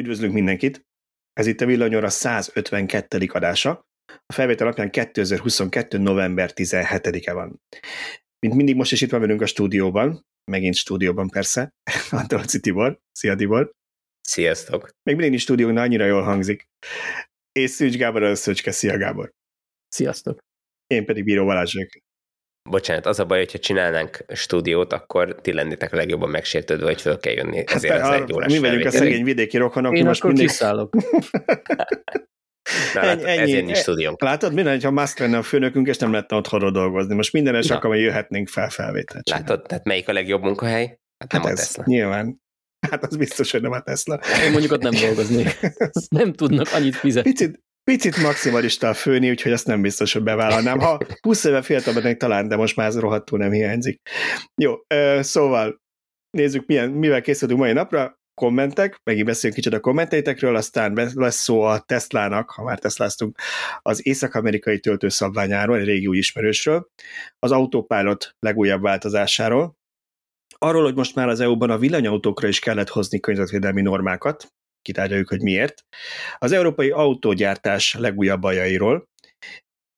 [0.00, 0.86] Üdvözlünk mindenkit!
[1.32, 3.28] Ez itt a Villanyóra 152.
[3.32, 3.70] adása.
[4.26, 5.98] A felvétel alapján 2022.
[5.98, 7.60] november 17-e van.
[8.38, 11.70] Mint mindig most is itt van velünk a stúdióban, megint stúdióban persze,
[12.10, 12.98] Antolci Tibor.
[13.12, 13.70] Szia Tibor!
[14.20, 14.90] Sziasztok!
[15.02, 16.68] Még mindig is stúdióban annyira jól hangzik.
[17.52, 18.70] És Szűcs Gábor a Szöcske.
[18.70, 19.30] Szia Gábor!
[19.88, 20.38] Sziasztok!
[20.86, 21.74] Én pedig Bíró Balázs
[22.70, 27.18] Bocsánat, az a baj, hogyha csinálnánk stúdiót, akkor ti lennétek a legjobban megsértődve, hogy föl
[27.18, 29.96] kell jönni hát ezért hát, az egy órás Mi vagyunk a szegény vidéki rokonok.
[29.96, 30.46] Én most mindig...
[30.46, 30.94] kiszállok.
[32.94, 34.22] Na, ennyi, ennyi, ezért nincs stúdiónk.
[34.22, 37.14] Látod, minden, ha mászt lenne a főnökünk, és nem lehetne otthonról dolgozni.
[37.14, 39.28] Most minden es akkor jöhetnénk fel felvételt.
[39.28, 40.84] Látod, tehát melyik a legjobb munkahely?
[41.18, 41.82] Hát, hát nem ez, a Tesla.
[41.86, 42.40] Nyilván.
[42.90, 44.20] Hát az biztos, hogy nem a Tesla.
[44.44, 45.44] Én mondjuk ott nem dolgozni.
[46.20, 47.30] nem tudnak annyit fizetni.
[47.30, 50.78] Picit, picit maximalista a főni, úgyhogy azt nem biztos, hogy bevállalnám.
[50.78, 54.00] Ha 20 éve fiatalban talán, de most már ez rohadtul nem hiányzik.
[54.62, 54.74] Jó,
[55.20, 55.80] szóval
[56.30, 58.20] nézzük, milyen, mivel készülünk mai napra.
[58.34, 63.38] Kommentek, megint beszélünk kicsit a kommenteitekről, aztán lesz szó a Teslának, ha már Tesláztunk,
[63.82, 66.88] az észak-amerikai töltőszabványáról, egy régi új ismerősről,
[67.38, 69.76] az Autopilot legújabb változásáról,
[70.58, 74.52] arról, hogy most már az EU-ban a villanyautókra is kellett hozni környezetvédelmi normákat,
[74.82, 75.84] kitárgyaljuk, hogy miért.
[76.38, 79.08] Az európai autógyártás legújabb bajairól.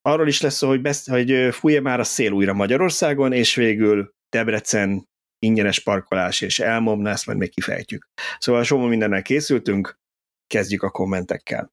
[0.03, 4.15] Arról is lesz szó, hogy, besz- hogy fújja már a szél újra Magyarországon, és végül
[4.29, 8.09] Debrecen ingyenes parkolás és elmom, ezt majd még kifejtjük.
[8.39, 9.99] Szóval soha mindennel készültünk,
[10.47, 11.73] kezdjük a kommentekkel.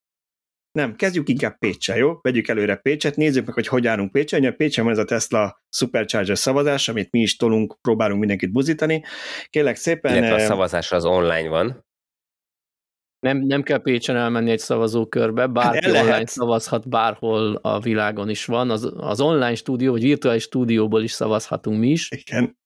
[0.72, 2.20] Nem, kezdjük inkább Pécsel, jó?
[2.22, 4.46] Vegyük előre Pécset, nézzük meg, hogy hogy állunk Pécsen.
[4.46, 9.04] A Pécsen van ez a Tesla Supercharger szavazás, amit mi is tolunk, próbálunk mindenkit buzítani.
[9.50, 10.16] Kérlek szépen...
[10.16, 11.86] Illetve a szavazás az online van.
[13.22, 18.46] Nem, nem kell Pécsen elmenni egy szavazókörbe, bárki hát online szavazhat, bárhol a világon is
[18.46, 18.70] van.
[18.70, 22.10] Az, az online stúdió, vagy virtuális stúdióból is szavazhatunk mi is.
[22.12, 22.60] Igen.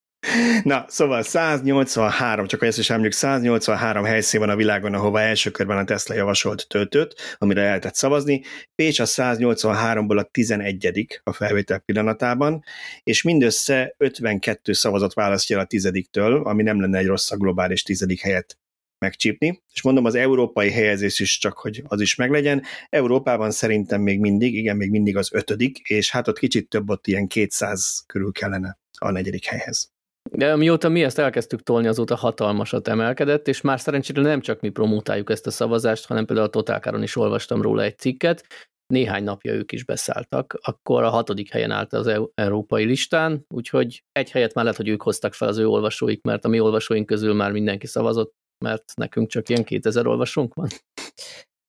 [0.62, 5.78] Na, szóval 183, csak ezt is emlék, 183 helyszín van a világon, ahova első körben
[5.78, 8.42] a Tesla javasolt töltőt, amire lehetett szavazni.
[8.74, 12.62] Pécs a 183-ból a 11 a felvétel pillanatában,
[13.02, 17.82] és mindössze 52 szavazat választja el a tizediktől, ami nem lenne egy rossz a globális
[17.82, 18.58] tizedik helyet
[18.98, 22.62] megcsípni, és mondom, az európai helyezés is csak, hogy az is meglegyen.
[22.88, 27.06] Európában szerintem még mindig, igen, még mindig az ötödik, és hát ott kicsit több, ott
[27.06, 29.94] ilyen 200 körül kellene a negyedik helyhez.
[30.30, 34.68] De mióta mi ezt elkezdtük tolni, azóta hatalmasat emelkedett, és már szerencsére nem csak mi
[34.68, 38.46] promotáljuk ezt a szavazást, hanem például a Totálkáron is olvastam róla egy cikket,
[38.86, 44.30] néhány napja ők is beszálltak, akkor a hatodik helyen állt az európai listán, úgyhogy egy
[44.30, 47.34] helyet már lehet, hogy ők hoztak fel az ő olvasóik, mert a mi olvasóink közül
[47.34, 48.34] már mindenki szavazott,
[48.64, 50.68] mert nekünk csak ilyen 2000 olvasónk van.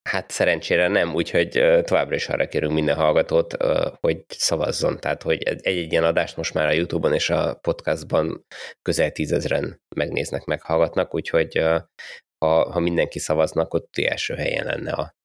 [0.09, 1.49] Hát szerencsére nem, úgyhogy
[1.83, 3.53] továbbra is arra kérünk minden hallgatót,
[3.99, 4.99] hogy szavazzon.
[4.99, 8.45] Tehát, hogy egy-egy ilyen adást most már a YouTube-on és a podcastban
[8.81, 11.57] közel tízezren megnéznek, meghallgatnak, úgyhogy
[12.45, 15.15] ha, ha mindenki szavazna, akkor első helyen lenne a,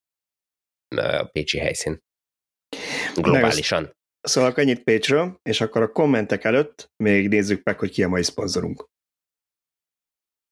[0.96, 1.98] a Pécsi helyszín.
[3.14, 3.92] Globálisan.
[4.20, 8.22] Szóval ennyit Pécsről, és akkor a kommentek előtt még nézzük meg, hogy ki a mai
[8.22, 8.90] szponzorunk.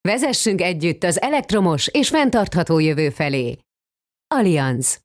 [0.09, 3.59] Vezessünk együtt az elektromos és fenntartható jövő felé.
[4.35, 5.01] Allianz.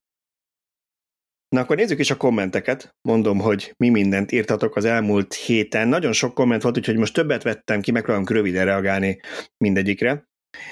[1.48, 2.96] Na akkor nézzük is a kommenteket.
[3.02, 5.88] Mondom, hogy mi mindent írtatok az elmúlt héten.
[5.88, 9.20] Nagyon sok komment volt, úgyhogy most többet vettem ki, megpróbálom röviden reagálni
[9.58, 10.28] mindegyikre.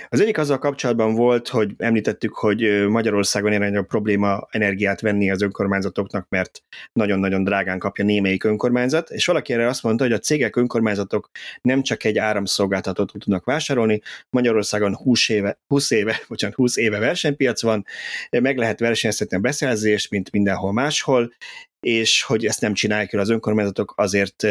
[0.10, 6.26] Az egyik azzal kapcsolatban volt, hogy említettük, hogy Magyarországon a probléma energiát venni az önkormányzatoknak,
[6.30, 6.64] mert
[6.94, 11.30] nagyon-nagyon drágán kapja némelyik önkormányzat, és valaki erre azt mondta, hogy a cégek, önkormányzatok
[11.62, 17.62] nem csak egy áramszolgáltatót tudnak vásárolni, Magyarországon 20 éve, 20 éve, bocsánat, 20 éve versenypiac
[17.62, 17.86] van,
[18.30, 21.34] meg lehet versenyeztetni a beszerzést, mint mindenhol máshol,
[21.80, 24.44] és hogy ezt nem csinálják el az önkormányzatok, azért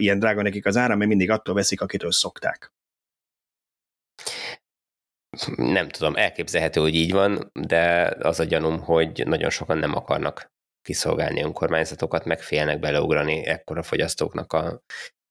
[0.00, 2.72] ilyen drága nekik az áram, mert mindig attól veszik, akitől szokták
[5.56, 10.52] nem tudom, elképzelhető, hogy így van, de az a gyanúm, hogy nagyon sokan nem akarnak
[10.82, 14.82] kiszolgálni önkormányzatokat, meg félnek beleugrani ekkora fogyasztóknak a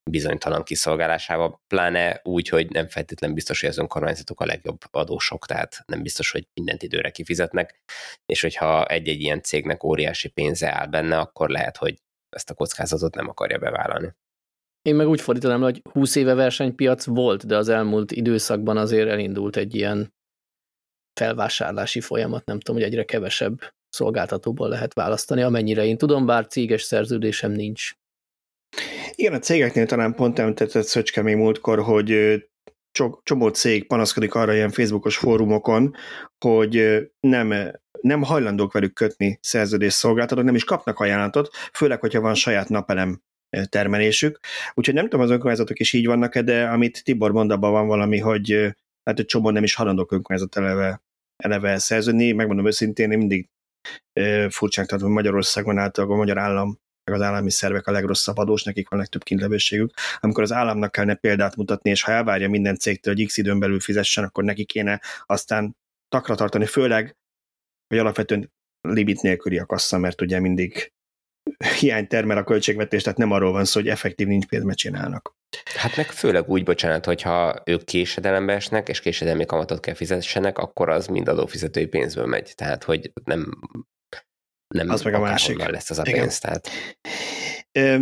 [0.10, 5.84] bizonytalan kiszolgálásával, pláne úgy, hogy nem feltétlenül biztos, hogy az önkormányzatok a legjobb adósok, tehát
[5.86, 7.84] nem biztos, hogy mindent időre kifizetnek,
[8.26, 13.16] és hogyha egy-egy ilyen cégnek óriási pénze áll benne, akkor lehet, hogy ezt a kockázatot
[13.16, 14.14] nem akarja bevállalni.
[14.82, 19.56] Én meg úgy fordítanám, hogy 20 éve versenypiac volt, de az elmúlt időszakban azért elindult
[19.56, 20.14] egy ilyen
[21.14, 26.82] felvásárlási folyamat, nem tudom, hogy egyre kevesebb szolgáltatóból lehet választani, amennyire én tudom, bár céges
[26.82, 27.92] szerződésem nincs.
[29.16, 32.40] Igen, a cégeknél talán pont említett Szöcske még múltkor, hogy
[33.24, 35.96] csomó cég panaszkodik arra ilyen Facebookos fórumokon,
[36.46, 42.34] hogy nem, nem hajlandók velük kötni szerződés szolgáltatók, nem is kapnak ajánlatot, főleg, hogyha van
[42.34, 43.22] saját napelem
[43.70, 44.40] termelésük.
[44.74, 48.20] Úgyhogy nem tudom, az önkormányzatok is így vannak de amit Tibor mond, abban van valami,
[48.20, 51.02] hogy hát egy csomó nem is halandók önkormányzat eleve
[51.44, 52.32] eleve szerződni.
[52.32, 53.50] Megmondom őszintén, én mindig
[54.50, 58.64] furcsán tartom, hogy Magyarországon általában a magyar állam meg az állami szervek a legrosszabb adós,
[58.64, 59.94] nekik van legtöbb kintlevőségük.
[60.20, 63.80] Amikor az államnak kellene példát mutatni, és ha elvárja minden cégtől, hogy x időn belül
[63.80, 65.78] fizessen, akkor neki kéne aztán
[66.10, 67.16] takra tartani, főleg,
[67.88, 68.52] hogy alapvetően
[68.82, 70.94] limit nélküli a kassa, mert ugye mindig
[71.80, 75.36] hiány termel a költségvetés, tehát nem arról van szó, hogy effektív nincs pénzt, mert csinálnak.
[75.76, 80.90] Hát meg főleg úgy, bocsánat, hogyha ők késedelembe esnek, és késedelmi kamatot kell fizessenek, akkor
[80.90, 82.54] az mind adófizetői pénzből megy.
[82.56, 83.60] Tehát, hogy nem,
[84.68, 85.66] nem az meg a másik.
[85.66, 86.40] lesz az a pénz.
[86.40, 86.70] Tehát.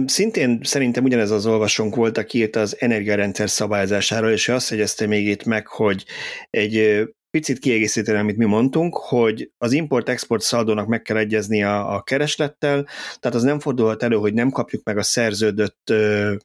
[0.06, 5.06] Szintén szerintem ugyanez az olvasónk volt, aki írt az energiarendszer szabályozásáról, és ő azt jegyezte
[5.06, 6.06] még itt meg, hogy
[6.50, 12.02] egy picit kiegészíteni, amit mi mondtunk, hogy az import-export szaldónak meg kell egyezni a, a
[12.02, 12.88] kereslettel,
[13.20, 15.94] tehát az nem fordulhat elő, hogy nem kapjuk meg a szerződött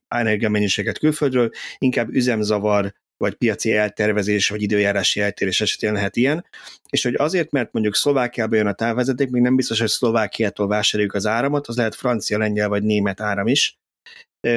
[0.08, 6.46] energiamennyiséget külföldről, inkább üzemzavar, vagy piaci eltervezés, vagy időjárási eltérés esetén lehet ilyen,
[6.90, 11.14] és hogy azért, mert mondjuk Szlovákiába jön a távvezeték, még nem biztos, hogy Szlovákiától vásároljuk
[11.14, 13.78] az áramot, az lehet francia, lengyel vagy német áram is.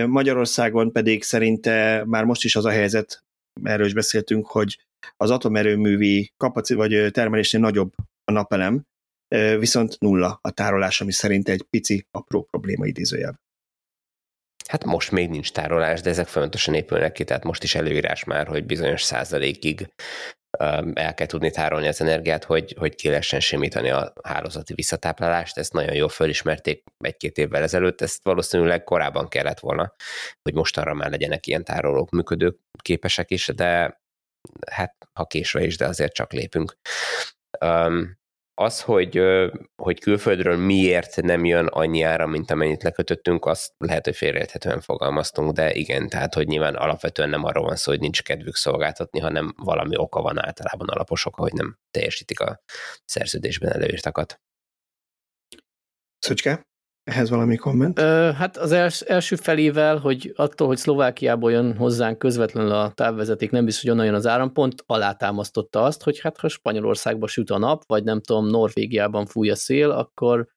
[0.07, 3.24] Magyarországon pedig szerinte már most is az a helyzet,
[3.63, 4.86] erről is beszéltünk, hogy
[5.18, 7.94] az atomerőművi kapacit vagy termelésnél nagyobb
[8.24, 8.83] a napelem,
[9.59, 13.42] viszont nulla a tárolás, ami szerint egy pici, apró probléma idézőjel.
[14.68, 18.48] Hát most még nincs tárolás, de ezek folyamatosan épülnek ki, tehát most is előírás már,
[18.48, 19.94] hogy bizonyos százalékig
[20.94, 25.58] el kell tudni tárolni az energiát, hogy, hogy ki lehessen simítani a hálózati visszatáplálást.
[25.58, 29.94] Ezt nagyon jól fölismerték egy-két évvel ezelőtt, ezt valószínűleg korábban kellett volna,
[30.42, 34.02] hogy mostanra már legyenek ilyen tárolók működő képesek is, de
[34.72, 36.78] hát ha késve is, de azért csak lépünk.
[38.59, 39.21] Az, hogy,
[39.75, 45.51] hogy külföldről miért nem jön annyi ára, mint amennyit lekötöttünk, azt lehet, hogy félreérthetően fogalmaztunk,
[45.51, 49.54] de igen, tehát, hogy nyilván alapvetően nem arról van szó, hogy nincs kedvük szolgáltatni, hanem
[49.57, 52.62] valami oka van általában alapos oka, hogy nem teljesítik a
[53.06, 54.42] szerződésben előírtakat.
[56.19, 56.68] Szöcske?
[57.07, 58.00] Ehhez valami komment?
[58.00, 63.51] Ö, hát az els, első felével, hogy attól, hogy Szlovákiából jön hozzánk közvetlenül a távvezeték,
[63.51, 67.57] nem biztos, hogy onnan jön az árampont, alátámasztotta azt, hogy hát ha Spanyolországban süt a
[67.57, 70.48] nap, vagy nem tudom, Norvégiában fúj a szél, akkor,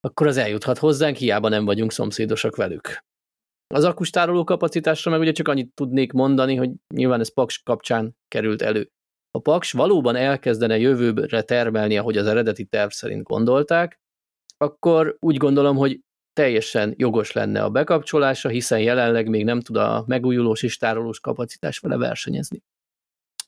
[0.00, 3.04] akkor az eljuthat hozzánk, hiába nem vagyunk szomszédosak velük.
[3.74, 8.62] Az akustároló kapacitásra meg ugye csak annyit tudnék mondani, hogy nyilván ez Paks kapcsán került
[8.62, 8.90] elő.
[9.30, 14.00] A Paks valóban elkezdene jövőre termelni, ahogy az eredeti terv szerint gondolták,
[14.58, 16.00] akkor úgy gondolom, hogy
[16.32, 21.78] teljesen jogos lenne a bekapcsolása, hiszen jelenleg még nem tud a megújulós és tárolós kapacitás
[21.78, 22.62] vele versenyezni.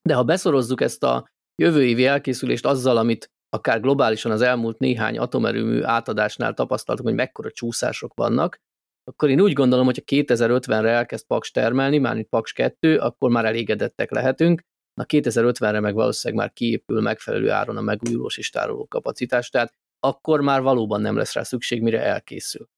[0.03, 1.31] De ha beszorozzuk ezt a
[1.63, 7.51] jövő évi elkészülést azzal, amit akár globálisan az elmúlt néhány atomerőmű átadásnál tapasztaltunk, hogy mekkora
[7.51, 8.61] csúszások vannak,
[9.05, 13.45] akkor én úgy gondolom, hogy ha 2050-re elkezd Paks termelni, mármint Paks 2, akkor már
[13.45, 14.63] elégedettek lehetünk,
[14.95, 20.41] na 2050-re meg valószínűleg már kiépül megfelelő áron a megújulós és tároló kapacitás, tehát akkor
[20.41, 22.69] már valóban nem lesz rá szükség, mire elkészül.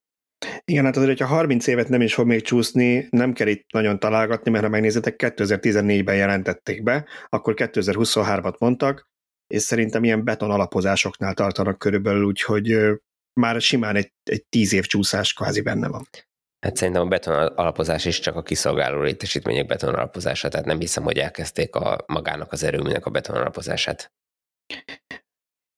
[0.64, 3.98] Igen, hát azért, hogyha 30 évet nem is fog még csúszni, nem kell itt nagyon
[3.98, 9.10] találgatni, mert ha megnézitek, 2014-ben jelentették be, akkor 2023-at mondtak,
[9.46, 12.78] és szerintem ilyen beton alapozásoknál tartanak körülbelül, úgyhogy
[13.40, 16.08] már simán egy, egy tíz év csúszás kvázi benne van.
[16.60, 21.02] Hát szerintem a beton alapozás is csak a kiszolgáló létesítmények beton alapozása, tehát nem hiszem,
[21.02, 24.12] hogy elkezdték a magának az erőműnek a beton alapozását.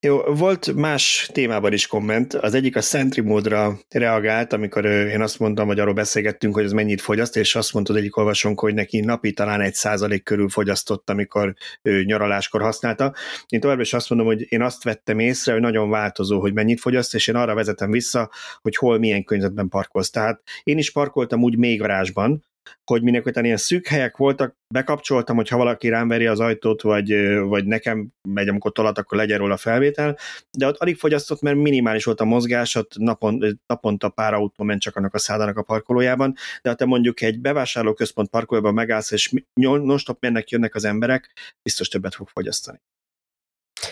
[0.04, 2.34] Jó, volt más témában is komment.
[2.34, 6.72] Az egyik a Sentry módra reagált, amikor én azt mondtam, hogy arról beszélgettünk, hogy ez
[6.72, 10.48] mennyit fogyaszt, és azt mondta az egyik olvasónk, hogy neki napi talán egy százalék körül
[10.48, 13.14] fogyasztott, amikor ő nyaraláskor használta.
[13.48, 16.80] Én továbbra is azt mondom, hogy én azt vettem észre, hogy nagyon változó, hogy mennyit
[16.80, 18.30] fogyaszt, és én arra vezetem vissza,
[18.60, 20.10] hogy hol milyen környezetben parkolsz.
[20.10, 22.44] Tehát én is parkoltam úgy még garázsban,
[22.84, 27.14] hogy mindenképpen ilyen szűk helyek voltak, bekapcsoltam, hogy ha valaki rám veri az ajtót, vagy,
[27.38, 30.18] vagy nekem megy, amikor tolat, akkor legyen róla felvétel,
[30.58, 34.80] de ott alig fogyasztott, mert minimális volt a mozgás, ott napon, naponta pár autó ment
[34.80, 39.32] csak annak a szádának a parkolójában, de ha te mondjuk egy bevásárlóközpont parkolóban megállsz, és
[39.54, 42.80] non-stop mennek, jönnek az emberek, biztos többet fog fogyasztani.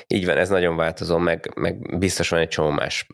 [0.07, 3.07] Így van, ez nagyon változó, meg, meg biztos van egy csomó más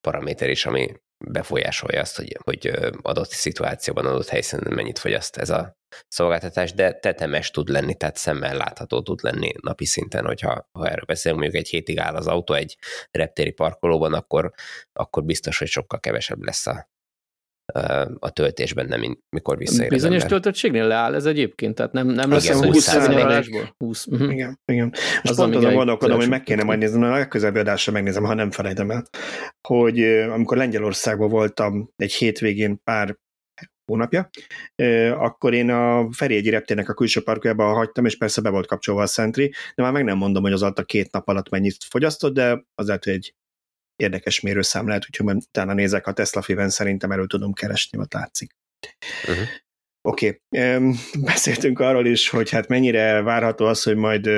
[0.00, 2.70] paraméter is, ami befolyásolja azt, hogy, hogy
[3.02, 5.78] adott szituációban, adott helyszínen mennyit fogyaszt ez a
[6.08, 11.04] szolgáltatás, de tetemes tud lenni, tehát szemmel látható tud lenni napi szinten, hogyha ha erről
[11.04, 12.76] beszélünk, mondjuk egy hétig áll az autó egy
[13.10, 14.52] reptéri parkolóban, akkor,
[14.92, 16.89] akkor biztos, hogy sokkal kevesebb lesz a,
[18.18, 22.82] a töltésben, nem mikor visszaér Bizonyos töltöttségnél leáll ez egyébként, tehát nem, nem lesz 20
[22.82, 23.74] százalékból.
[23.78, 24.06] 20.
[24.06, 24.32] Uh-huh.
[24.32, 24.90] Igen, igen.
[25.22, 28.50] És pont azon gondolkodom, hogy meg kéne majd nézni, a legközelebbi adásra megnézem, ha nem
[28.50, 29.04] felejtem el,
[29.68, 33.18] hogy amikor Lengyelországban voltam egy hétvégén pár
[33.84, 34.30] hónapja,
[35.18, 39.06] akkor én a Ferjegyi reptérnek a külső parkjába hagytam, és persze be volt kapcsolva a
[39.06, 42.34] Sentry, de már meg nem mondom, hogy az alatt a két nap alatt mennyit fogyasztott,
[42.34, 43.34] de az lehet, hogy egy
[44.00, 48.12] érdekes mérőszám lehet, úgyhogy majd utána nézek a Tesla Fiven, szerintem erről tudom keresni, ott
[48.12, 48.50] látszik.
[49.28, 49.46] Uh-huh.
[50.08, 50.94] Oké, okay.
[51.32, 54.30] beszéltünk arról is, hogy hát mennyire várható az, hogy majd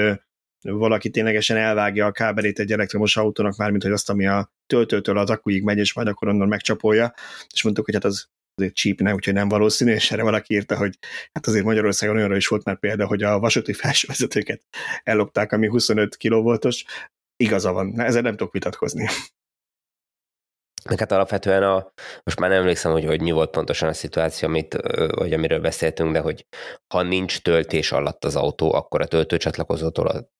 [0.60, 5.30] valaki ténylegesen elvágja a kábelét egy elektromos autónak, mármint hogy azt, ami a töltőtől az
[5.30, 7.14] akkuig megy, és majd akkor onnan megcsapolja,
[7.52, 10.98] és mondtuk, hogy hát az azért csípne, úgyhogy nem valószínű, és erre valaki írta, hogy
[11.32, 14.62] hát azért Magyarországon olyanra is volt már példa, hogy a vasúti felsővezetőket
[15.02, 16.84] ellopták, ami 25 kilovoltos.
[17.36, 19.06] Igaza van, ezzel nem tudok vitatkozni.
[20.88, 24.48] Meg hát alapvetően a, most már nem emlékszem, hogy, hogy mi volt pontosan a szituáció,
[24.48, 24.74] amit,
[25.14, 26.46] vagy amiről beszéltünk, de hogy
[26.94, 30.30] ha nincs töltés alatt az autó, akkor a töltőcsatlakozótól a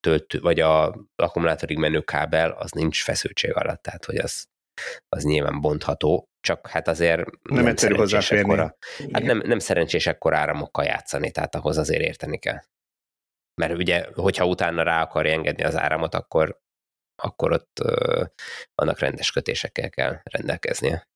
[0.00, 4.46] töltő, vagy a akkumulátorig menő kábel, az nincs feszültség alatt, tehát hogy az,
[5.08, 8.52] az nyilván bontható, csak hát azért nem, nem egyszerű hozzáférni.
[8.52, 8.76] Ekkora,
[9.12, 12.60] hát nem, nem szerencsés ekkor áramokkal játszani, tehát ahhoz azért érteni kell.
[13.60, 16.60] Mert ugye, hogyha utána rá akarja engedni az áramot, akkor,
[17.20, 17.78] akkor ott
[18.74, 21.08] annak rendes kötésekkel kell rendelkeznie.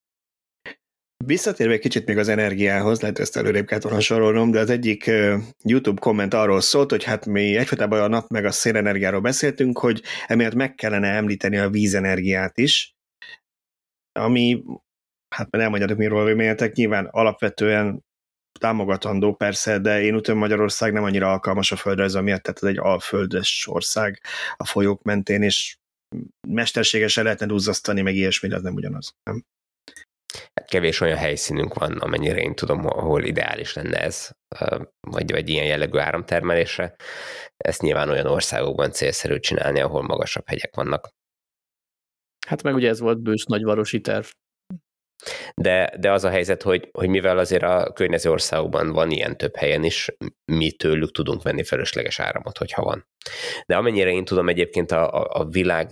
[1.25, 5.11] Visszatérve kicsit még az energiához, lehet ezt előrébb kellett volna sorolnom, de az egyik
[5.63, 10.03] YouTube komment arról szólt, hogy hát mi egyfajtában a nap meg a szélenergiáról beszéltünk, hogy
[10.27, 12.95] emiatt meg kellene említeni a vízenergiát is,
[14.13, 14.63] ami,
[15.35, 18.05] hát nem mondjátok, miről véleményetek, nyilván alapvetően
[18.61, 22.79] támogatandó persze, de én úgy Magyarország nem annyira alkalmas a földrajza miatt, tehát ez egy
[22.79, 24.21] alföldes ország
[24.57, 25.77] a folyók mentén, és
[26.49, 29.15] mesterségesen lehetne duzzasztani, meg ilyesmi, de az nem ugyanaz.
[29.23, 29.45] Nem?
[30.75, 34.31] kevés olyan helyszínünk van, amennyire én tudom, ahol ideális lenne ez,
[35.01, 36.95] vagy, vagy ilyen jellegű áramtermelésre.
[37.57, 41.09] Ezt nyilván olyan országokban célszerű csinálni, ahol magasabb hegyek vannak.
[42.47, 44.27] Hát meg ugye ez volt bős nagyvarosi terv.
[45.55, 49.57] De, de az a helyzet, hogy, hogy mivel azért a környező országokban van ilyen több
[49.57, 50.09] helyen is,
[50.45, 53.07] mi tőlük tudunk venni felesleges áramot, hogyha van.
[53.67, 55.89] De amennyire én tudom, egyébként a, a, a világ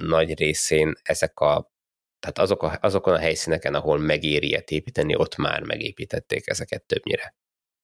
[0.00, 1.76] nagy részén ezek a
[2.20, 7.34] tehát azok a, azokon a helyszíneken, ahol megéri ilyet építeni, ott már megépítették ezeket többnyire.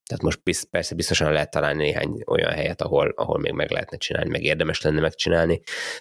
[0.08, 3.96] Tehát most biz, persze biztosan lehet találni néhány olyan helyet, ahol, ahol még meg lehetne
[3.96, 5.60] csinálni, meg érdemes lenne megcsinálni,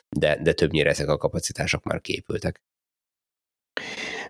[0.10, 2.62] de, de többnyire ezek a kapacitások már képültek.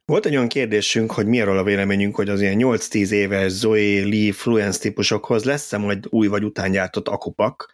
[0.06, 4.06] Volt egy olyan kérdésünk, hogy mi arról a véleményünk, hogy az ilyen 8-10 éves Zoe,
[4.06, 7.72] Lee, Fluence típusokhoz lesz-e majd új vagy utángyártott akupak?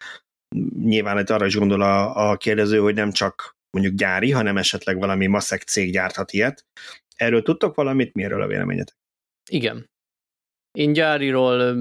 [0.84, 4.98] Nyilván itt arra is gondol a, a kérdező, hogy nem csak mondjuk gyári, hanem esetleg
[4.98, 6.66] valami maszek cég gyárthat ilyet.
[7.16, 8.14] Erről tudtok valamit?
[8.14, 8.96] Mi erről a véleményetek?
[9.52, 9.90] Igen.
[10.72, 11.76] Én gyáriról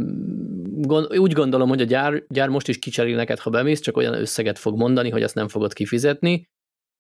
[0.65, 4.15] gond, úgy gondolom, hogy a gyár, gyár most is kicserél neked, ha bemész, csak olyan
[4.15, 6.49] összeget fog mondani, hogy ezt nem fogod kifizetni.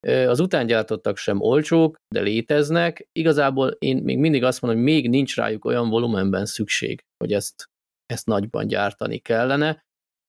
[0.07, 3.09] Az utángyártottak sem olcsók, de léteznek.
[3.13, 7.65] Igazából én még mindig azt mondom, hogy még nincs rájuk olyan volumenben szükség, hogy ezt,
[8.07, 9.81] ezt nagyban gyártani kellene.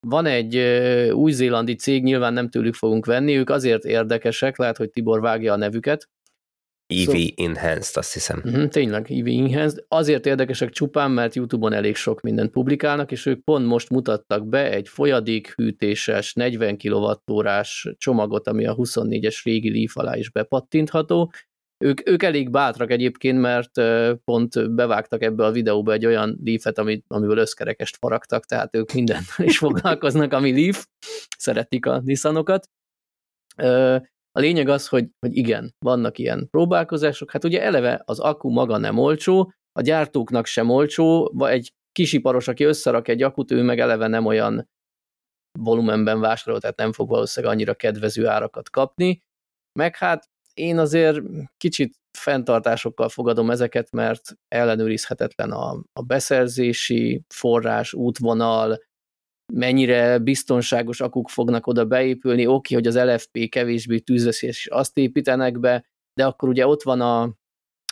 [0.08, 0.58] Van egy
[1.12, 5.58] új-zélandi cég, nyilván nem tőlük fogunk venni, ők azért érdekesek, lehet, hogy Tibor vágja a
[5.58, 6.06] nevüket.
[6.90, 8.42] EV so, Enhanced, azt hiszem.
[8.46, 9.86] Uh-huh, tényleg, EV Enhanced.
[9.88, 14.72] Azért érdekesek csupán, mert YouTube-on elég sok mindent publikálnak, és ők pont most mutattak be
[14.72, 17.62] egy folyadékhűtéses, 40 kWh
[17.98, 21.32] csomagot, ami a 24-es régi Leaf alá is bepattintható,
[21.84, 23.72] ők, ők elég bátrak egyébként, mert
[24.24, 29.22] pont bevágtak ebbe a videóba egy olyan leafet, amit, amiből összkerekest faragtak, tehát ők minden
[29.38, 30.86] is foglalkoznak, ami leaf,
[31.38, 32.70] szeretik a Nissanokat.
[34.32, 37.32] A lényeg az, hogy, hogy igen, vannak ilyen próbálkozások.
[37.32, 42.48] Hát ugye eleve az akku maga nem olcsó, a gyártóknak sem olcsó, vagy egy kisiparos,
[42.48, 44.70] aki összerak egy akut, ő meg eleve nem olyan
[45.60, 49.22] volumenben vásárol, tehát nem fog valószínűleg annyira kedvező árakat kapni,
[49.80, 51.20] meg hát én azért
[51.58, 58.78] kicsit fenntartásokkal fogadom ezeket, mert ellenőrizhetetlen a, a beszerzési forrás, útvonal,
[59.54, 65.86] mennyire biztonságos akuk fognak oda beépülni, oké, hogy az LFP kevésbé tűzveszélyes, azt építenek be,
[66.14, 67.34] de akkor ugye ott van a,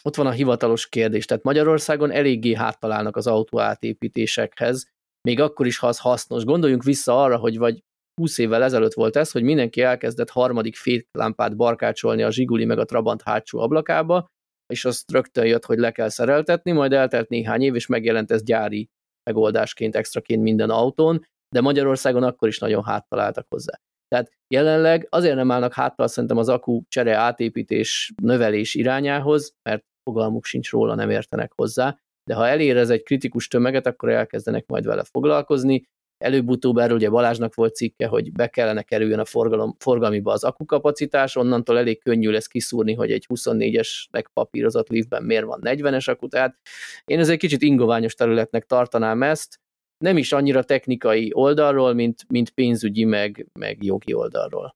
[0.04, 1.26] ott van a hivatalos kérdés.
[1.26, 4.90] Tehát Magyarországon eléggé háttalálnak az autó átépítésekhez,
[5.22, 6.44] még akkor is, ha az hasznos.
[6.44, 7.84] Gondoljunk vissza arra, hogy vagy
[8.22, 12.86] 20 évvel ezelőtt volt ez, hogy mindenki elkezdett harmadik féklámpát barkácsolni a Zsiguli meg a
[12.86, 14.28] Trabant hátsó ablakába,
[14.74, 18.44] és azt rögtön jött, hogy le kell szereltetni, majd eltelt néhány év, és megjelent ez
[18.44, 18.90] gyári
[19.24, 23.80] megoldásként, extraként minden autón, de Magyarországon akkor is nagyon háttaláltak hozzá.
[24.08, 30.46] Tehát jelenleg azért nem állnak háttal szerintem az akku csere átépítés növelés irányához, mert fogalmuk
[30.46, 31.98] sincs róla, nem értenek hozzá,
[32.30, 35.84] de ha elér ez egy kritikus tömeget, akkor elkezdenek majd vele foglalkozni,
[36.18, 41.36] előbb-utóbb erről ugye Balázsnak volt cikke, hogy be kellene kerüljön a forgalom, forgalmiba az akukapacitás,
[41.36, 46.58] onnantól elég könnyű lesz kiszúrni, hogy egy 24-es megpapírozott liftben miért van 40-es akut, tehát
[47.06, 49.60] én ez egy kicsit ingoványos területnek tartanám ezt,
[49.98, 54.76] nem is annyira technikai oldalról, mint, mint pénzügyi, meg, meg jogi oldalról.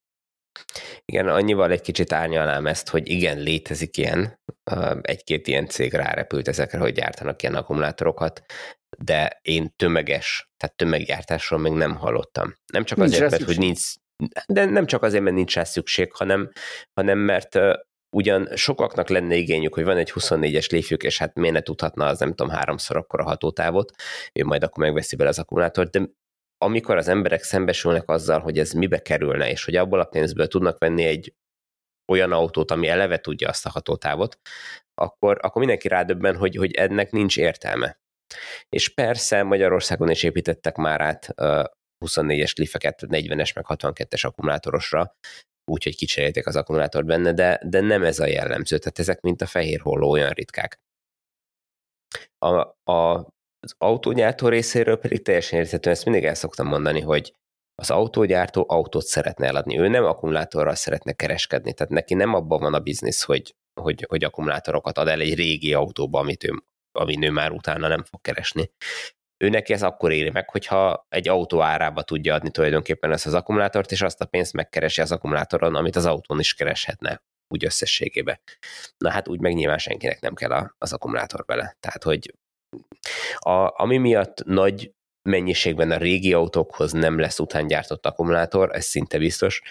[1.06, 4.40] Igen, annyival egy kicsit árnyalnám ezt, hogy igen, létezik ilyen,
[5.02, 8.44] egy-két ilyen cég rárepült ezekre, hogy gyártanak ilyen akkumulátorokat,
[8.98, 12.56] de én tömeges, tehát tömeggyártásról még nem hallottam.
[12.74, 13.94] Nem csak nincs azért, mert hogy nincs,
[14.48, 16.52] de nem csak azért, mert nincs rá szükség, hanem,
[16.94, 17.60] hanem mert
[18.16, 22.20] ugyan sokaknak lenne igényük, hogy van egy 24-es léfjük, és hát miért ne tudhatna az
[22.20, 23.92] nem tudom háromszor akkor a hatótávot,
[24.34, 26.10] ő majd akkor megveszi bele az akkumulátort, de
[26.58, 30.78] amikor az emberek szembesülnek azzal, hogy ez mibe kerülne, és hogy abból a pénzből tudnak
[30.78, 31.34] venni egy
[32.12, 34.40] olyan autót, ami eleve tudja azt a hatótávot,
[34.94, 38.00] akkor, akkor mindenki rádöbben, hogy, hogy ennek nincs értelme.
[38.70, 41.34] És persze Magyarországon is építettek már át
[42.06, 45.16] 24-es lifeket 40-es meg 62-es akkumulátorosra,
[45.72, 49.46] úgyhogy kicserélték az akkumulátort benne, de, de nem ez a jellemző, tehát ezek mint a
[49.46, 50.80] fehér holló olyan ritkák.
[52.38, 52.56] A,
[52.92, 53.28] a,
[53.60, 57.34] az autógyártó részéről pedig teljesen érthető, ezt mindig el szoktam mondani, hogy
[57.76, 62.74] az autógyártó autót szeretne eladni, ő nem akkumulátorral szeretne kereskedni, tehát neki nem abban van
[62.74, 67.30] a biznisz, hogy, hogy, hogy akkumulátorokat ad el egy régi autóba, amit ő, amin ő
[67.30, 68.72] már utána nem fog keresni.
[69.42, 73.34] Ő neki ez akkor éri meg, hogyha egy autó árába tudja adni tulajdonképpen ezt az
[73.34, 78.42] akkumulátort, és azt a pénzt megkeresi az akkumulátoron, amit az autón is kereshetne úgy összességébe.
[78.98, 81.76] Na hát úgy meg nyilván senkinek nem kell az akkumulátor bele.
[81.80, 82.34] Tehát, hogy
[83.38, 84.92] a, ami miatt nagy
[85.30, 89.62] mennyiségben a régi autókhoz nem lesz utángyártott akkumulátor, ez szinte biztos,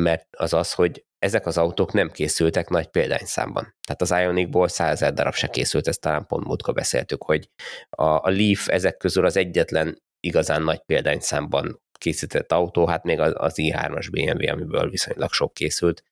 [0.00, 3.74] mert az az, hogy ezek az autók nem készültek nagy példányszámban.
[3.86, 7.48] Tehát az Ionicból 100 ezer darab se készült, ezt talán pont múltkor beszéltük, hogy
[7.90, 13.32] a, a Leaf ezek közül az egyetlen igazán nagy példányszámban készített autó, hát még az,
[13.36, 16.04] az i3-as BMW, amiből viszonylag sok készült,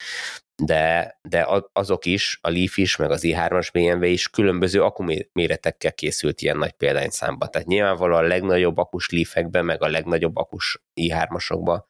[0.63, 6.41] de, de azok is, a Leaf is, meg az i3-as BMW is különböző akkuméretekkel készült
[6.41, 7.47] ilyen nagy példányszámba.
[7.47, 11.81] Tehát nyilvánvalóan a legnagyobb akus Leafekben, meg a legnagyobb akus i3-asokban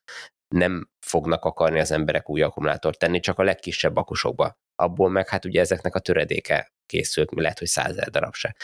[0.49, 4.59] nem fognak akarni az emberek új akkumulátort tenni, csak a legkisebb akusokba.
[4.75, 8.57] Abból meg hát ugye ezeknek a töredéke készült, mi lehet, hogy százezer darab se.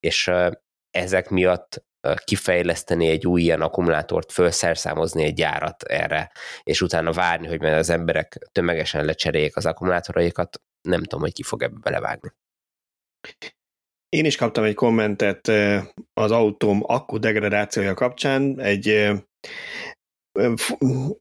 [0.00, 0.30] És
[0.90, 1.84] ezek miatt
[2.24, 8.38] kifejleszteni egy új ilyen akkumulátort, felszerszámozni egy gyárat erre, és utána várni, hogy az emberek
[8.52, 12.32] tömegesen lecseréljék az akkumulátoraikat, nem tudom, hogy ki fog ebbe belevágni.
[14.08, 15.48] Én is kaptam egy kommentet
[16.12, 19.12] az autóm akku degradációja kapcsán, egy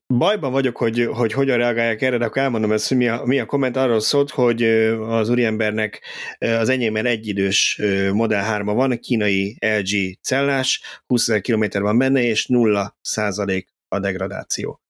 [0.08, 3.40] bajban vagyok, hogy, hogy hogyan reagálják erre, de akkor elmondom ezt, hogy mi a, mi
[3.40, 4.64] a komment arról szólt, hogy
[5.00, 6.02] az úriembernek
[6.40, 7.82] az enyémben egyidős
[8.14, 14.00] Model 3 van, kínai LG cellás, 20 ezer kilométer van benne, és 0 százalék a
[14.00, 14.82] degradáció.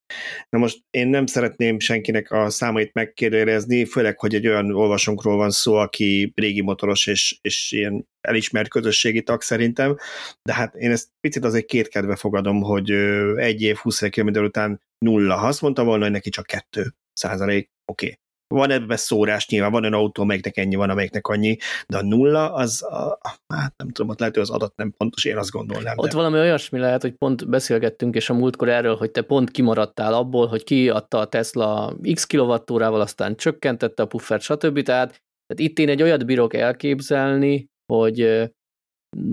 [0.49, 5.49] Na most én nem szeretném senkinek a számait megkérdezni, főleg, hogy egy olyan olvasónkról van
[5.49, 9.97] szó, aki régi motoros és, és ilyen elismert közösségi tag szerintem,
[10.41, 12.91] de hát én ezt picit azért kétkedve fogadom, hogy
[13.35, 15.35] egy év, 20 km után nulla.
[15.35, 18.05] Ha azt mondta volna, hogy neki csak kettő százalék, oké.
[18.05, 18.20] Okay
[18.57, 22.53] van ebben szórás nyilván, van olyan autó, amelyiknek ennyi van, amelyiknek annyi, de a nulla,
[22.53, 23.19] az, a,
[23.53, 25.97] hát nem tudom, ott lehet, hogy az adat nem pontos, én azt gondolnám.
[25.97, 26.15] Ott de.
[26.15, 30.47] valami olyasmi lehet, hogy pont beszélgettünk, és a múltkor erről, hogy te pont kimaradtál abból,
[30.47, 34.81] hogy kiadta a Tesla x kilovattórával, aztán csökkentette a puffert, stb.
[34.81, 35.07] Tehát,
[35.45, 38.49] tehát itt én egy olyat bírok elképzelni, hogy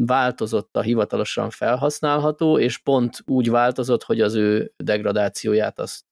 [0.07, 6.05] változott a hivatalosan felhasználható, és pont úgy változott, hogy az ő degradációját azt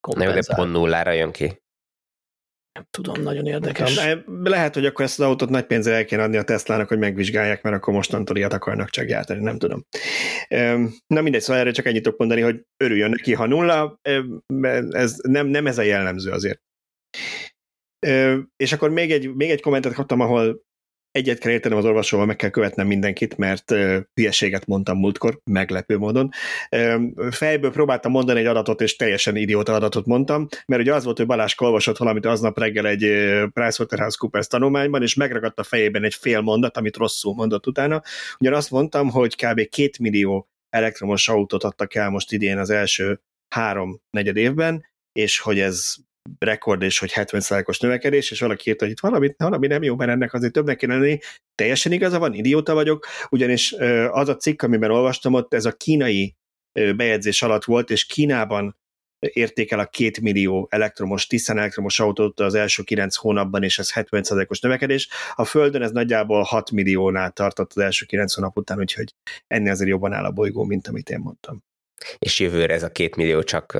[0.00, 0.34] kompenzál.
[0.34, 1.62] Nem, de pont nullára jön ki.
[2.74, 4.00] Nem tudom, nagyon érdekes.
[4.42, 7.62] Lehet, hogy akkor ezt az autót nagy pénzzel el kéne adni a Teslának, hogy megvizsgálják,
[7.62, 9.86] mert akkor mostantól ilyet akarnak csak gyártani, nem tudom.
[11.06, 14.00] Na mindegy, szóval erre csak ennyit tudok mondani, hogy örüljön neki, ha nulla,
[14.90, 16.62] ez nem, nem ez a jellemző azért.
[18.56, 20.62] És akkor még egy, még egy kommentet kaptam, ahol
[21.14, 23.74] egyet kell értenem az olvasóval, meg kell követnem mindenkit, mert
[24.14, 26.30] hülyeséget mondtam múltkor, meglepő módon.
[27.30, 31.26] Fejből próbáltam mondani egy adatot, és teljesen idióta adatot mondtam, mert ugye az volt, hogy
[31.26, 33.00] Balázs olvasott valamit aznap reggel egy
[33.52, 38.02] PricewaterhouseCoopers tanulmányban, és megragadt a fejében egy fél mondat, amit rosszul mondott utána.
[38.38, 39.68] Ugyan azt mondtam, hogy kb.
[39.68, 45.58] két millió elektromos autót adtak el most idén az első három negyed évben, és hogy
[45.58, 45.94] ez
[46.38, 50.10] rekord, és hogy 70%-os növekedés, és valaki írta, hogy itt valami, valami nem jó, mert
[50.10, 51.18] ennek azért többnek kéne lenni.
[51.54, 53.72] Teljesen igaza van, idióta vagyok, ugyanis
[54.10, 56.34] az a cikk, amiben olvastam, ott ez a kínai
[56.72, 58.76] bejegyzés alatt volt, és Kínában
[59.18, 64.60] értékel a két millió elektromos, tisztán elektromos autót az első kilenc hónapban, és ez 70%-os
[64.60, 65.08] növekedés.
[65.34, 69.14] A Földön ez nagyjából 6 milliónál tartott az első kilenc hónap után, úgyhogy
[69.46, 71.62] ennél azért jobban áll a bolygó, mint amit én mondtam.
[72.18, 73.78] És jövőre ez a két millió csak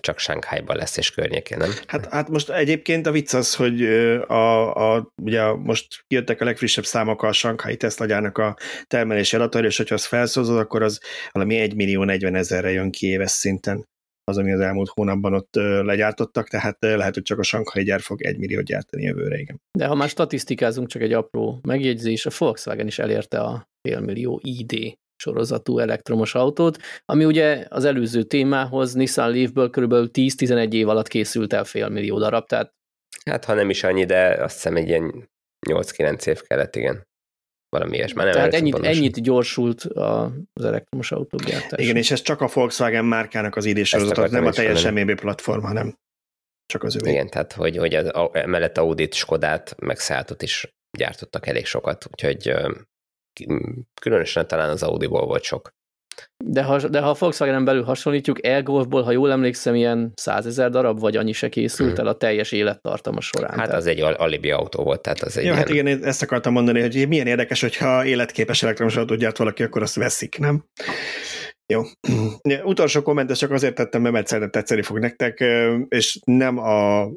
[0.00, 1.70] csak Sánkhájban lesz és környékén, nem?
[1.86, 3.82] Hát, hát most egyébként a vicc az, hogy
[4.26, 9.64] a, a, ugye most kijöttek a legfrissebb számok a Shanghai Tesla gyárnak a termelési adatai,
[9.64, 13.86] és hogyha azt felszózod, akkor az valami 1 millió 40 ezerre jön ki éves szinten
[14.24, 18.22] az, ami az elmúlt hónapban ott legyártottak, tehát lehet, hogy csak a Shanghai gyár fog
[18.22, 19.60] egy milliót gyártani jövőre, igen.
[19.78, 24.98] De ha már statisztikázunk, csak egy apró megjegyzés, a Volkswagen is elérte a félmillió ID
[25.18, 29.92] sorozatú elektromos autót, ami ugye az előző témához Nissan Leaf-ből kb.
[29.92, 32.76] 10-11 év alatt készült el fél millió darab, tehát
[33.24, 35.30] Hát ha nem is annyi, de azt hiszem egy ilyen
[35.68, 37.06] 8-9 év kellett, igen.
[37.68, 38.12] Valami ilyes.
[38.12, 39.82] Már nem Tehát ennyit, ennyit gyorsult
[40.52, 41.80] az elektromos autógyártás.
[41.80, 45.62] Igen, és ez csak a Volkswagen márkának az ID sorozat, nem a teljes MEB platform,
[45.62, 45.98] hanem
[46.66, 47.10] csak az övé.
[47.10, 52.52] Igen, tehát hogy, hogy az, emellett Audit, Skodát, meg Szátot is gyártottak elég sokat, úgyhogy
[54.00, 55.76] különösen talán az Audi-ból volt sok.
[56.44, 61.00] De ha, de ha a Volkswagen-en belül hasonlítjuk, Elgolfból, ha jól emlékszem, ilyen százezer darab,
[61.00, 62.00] vagy annyi se készült hmm.
[62.00, 63.50] el a teljes élettartama során.
[63.50, 63.80] Hát tehát.
[63.80, 65.86] az egy alibi autó volt, tehát az egy Jó, hát ilyen...
[65.86, 69.82] hát igen, ezt akartam mondani, hogy milyen érdekes, hogyha életképes elektromos autót gyárt valaki, akkor
[69.82, 70.64] azt veszik, nem?
[71.72, 71.82] Jó.
[72.64, 75.44] Utolsó kommentet csak azért tettem mert szerintem tetszeni fog nektek,
[75.88, 77.08] és nem a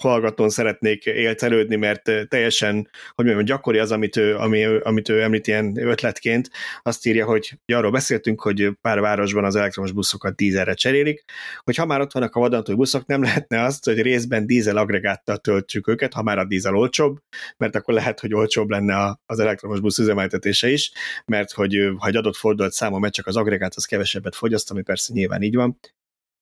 [0.00, 5.46] hallgatón szeretnék élcelődni, mert teljesen, hogy mondjam, gyakori az, amit ő, ami, amit ő említ
[5.46, 6.50] ilyen ötletként.
[6.82, 11.24] Azt írja, hogy arról beszéltünk, hogy pár városban az elektromos buszokat dízelre cserélik,
[11.64, 15.36] hogy ha már ott vannak a vadonatúj buszok, nem lehetne azt, hogy részben dízel agregáttal
[15.36, 17.18] töltsük őket, ha már a dízel olcsóbb,
[17.56, 20.92] mert akkor lehet, hogy olcsóbb lenne az elektromos busz üzemeltetése is,
[21.26, 24.82] mert hogy ha egy adott fordulat számon megy, csak az agregát az kevesebbet fogyaszt, ami
[24.82, 25.78] persze nyilván így van.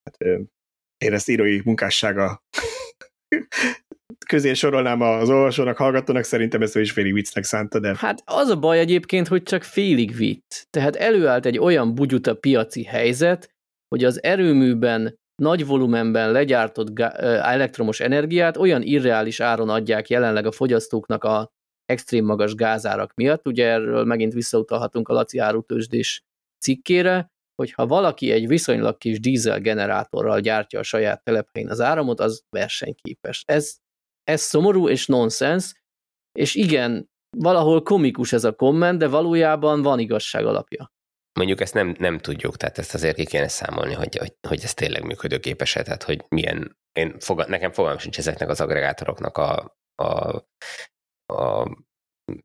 [0.05, 0.38] Hát,
[0.99, 2.42] én ezt írói munkássága
[4.27, 7.95] közé sorolnám az olvasónak, hallgatónak, szerintem ezt is félig viccnek szánta, de...
[7.99, 10.62] Hát az a baj egyébként, hogy csak félig vicc.
[10.71, 13.51] Tehát előállt egy olyan bugyuta piaci helyzet,
[13.89, 21.25] hogy az erőműben nagy volumenben legyártott elektromos energiát olyan irreális áron adják jelenleg a fogyasztóknak
[21.25, 21.49] a
[21.85, 23.47] extrém magas gázárak miatt.
[23.47, 26.21] Ugye erről megint visszautalhatunk a Laci árutősdés
[26.65, 32.21] cikkére, hogy ha valaki egy viszonylag kis dízel generátorral gyártja a saját telephelyén az áramot,
[32.21, 33.42] az versenyképes.
[33.47, 33.77] Ez,
[34.25, 35.73] ez szomorú és nonsens,
[36.38, 40.90] és igen, valahol komikus ez a komment, de valójában van igazság alapja.
[41.38, 44.75] Mondjuk ezt nem, nem tudjuk, tehát ezt azért ki kéne számolni, hogy, hogy, hogy ez
[44.75, 50.37] tényleg működőképes-e, tehát hogy milyen, én foga, nekem fogalmam sincs ezeknek az agregátoroknak a, a,
[51.35, 51.77] a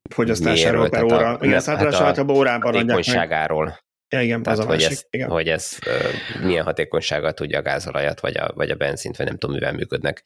[0.09, 1.37] fogyasztásáról per óra.
[1.41, 3.03] Igen, hát általában órában adják
[4.11, 5.29] Ja, igen, Tehát, az a hogy másik, ez, igen.
[5.29, 9.37] hogy ez uh, milyen hatékonysággal tudja a gázolajat, vagy a, vagy a benzint, vagy nem
[9.37, 10.23] tudom, mivel működnek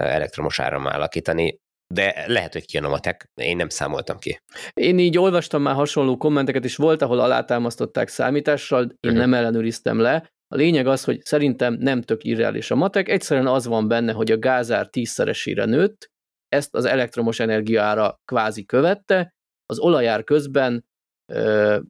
[0.00, 1.60] uh, elektromos áram alakítani,
[1.94, 4.40] de lehet, hogy kijön a matek, én nem számoltam ki.
[4.72, 9.18] Én így olvastam már hasonló kommenteket, és volt, ahol alátámasztották számítással, én uh-huh.
[9.18, 10.30] nem ellenőriztem le.
[10.48, 14.30] A lényeg az, hogy szerintem nem tök irreális a matek, egyszerűen az van benne, hogy
[14.30, 16.10] a gázár tízszeresére nőtt,
[16.48, 19.34] ezt az elektromos energiára kvázi követte,
[19.66, 20.84] az olajár közben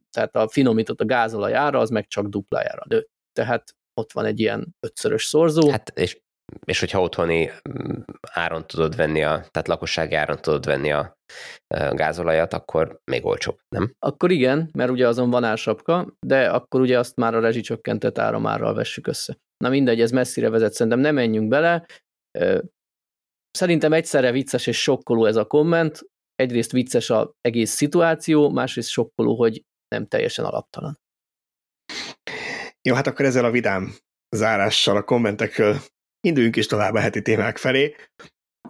[0.09, 3.09] tehát a finomított a gázolaj ára, az meg csak duplájára nőtt.
[3.31, 5.69] Tehát ott van egy ilyen ötszörös szorzó.
[5.69, 6.21] Hát és,
[6.65, 11.15] és hogyha otthoni mm, áron tudod venni, a, tehát lakossági áron tudod venni a
[11.91, 13.93] gázolajat, akkor még olcsóbb, nem?
[13.99, 18.73] Akkor igen, mert ugye azon van ársapka, de akkor ugye azt már a rezsicsökkentett áramárral
[18.73, 19.37] vessük össze.
[19.57, 21.85] Na mindegy, ez messzire vezet, szerintem nem menjünk bele.
[23.51, 26.01] Szerintem egyszerre vicces és sokkoló ez a komment,
[26.37, 30.99] egyrészt vicces az egész szituáció, másrészt sokkoló, hogy nem teljesen alaptalan.
[32.81, 33.95] Jó, hát akkor ezzel a vidám
[34.35, 35.77] zárással, a kommentekről
[36.27, 37.95] induljunk is tovább a heti témák felé.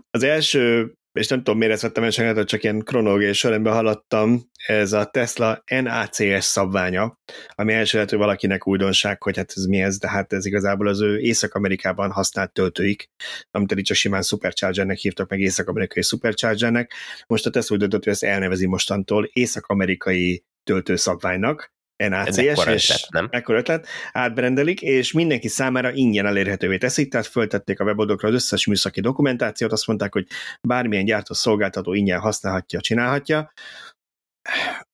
[0.10, 4.50] Az első és nem tudom, miért ezt vettem el, hogy csak ilyen kronológiai sorrendben haladtam,
[4.66, 7.20] ez a Tesla NACS szabványa,
[7.56, 10.88] ami első lehet, hogy valakinek újdonság, hogy hát ez mi ez, de hát ez igazából
[10.88, 13.10] az ő Észak-Amerikában használt töltőik,
[13.52, 16.94] amit eddig csak simán Superchargernek hívtak meg Észak-amerikai Superchargernek.
[17.28, 23.12] Most a Tesla úgy döntött, hogy ezt elnevezi mostantól Észak-amerikai töltőszabványnak, NACS, ekkora és ötlet,
[23.12, 23.28] nem?
[23.32, 28.66] ekkor ötlet, átbrendelik, és mindenki számára ingyen elérhetővé teszik, tehát föltették a weboldokra az összes
[28.66, 30.28] műszaki dokumentációt, azt mondták, hogy
[30.62, 33.54] bármilyen gyártó szolgáltató ingyen használhatja, csinálhatja,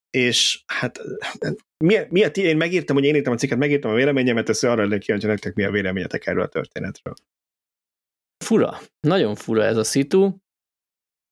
[0.09, 0.99] és hát
[1.85, 4.81] mi, mi a, én megírtam, hogy én írtam a cikket, megírtam a véleményemet, ezt arra
[4.81, 7.13] lennék kíváncsi nektek, mi a véleményetek erről a történetről.
[8.45, 10.35] Fura, nagyon fura ez a szitu.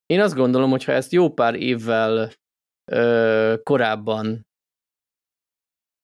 [0.06, 2.32] Én azt gondolom, hogy ha ezt jó pár évvel
[2.92, 4.48] ö, korábban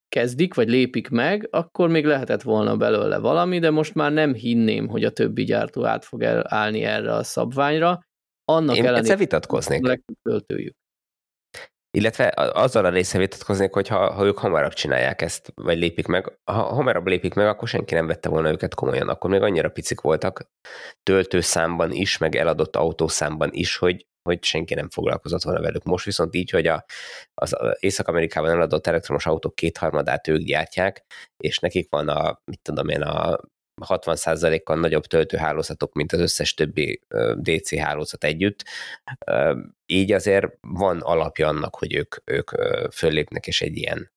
[0.10, 4.88] kezdik, vagy lépik meg, akkor még lehetett volna belőle valami, de most már nem hinném,
[4.88, 8.06] hogy a többi gyártó át fog állni erre a szabványra.
[8.46, 10.02] Annak Én ellenére, vitatkoznék.
[10.22, 10.76] Töltőjük.
[11.98, 16.40] Illetve azzal a része vitatkoznék, hogy ha, ha ők hamarabb csinálják ezt, vagy lépik meg,
[16.44, 20.02] ha hamarabb lépik meg, akkor senki nem vette volna őket komolyan, akkor még annyira picik
[20.02, 20.52] voltak
[21.04, 25.84] töltőszámban is, meg eladott autószámban is, hogy, hogy senki nem foglalkozott volna velük.
[25.84, 26.86] Most viszont így, hogy a,
[27.34, 31.06] az Észak-Amerikában eladott elektromos autók kétharmadát ők gyártják,
[31.38, 33.40] és nekik van a, mit tudom én, a
[33.86, 37.02] 60%-kal nagyobb töltőhálózatok, mint az összes többi
[37.36, 38.64] DC hálózat együtt.
[39.86, 42.50] Így azért van alapja annak, hogy ők, ők
[42.92, 44.12] föllépnek, és egy ilyen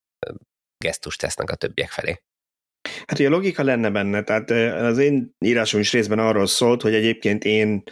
[0.85, 2.23] gesztust tesznek a többiek felé.
[3.07, 7.45] Hát ugye logika lenne benne, tehát az én írásom is részben arról szólt, hogy egyébként
[7.45, 7.83] én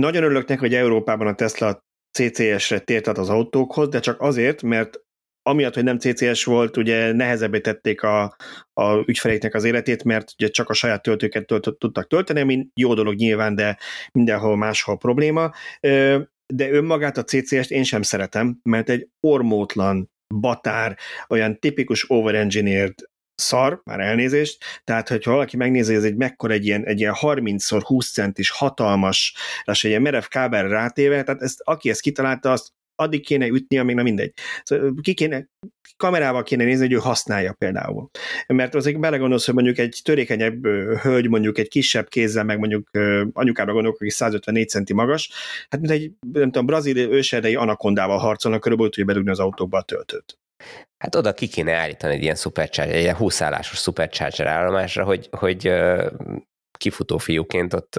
[0.00, 1.84] nagyon örülök neki, hogy Európában a Tesla
[2.18, 5.00] CCS-re tért az autókhoz, de csak azért, mert
[5.42, 8.36] amiatt, hogy nem CCS volt, ugye nehezebbé tették a,
[8.72, 12.94] a ügyfeléknek az életét, mert ugye csak a saját töltőket tölt, tudtak tölteni, ami jó
[12.94, 13.78] dolog nyilván, de
[14.12, 15.52] mindenhol máshol probléma.
[16.54, 20.96] De önmagát a CCS-t én sem szeretem, mert egy ormótlan, batár,
[21.28, 22.94] olyan tipikus overengineered
[23.36, 28.12] szar, már elnézést, tehát hogyha valaki megnézi, ez egy mekkora egy ilyen, egy ilyen 30x20
[28.12, 33.24] centis hatalmas, és egy ilyen merev kábel rátéve, tehát ezt, aki ezt kitalálta, azt addig
[33.24, 34.32] kéne ütni, amíg nem mindegy.
[34.62, 35.48] Szóval ki kéne,
[35.96, 38.10] kamerával kéne nézni, hogy ő használja például.
[38.46, 40.66] Mert azért belegondolsz, hogy mondjuk egy törékenyebb
[41.02, 42.90] hölgy, mondjuk egy kisebb kézzel, meg mondjuk
[43.32, 45.30] anyukára gondolok, aki 154 centi magas,
[45.68, 49.82] hát mint egy, nem tudom, brazil őserdei anakondával harcolnak, körülbelül tudja bedugni az autókba a
[49.82, 50.38] töltőt.
[50.98, 55.28] Hát oda ki kéne állítani egy ilyen supercharger, egy ilyen 20 állásos supercharger állomásra, hogy,
[55.30, 55.72] hogy
[56.78, 57.96] kifutó fiúként ott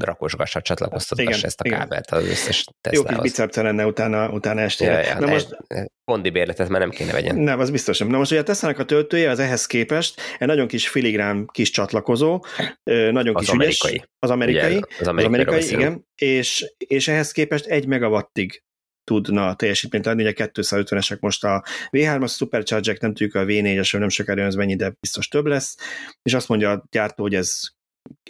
[0.00, 1.78] rakosgassa, csatlakoztatassa ezt a igen.
[1.78, 3.10] kábelt az összes Tesla-hoz.
[3.10, 4.92] Jó kis bicepce lenne utána, utána estére.
[4.92, 5.56] Ja, ja, Na most...
[6.04, 7.36] Pondi bérletet már nem kéne vegyen.
[7.36, 8.08] Nem, az biztos nem.
[8.08, 11.70] Na most ugye a tesla a töltője az ehhez képest egy nagyon kis filigrám kis
[11.70, 12.44] csatlakozó,
[12.84, 13.92] nagyon az kis amerikai.
[13.92, 14.76] Ügyes, az amerikai.
[14.76, 16.06] Ugye, az amerikai, az amerikai igen.
[16.14, 18.62] És, és ehhez képest egy megawattig
[19.08, 24.42] tudna teljesítményt adni, ugye 250-esek most a V3-as Supercharger, nem tudjuk a V4-es, nem sokára
[24.42, 25.76] ez mennyi, de biztos több lesz,
[26.22, 27.60] és azt mondja a gyártó, hogy ez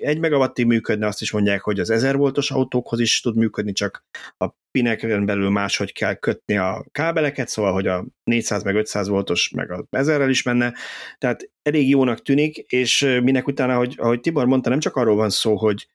[0.00, 4.04] egy megawattig működne, azt is mondják, hogy az 1000 voltos autókhoz is tud működni, csak
[4.36, 9.50] a pineken belül máshogy kell kötni a kábeleket, szóval, hogy a 400 meg 500 voltos
[9.50, 10.74] meg a 1000-rel is menne,
[11.18, 15.30] tehát elég jónak tűnik, és minek utána, hogy, ahogy Tibor mondta, nem csak arról van
[15.30, 15.88] szó, hogy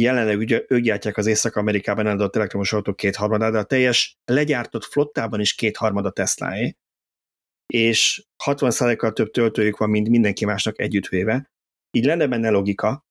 [0.00, 5.40] jelenleg ugye ők gyártják az Észak-Amerikában eladott elektromos autók kétharmadát, de a teljes legyártott flottában
[5.40, 6.76] is kétharmada Teslaé,
[7.66, 11.50] és 60%-kal több töltőjük van, mint mindenki másnak együttvéve.
[11.90, 13.04] Így lenne benne logika,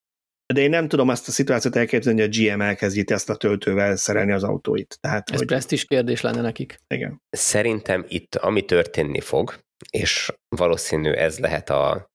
[0.52, 3.96] de én nem tudom azt a szituációt elképzelni, hogy a GM elkezdi ezt a töltővel
[3.96, 4.98] szerelni az autóit.
[5.00, 5.72] Tehát, Ez hogy...
[5.72, 6.76] is kérdés lenne nekik.
[6.86, 7.22] Igen.
[7.30, 9.58] Szerintem itt, ami történni fog,
[9.90, 12.11] és valószínű ez lehet a,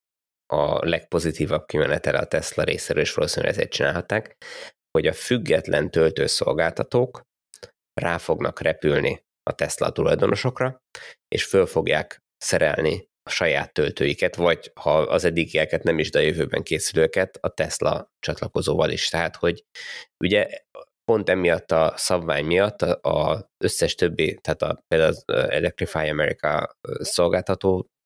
[0.52, 4.36] a legpozitívabb kimenetele a Tesla részéről, és valószínűleg ezért csinálhatták,
[4.90, 7.22] hogy a független töltőszolgáltatók
[8.00, 10.82] rá fognak repülni a Tesla tulajdonosokra,
[11.28, 16.22] és föl fogják szerelni a saját töltőiket, vagy ha az eddigieket nem is, de a
[16.22, 19.08] jövőben készülőket a Tesla csatlakozóval is.
[19.08, 19.64] Tehát, hogy
[20.24, 20.48] ugye
[21.04, 26.76] pont emiatt a szabvány miatt az összes többi, tehát a, például az Electrify America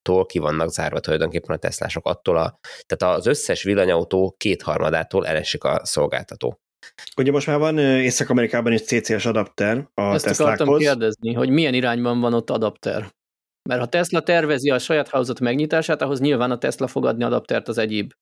[0.03, 5.65] szolgáltatótól ki vannak zárva tulajdonképpen a Teslások attól a, tehát az összes villanyautó kétharmadától elesik
[5.65, 6.61] a szolgáltató.
[7.17, 10.41] Ugye most már van Észak-Amerikában is CCS adapter a Ezt Teslákhoz.
[10.41, 13.11] akartam kérdezni, hogy milyen irányban van ott adapter?
[13.69, 17.69] Mert ha Tesla tervezi a saját hálózat megnyitását, ahhoz nyilván a Tesla fog adni adaptert
[17.69, 18.13] az egyéb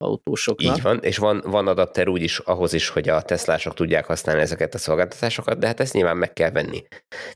[0.00, 0.76] autósoknak.
[0.76, 4.40] Így van, és van, van adapter úgy is ahhoz is, hogy a Teslások tudják használni
[4.40, 6.82] ezeket a szolgáltatásokat, de hát ezt nyilván meg kell venni.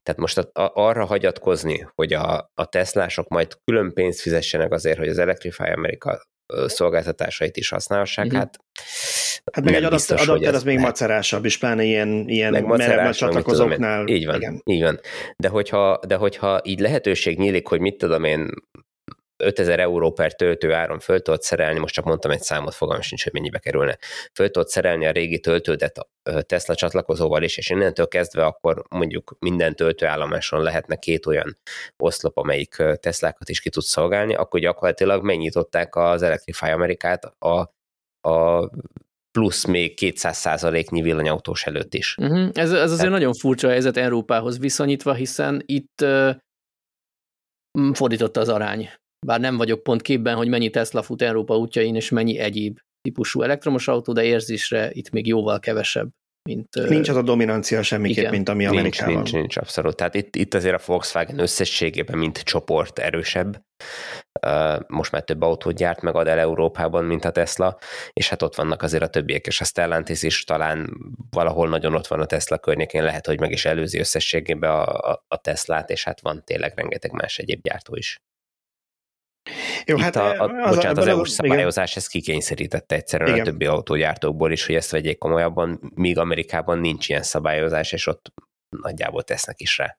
[0.03, 4.99] Tehát most a, a, arra hagyatkozni, hogy a, a Teslások majd külön pénzt fizessenek azért,
[4.99, 6.27] hogy az Electrify America
[6.67, 8.37] szolgáltatásait is használhassák, mm-hmm.
[8.37, 8.59] hát
[9.53, 10.91] Hát meg egy biztos, adapter az még lehet.
[10.91, 14.07] macerásabb, és pláne ilyen, ilyen merev csatlakozóknál.
[14.07, 14.63] Így van, igen.
[14.65, 15.01] így van.
[15.37, 18.51] De hogyha, de hogyha így lehetőség nyílik, hogy mit tudom én,
[19.37, 23.23] 5000 euró per töltő áron föl tudod szerelni, most csak mondtam egy számot, fogalmam sincs,
[23.23, 23.99] hogy mennyibe kerülne,
[24.35, 29.37] föl tudod szerelni a régi töltődet a Tesla csatlakozóval is, és innentől kezdve akkor mondjuk
[29.39, 31.59] minden töltőállomáson lehetne két olyan
[31.97, 37.73] oszlop, amelyik Teslákat is ki tud szolgálni, akkor gyakorlatilag megnyitották az Electrify Amerikát a,
[38.29, 38.71] a
[39.39, 42.17] plusz még 200 százaléknyi villanyautós előtt is.
[42.17, 42.51] Uh-huh.
[42.53, 43.13] Ez, ez azért Tehát...
[43.13, 46.31] nagyon furcsa helyzet Európához viszonyítva, hiszen itt uh,
[47.93, 48.91] fordította az arány.
[49.25, 53.43] Bár nem vagyok pont képben, hogy mennyi Tesla fut Európa útjain, és mennyi egyéb típusú
[53.43, 56.09] elektromos autó, de érzésre itt még jóval kevesebb.
[56.49, 58.31] Mint, nincs az a dominancia semmiképp, igen.
[58.31, 59.15] mint ami Amerikában.
[59.15, 59.97] Nincs, nincs, nincs, abszolút.
[59.97, 63.63] Tehát itt, itt azért a Volkswagen összességében, mint csoport erősebb,
[64.87, 67.79] most már több autót gyárt meg ad el Európában, mint a Tesla,
[68.13, 70.91] és hát ott vannak azért a többiek, és a Stellantis is talán
[71.31, 75.25] valahol nagyon ott van a Tesla környékén, lehet, hogy meg is előzi összességében a, a,
[75.29, 78.19] a Teslát, és hát van tényleg rengeteg más egyéb gyártó is.
[79.87, 82.03] Jó, Itt hát a, a, az, bocsánat, az EU-s szabályozás igen.
[82.03, 83.41] ezt kikényszerítette egyszerűen igen.
[83.41, 88.33] a többi autógyártókból is, hogy ezt vegyék komolyabban, míg Amerikában nincs ilyen szabályozás, és ott
[88.83, 89.99] nagyjából tesznek is rá.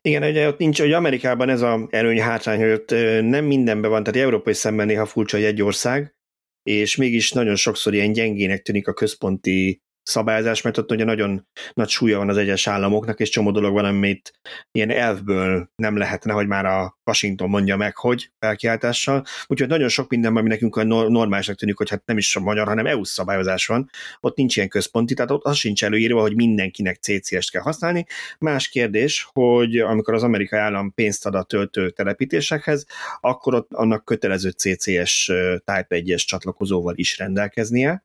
[0.00, 2.90] Igen, ugye ott nincs, hogy Amerikában ez a előny hátrány, hogy ott
[3.20, 6.14] nem mindenben van, tehát európai szemben néha furcsa, hogy egy ország,
[6.62, 11.88] és mégis nagyon sokszor ilyen gyengének tűnik a központi szabályozás, mert ott ugye nagyon nagy
[11.88, 14.32] súlya van az egyes államoknak, és csomó dolog van, amit
[14.70, 19.24] ilyen elfből nem lehetne, hogy már a Washington mondja meg, hogy felkiáltással.
[19.46, 22.66] Úgyhogy nagyon sok minden, ami nekünk a normálisnak tűnik, hogy hát nem is a magyar,
[22.66, 26.96] hanem EU szabályozás van, ott nincs ilyen központi, tehát ott az sincs előírva, hogy mindenkinek
[26.96, 28.06] CCS-t kell használni.
[28.38, 32.86] Más kérdés, hogy amikor az amerikai állam pénzt ad a töltő telepítésekhez,
[33.20, 35.24] akkor ott annak kötelező CCS
[35.64, 38.04] Type 1-es csatlakozóval is rendelkeznie,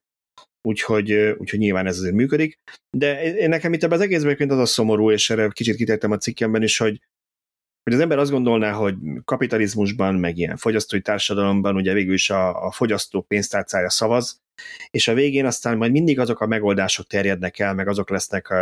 [0.67, 2.60] úgyhogy, úgyhogy nyilván ez azért működik.
[2.97, 6.17] De én nekem itt ebben az egészben az a szomorú, és erre kicsit kitettem a
[6.17, 7.01] cikkemben is, hogy,
[7.84, 12.65] hogy az ember azt gondolná, hogy kapitalizmusban, meg ilyen fogyasztói társadalomban ugye végül is a,
[12.65, 14.41] a fogyasztó pénztárcája szavaz,
[14.89, 18.53] és a végén aztán majd mindig azok a megoldások terjednek el, meg azok lesznek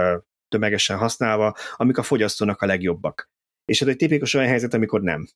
[0.48, 3.30] tömegesen használva, amik a fogyasztónak a legjobbak.
[3.66, 5.28] És ez egy tipikus olyan helyzet, amikor nem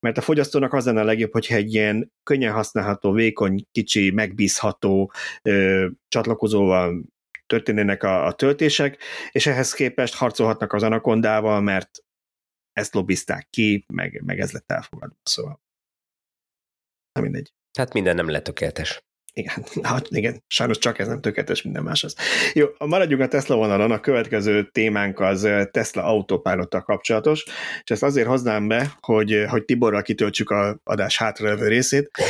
[0.00, 5.12] mert a fogyasztónak az lenne a legjobb, hogyha egy ilyen könnyen használható, vékony, kicsi, megbízható
[5.42, 7.04] ö, csatlakozóval
[7.46, 12.04] történnének a, a töltések, és ehhez képest harcolhatnak az anakondával, mert
[12.72, 15.60] ezt lobbizták ki, meg, meg ez lett elfogadva, szóval
[17.12, 17.52] nem mindegy.
[17.78, 19.04] Hát minden nem lett tökéletes.
[19.40, 22.16] Igen, hát igen, sajnos csak ez nem tökéletes, minden más az.
[22.52, 27.44] Jó, maradjunk a Tesla vonalon, a következő témánk az Tesla autopilottal kapcsolatos,
[27.82, 32.10] és ezt azért hoznám be, hogy, hogy Tiborral kitöltsük a adás hátralevő részét.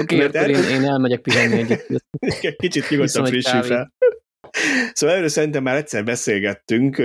[0.00, 1.86] Oké, okay, akkor én, én elmegyek pihenni egyet.
[2.56, 3.92] Kicsit nyugodtan frissül fel.
[4.92, 6.96] Szóval erről szerintem már egyszer beszélgettünk,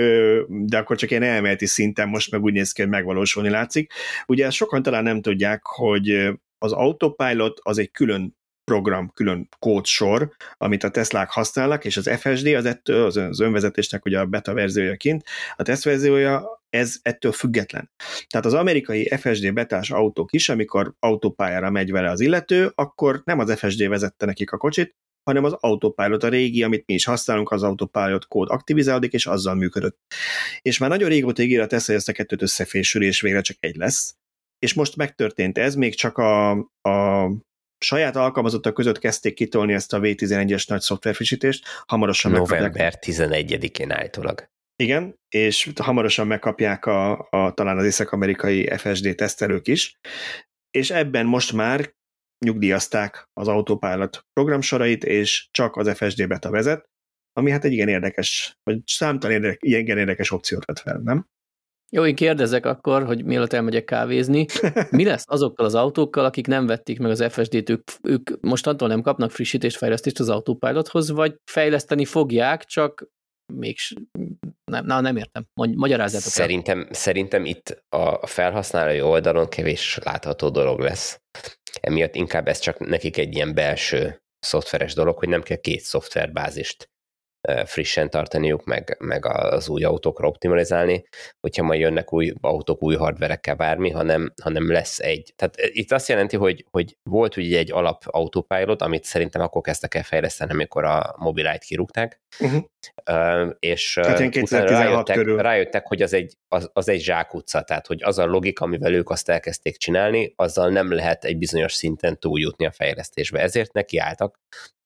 [0.48, 3.92] de akkor csak ilyen elméleti szinten most meg úgy néz ki, hogy megvalósulni látszik.
[4.26, 6.30] Ugye sokan talán nem tudják, hogy
[6.64, 12.46] az autopilot az egy külön program, külön kódsor, amit a Teslák használnak, és az FSD
[12.46, 15.24] az ettől, az önvezetésnek ugye a beta verziója kint,
[15.56, 17.90] a test verziója ez ettől független.
[18.28, 23.38] Tehát az amerikai FSD betás autók is, amikor autópályára megy vele az illető, akkor nem
[23.38, 27.50] az FSD vezette nekik a kocsit, hanem az autopilot a régi, amit mi is használunk,
[27.50, 29.98] az autopilot kód aktivizálódik, és azzal működött.
[30.62, 33.56] És már nagyon régóta ígér a Tesla, hogy ezt a kettőt összefésül, és végre csak
[33.60, 34.14] egy lesz
[34.60, 36.50] és most megtörtént ez, még csak a,
[36.82, 37.30] a
[37.78, 43.02] saját alkalmazottak között kezdték kitolni ezt a V11-es nagy szoftverfrissítést, hamarosan November megkapják.
[43.06, 44.48] 11-én állítólag.
[44.76, 49.98] Igen, és hamarosan megkapják a, a talán az észak-amerikai FSD tesztelők is,
[50.70, 51.94] és ebben most már
[52.44, 56.88] nyugdíjazták az Autopilot programsorait, és csak az FSD beta vezet,
[57.32, 61.26] ami hát egy igen érdekes, vagy számtalan érdekes, igen érdekes opciót vett fel, nem?
[61.92, 64.46] Jó, én kérdezek akkor, hogy mielőtt elmegyek kávézni,
[64.90, 69.02] mi lesz azokkal az autókkal, akik nem vették meg az FSD-t, ők, ők mostantól nem
[69.02, 73.06] kapnak frissítést, fejlesztést az autopilothoz, vagy fejleszteni fogják, csak
[73.52, 73.76] még
[74.70, 75.46] nem, na, nem értem.
[75.54, 76.92] Magyarázzátok szerintem, el.
[76.92, 81.20] Szerintem itt a felhasználói oldalon kevés látható dolog lesz.
[81.80, 86.90] Emiatt inkább ez csak nekik egy ilyen belső szoftveres dolog, hogy nem kell két szoftverbázist
[87.64, 91.04] frissen tartaniuk, meg, meg az új autókra optimalizálni,
[91.40, 95.32] hogyha majd jönnek új autók, új hardverekkel bármi, hanem, hanem lesz egy.
[95.36, 99.94] Tehát itt azt jelenti, hogy, hogy volt ugye egy alap autopilot, amit szerintem akkor kezdtek
[99.94, 103.50] el fejleszteni, amikor a Mobilite kirúgták, uh-huh.
[103.58, 105.42] és hát rájöttek, körül.
[105.42, 109.10] rájöttek, hogy az egy, az, az egy zsákutca, tehát hogy az a logika, amivel ők
[109.10, 113.40] azt elkezdték csinálni, azzal nem lehet egy bizonyos szinten túljutni a fejlesztésbe.
[113.40, 114.38] Ezért nekiálltak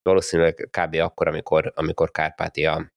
[0.05, 0.95] valószínűleg kb.
[0.95, 2.93] akkor, amikor, amikor Kárpátia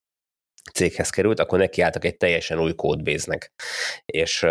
[0.72, 3.52] céghez került, akkor nekiálltak egy teljesen új kódbéznek.
[4.04, 4.46] És,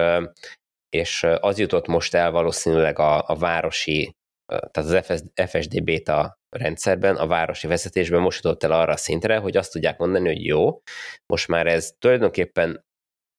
[0.89, 4.15] és az jutott most el valószínűleg a, a városi,
[4.47, 9.57] tehát az FSD beta rendszerben, a városi vezetésben most jutott el arra a szintre, hogy
[9.57, 10.81] azt tudják mondani, hogy jó,
[11.25, 12.85] most már ez tulajdonképpen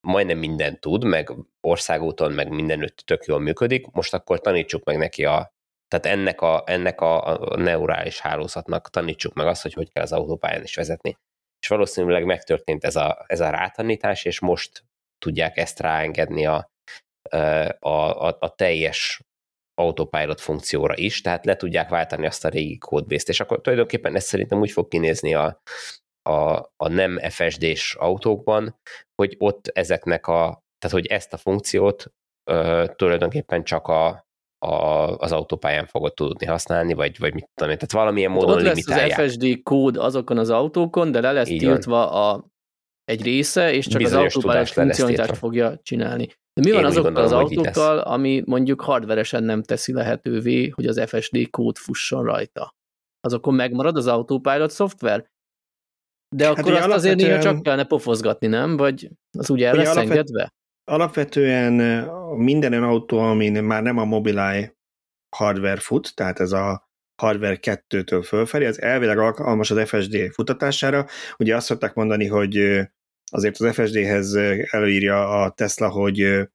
[0.07, 5.24] majdnem minden tud, meg országúton, meg mindenütt tök jól működik, most akkor tanítsuk meg neki
[5.24, 5.57] a
[5.88, 10.12] tehát ennek a, ennek a, a neurális hálózatnak tanítsuk meg azt, hogy hogy kell az
[10.12, 11.16] autópályán is vezetni.
[11.61, 14.85] És valószínűleg megtörtént ez a, ez a rátanítás, és most
[15.18, 16.70] tudják ezt ráengedni a,
[17.78, 19.20] a, a, a teljes
[19.74, 24.24] autopilot funkcióra is, tehát le tudják váltani azt a régi kódbészt, és akkor tulajdonképpen ez
[24.24, 25.61] szerintem úgy fog kinézni a,
[26.22, 28.80] a, a nem FSD-s autókban,
[29.14, 32.12] hogy ott ezeknek a, tehát hogy ezt a funkciót
[32.97, 34.28] tulajdonképpen csak a,
[34.59, 34.68] a,
[35.16, 38.86] az autópályán fogod tudni használni, vagy, vagy mit tudom én, tehát valamilyen módon Ott lesz
[38.88, 41.72] az FSD kód azokon az autókon, de le lesz Így van.
[41.72, 42.44] tiltva a,
[43.04, 46.26] egy része, és csak Bizonyos az autópályás funkcionalitást fogja csinálni.
[46.26, 50.86] De mi Én van azokkal gondolom, az autókkal, ami mondjuk hardveresen nem teszi lehetővé, hogy
[50.86, 52.74] az FSD kód fusson rajta?
[53.20, 55.26] Azokon megmarad az autopilot szoftver?
[56.36, 58.76] De Hát akkor ugye azt azért néha csak kellene pofozgatni, nem?
[58.76, 60.52] Vagy az úgy el Ugye lesz alapvet- engedve?
[60.89, 61.72] Alapvetően
[62.36, 64.76] minden autó, amin már nem a Mobileye
[65.36, 66.91] hardware fut, tehát ez a
[67.22, 71.07] hardware 2-től fölfelé, az elvileg alkalmas az FSD futatására.
[71.39, 72.57] Ugye azt szokták mondani, hogy
[73.30, 74.34] azért az FSD-hez
[74.70, 76.49] előírja a Tesla, hogy,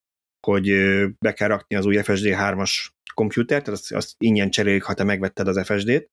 [0.47, 0.71] hogy
[1.19, 2.71] be kell rakni az új FSD 3-as
[3.13, 6.09] komputert, tehát azt, azt ingyen cserélik, ha te megvetted az FSD-t.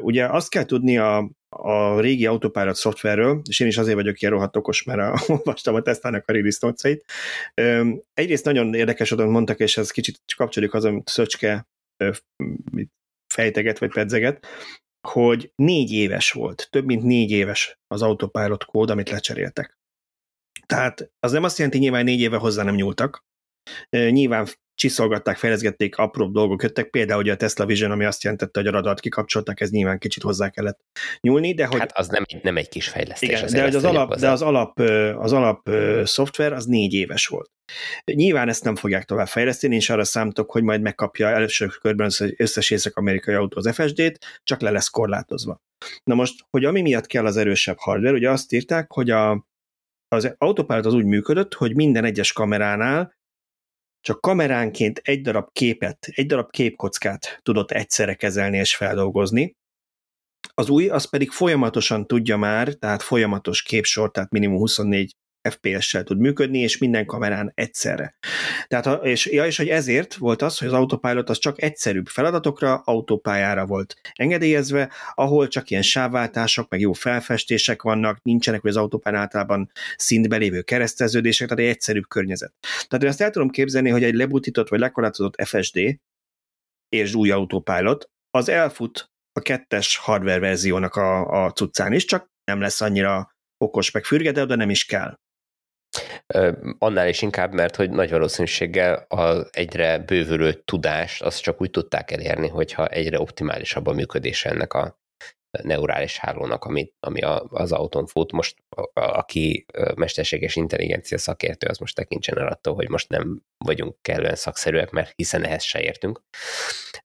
[0.00, 1.30] Ugye azt kell tudni a,
[1.62, 5.74] a régi autopilot szoftverről, és én is azért vagyok ilyen rohadt okos, mert a, olvastam
[5.74, 6.74] a Tesla-nak a release
[8.14, 11.66] Egyrészt nagyon érdekes adon mondtak, és ez kicsit kapcsolódik az, amit Szöcske
[13.34, 14.46] fejteget, vagy pedzeget,
[15.08, 19.78] hogy négy éves volt, több mint négy éves az autopilot kód, amit lecseréltek.
[20.66, 23.24] Tehát az nem azt jelenti, nyilván négy éve hozzá nem nyúltak.
[23.90, 28.68] Nyilván csiszolgatták, fejleszgették, apróbb dolgok jöttek, például ugye a Tesla Vision, ami azt jelentette, hogy
[28.68, 30.78] a radart kikapcsolták, ez nyilván kicsit hozzá kellett
[31.20, 33.28] nyúlni, de hogy Hát az nem, egy- nem egy kis fejlesztés.
[33.28, 34.26] igen, de, hogy az alap, hozzá.
[34.26, 34.78] de az alap,
[35.18, 35.70] az alap
[36.04, 37.50] szoftver az négy éves volt.
[38.04, 42.34] Nyilván ezt nem fogják tovább fejleszteni, és arra számítok, hogy majd megkapja első körben az
[42.36, 45.60] összes észak-amerikai autó az FSD-t, csak le lesz korlátozva.
[46.04, 49.46] Na most, hogy ami miatt kell az erősebb hardware, ugye azt írták, hogy a,
[50.08, 53.12] az autopilot az úgy működött, hogy minden egyes kameránál
[54.04, 59.56] csak kameránként egy darab képet, egy darab képkockát tudott egyszerre kezelni és feldolgozni.
[60.54, 65.16] Az új, az pedig folyamatosan tudja már, tehát folyamatos képsor, tehát minimum 24
[65.50, 68.16] FPS-sel tud működni, és minden kamerán egyszerre.
[68.66, 72.74] Tehát, és, ja, és hogy ezért volt az, hogy az autopilot az csak egyszerűbb feladatokra,
[72.74, 79.20] autópályára volt engedélyezve, ahol csak ilyen sávváltások, meg jó felfestések vannak, nincsenek, hogy az autópályán
[79.20, 82.52] általában szintbe lévő kereszteződések, tehát egy egyszerűbb környezet.
[82.60, 85.98] Tehát én azt el tudom képzelni, hogy egy lebutított vagy lekorlátozott FSD
[86.88, 92.60] és új autopilot, az elfut a kettes hardware verziónak a, a cuccán is, csak nem
[92.60, 93.34] lesz annyira
[93.64, 95.14] okos meg fürge, de nem is kell.
[96.78, 102.10] Annál is inkább, mert hogy nagy valószínűséggel az egyre bővülő tudást azt csak úgy tudták
[102.10, 104.98] elérni, hogyha egyre optimálisabb a működése ennek a
[105.62, 108.32] neurális hálónak, ami, ami a, az autón fut.
[108.32, 113.96] Most a, aki mesterséges intelligencia szakértő, az most tekintsen el attól, hogy most nem vagyunk
[114.02, 116.20] kellően szakszerűek, mert hiszen ehhez se értünk.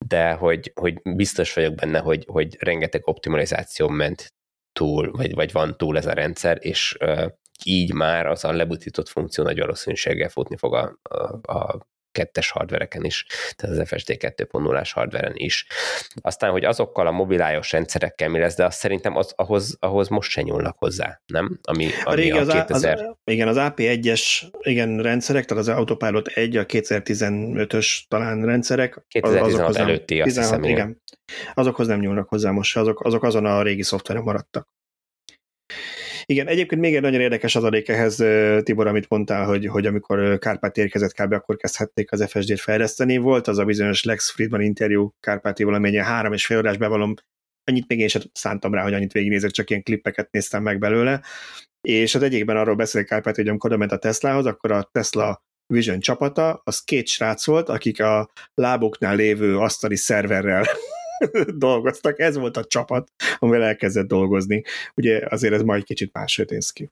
[0.05, 4.33] De hogy, hogy biztos vagyok benne, hogy, hogy rengeteg optimalizáció ment
[4.71, 6.97] túl, vagy, vagy van túl ez a rendszer, és
[7.65, 13.03] így már az a lebutított funkció nagy valószínűséggel futni fog a, a, a kettes hardvereken
[13.03, 15.67] is, tehát az FSD 2.0-ás hardveren is.
[16.21, 20.29] Aztán, hogy azokkal a mobilájos rendszerekkel mi lesz, de azt szerintem az, ahhoz, ahhoz most
[20.29, 21.59] se nyúlnak hozzá, nem?
[21.63, 22.93] Ami, A ami régi a az, 2000...
[22.99, 28.95] az, igen, az AP1-es igen, rendszerek, tehát az Autopilot 1, a 2015-ös talán rendszerek.
[28.97, 30.87] az- 2016 azokhoz nem- előtti, azt 16, hiszem, igen.
[30.87, 31.01] igen.
[31.53, 34.67] Azokhoz nem nyúlnak hozzá most, azok, azok azon a régi szoftveren maradtak.
[36.31, 38.15] Igen, egyébként még egy nagyon érdekes adalék ehhez,
[38.63, 41.33] Tibor, amit mondtál, hogy, hogy amikor Kárpát érkezett kb.
[41.33, 43.17] akkor kezdhették az FSD-t fejleszteni.
[43.17, 47.13] Volt az a bizonyos Lex Friedman interjú Kárpátival, amely ilyen három és fél órás bevallom,
[47.63, 51.21] annyit még én sem szántam rá, hogy annyit végignézek, csak ilyen klippeket néztem meg belőle.
[51.81, 55.99] És az egyikben arról beszél Kárpát, hogy amikor ment a Teslahoz, akkor a Tesla Vision
[55.99, 60.65] csapata, az két srác volt, akik a lábuknál lévő asztali szerverrel
[61.67, 62.19] dolgoztak.
[62.19, 64.63] Ez volt a csapat, amivel elkezdett dolgozni.
[64.95, 66.89] Ugye azért ez majd kicsit máshogy néz ki.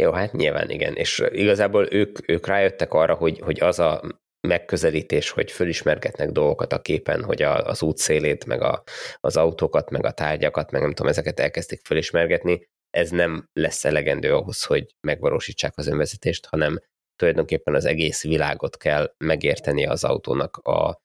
[0.00, 4.02] Jó, hát nyilván igen, és igazából ők, ők rájöttek arra, hogy, hogy az a
[4.48, 8.82] megközelítés, hogy fölismergetnek dolgokat a képen, hogy a, az útszélét, meg a,
[9.20, 14.34] az autókat, meg a tárgyakat, meg nem tudom, ezeket elkezdték fölismergetni, ez nem lesz elegendő
[14.34, 16.80] ahhoz, hogy megvalósítsák az önvezetést, hanem
[17.16, 21.02] tulajdonképpen az egész világot kell megérteni az autónak a,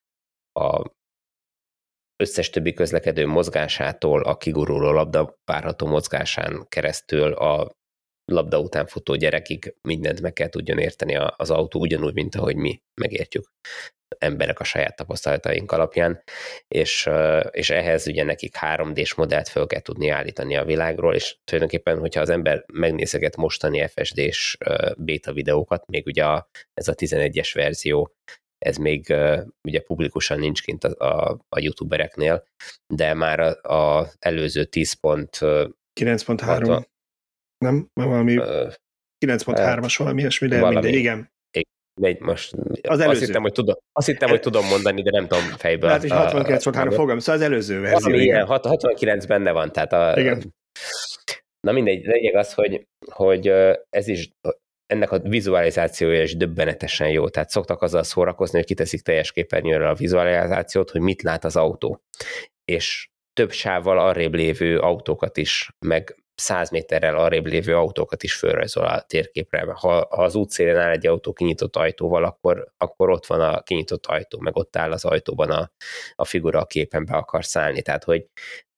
[0.60, 0.98] a
[2.24, 7.78] összes többi közlekedő mozgásától, a kiguruló labda várható mozgásán keresztül a
[8.26, 12.82] labda után futó gyerekig mindent meg kell tudjon érteni az autó, ugyanúgy, mint ahogy mi
[13.02, 13.52] megértjük
[14.18, 16.24] emberek a saját tapasztalataink alapján,
[16.68, 17.10] és,
[17.52, 22.22] és ehhez ugye nekik 3D-s modellt föl kell tudni állítani a világról, és tulajdonképpen, hogyha
[22.22, 24.58] az ember megnézeget mostani FSD-s
[24.98, 28.14] beta videókat, még ugye a, ez a 11-es verzió,
[28.66, 29.14] ez még
[29.68, 32.44] ugye publikusan nincs kint a, a, a youtubereknél,
[32.94, 35.68] de már az előző 10 pont ö,
[36.02, 36.62] 9.3.
[36.66, 36.90] Hat-
[37.58, 37.88] Nem?
[37.94, 38.68] Valami ö,
[39.26, 40.74] 9.3-as valami ilyesmi, de valami.
[40.76, 41.32] mindegy, igen.
[42.02, 43.26] mindegy, most Az azt előző.
[43.26, 45.90] hittem, hogy tudom, azt hittem, hogy tudom mondani, de nem tudom fejből.
[45.90, 48.00] Hát, hogy 69 volt három fogam, szóval az előző verzió.
[48.00, 48.36] Valami igen.
[48.36, 50.54] ilyen, hat- 69 benne van, tehát a, Igen.
[51.68, 53.48] Na mindegy, lényeg az, hogy, hogy
[53.90, 54.30] ez is
[54.90, 57.30] ennek a vizualizációja is döbbenetesen jó.
[57.30, 62.04] Tehát szoktak azzal szórakozni, hogy kiteszik teljes képernyőre a vizualizációt, hogy mit lát az autó.
[62.66, 68.86] És több sávval arrébb lévő autókat is, meg 100 méterrel arrébb lévő autókat is fölrajzol
[68.86, 69.62] a térképre.
[69.62, 74.06] Ha, ha az útszélén áll egy autó kinyitott ajtóval, akkor, akkor ott van a kinyitott
[74.06, 75.72] ajtó, meg ott áll az ajtóban a,
[76.16, 77.82] a figura a képen be akar szállni.
[77.82, 78.26] Tehát, hogy,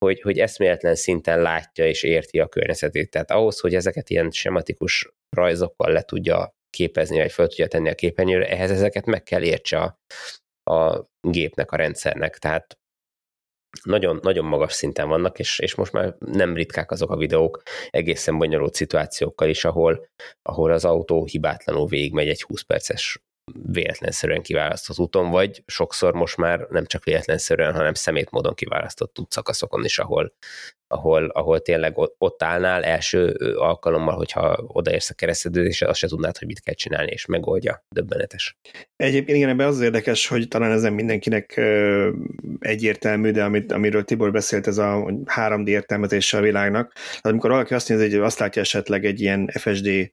[0.06, 3.10] hogy, hogy eszméletlen szinten látja és érti a környezetét.
[3.10, 7.96] Tehát ahhoz, hogy ezeket ilyen sematikus rajzokkal le tudja képezni, vagy fel tudja tenni a
[7.96, 10.00] képernyőre, ehhez ezeket meg kell értse a,
[10.72, 12.38] a gépnek, a rendszernek.
[12.38, 12.80] Tehát
[13.84, 18.38] nagyon, nagyon magas szinten vannak, és, és most már nem ritkák azok a videók egészen
[18.38, 20.08] bonyolult szituációkkal is, ahol,
[20.42, 23.22] ahol az autó hibátlanul végigmegy egy 20 perces
[23.66, 29.86] véletlenszerűen kiválasztott úton, vagy sokszor most már nem csak véletlenszerűen, hanem szemét módon kiválasztott útszakaszokon
[29.86, 30.34] is, ahol,
[30.92, 33.26] ahol, ahol tényleg ott- állnál első
[33.56, 37.84] alkalommal, hogyha odaérsz a kereszteződésre, azt se tudnád, hogy mit kell csinálni, és megoldja.
[37.96, 38.58] Döbbenetes.
[38.96, 41.62] Egyébként igen, ebben az érdekes, hogy talán ez nem mindenkinek
[42.60, 46.94] egyértelmű, de amit, amiről Tibor beszélt, ez a 3D értelmezése a világnak.
[46.94, 50.12] Tehát amikor valaki azt nézi, hogy azt látja esetleg egy ilyen FSD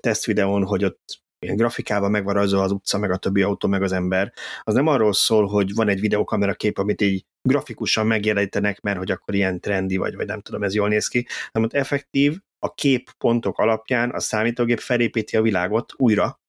[0.00, 3.82] tesztvideón, hogy ott ilyen grafikával meg van rajzolva az utca, meg a többi autó, meg
[3.82, 4.32] az ember,
[4.62, 9.10] az nem arról szól, hogy van egy videokamera kép, amit így grafikusan megjelenítenek, mert hogy
[9.10, 12.74] akkor ilyen trendi vagy, vagy nem tudom, ez jól néz ki, hanem ott effektív a
[12.74, 16.40] képpontok alapján a számítógép felépíti a világot újra,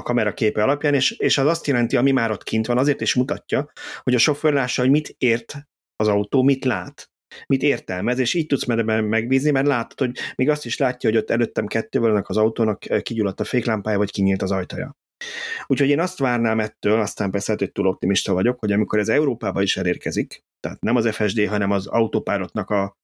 [0.00, 3.00] a kamera képe alapján, és, és az azt jelenti, ami már ott kint van, azért
[3.00, 3.70] is mutatja,
[4.02, 5.54] hogy a sofőr lássa, hogy mit ért
[5.96, 7.10] az autó, mit lát,
[7.46, 11.18] mit értelmez, és így tudsz ebben megbízni, mert látod, hogy még azt is látja, hogy
[11.18, 14.96] ott előttem kettővel annak az autónak kigyulladt a féklámpája, vagy kinyílt az ajtaja.
[15.66, 19.62] Úgyhogy én azt várnám ettől, aztán persze hogy túl optimista vagyok, hogy amikor ez Európába
[19.62, 22.96] is elérkezik, tehát nem az FSD, hanem az autópárotnak a,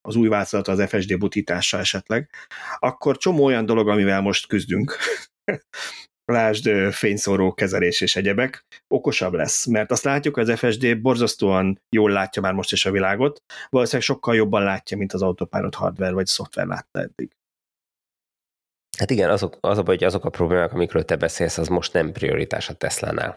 [0.00, 2.30] az új változata, az FSD butítása esetleg,
[2.78, 4.96] akkor csomó olyan dolog, amivel most küzdünk,
[6.32, 12.42] lásd fényszóró kezelés és egyebek, okosabb lesz, mert azt látjuk, az FSD borzasztóan jól látja
[12.42, 16.66] már most is a világot, valószínűleg sokkal jobban látja, mint az autopilot hardware vagy szoftver
[16.66, 17.30] látta eddig.
[18.98, 21.92] Hát igen, azok, az a baj, hogy azok a problémák, amikről te beszélsz, az most
[21.92, 23.36] nem prioritás a Tesla-nál.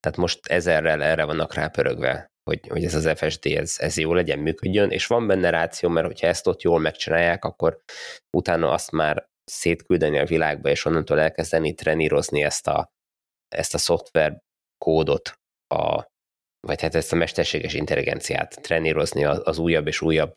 [0.00, 4.38] Tehát most ezerrel erre vannak rápörögve, hogy, hogy ez az FSD, ez, ez jó legyen,
[4.38, 7.78] működjön, és van benne ráció, mert hogyha ezt ott jól megcsinálják, akkor
[8.36, 12.92] utána azt már szétküldeni a világba, és onnantól elkezdeni trenírozni ezt a,
[13.48, 14.40] ezt a szoftver
[14.84, 15.32] kódot,
[15.74, 16.04] a,
[16.66, 20.36] vagy hát ezt a mesterséges intelligenciát trenírozni az, újabb és újabb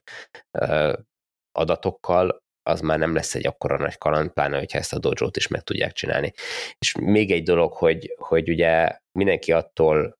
[1.51, 5.47] adatokkal, az már nem lesz egy akkora nagy kaland, pláne, hogyha ezt a dojo is
[5.47, 6.33] meg tudják csinálni.
[6.77, 10.19] És még egy dolog, hogy, hogy ugye mindenki attól,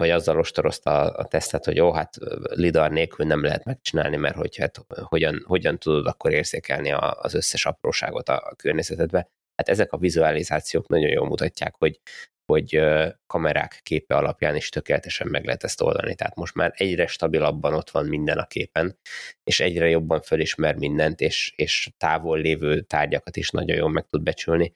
[0.00, 2.16] vagy azzal ostorozta a, a tesztet, hogy jó, hát
[2.54, 7.34] lidar nélkül nem lehet megcsinálni, mert hogy hát hogyan, hogyan tudod akkor érzékelni a, az
[7.34, 9.28] összes apróságot a, a környezetedbe.
[9.56, 12.00] Hát ezek a vizualizációk nagyon jól mutatják, hogy,
[12.46, 12.80] hogy
[13.26, 16.14] kamerák képe alapján is tökéletesen meg lehet ezt oldani.
[16.14, 18.98] Tehát most már egyre stabilabban ott van minden a képen,
[19.44, 24.22] és egyre jobban fölismer mindent, és, és távol lévő tárgyakat is nagyon jól meg tud
[24.22, 24.72] becsülni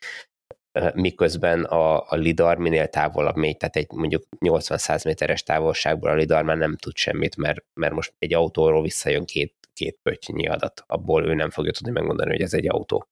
[0.95, 6.43] miközben a, a lidar minél távolabb megy, tehát egy mondjuk 80-100 méteres távolságból a lidar
[6.43, 11.27] már nem tud semmit, mert, mert most egy autóról visszajön két, két pöttynyi adat, abból
[11.27, 13.09] ő nem fogja tudni megmondani, hogy ez egy autó.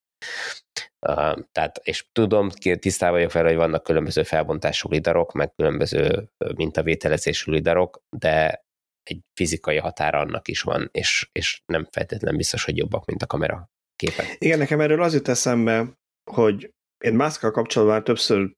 [1.07, 7.53] Uh, tehát, és tudom, tisztában vagyok fel, hogy vannak különböző felbontású lidarok, meg különböző mintavételezésű
[7.53, 8.65] lidarok, de
[9.03, 13.27] egy fizikai határa annak is van, és, és nem feltétlenül biztos, hogy jobbak, mint a
[13.27, 14.37] kamera képek.
[14.39, 15.99] Igen, nekem erről az jut eszembe,
[16.31, 16.71] hogy
[17.03, 18.53] én Muskkal kapcsolatban már többször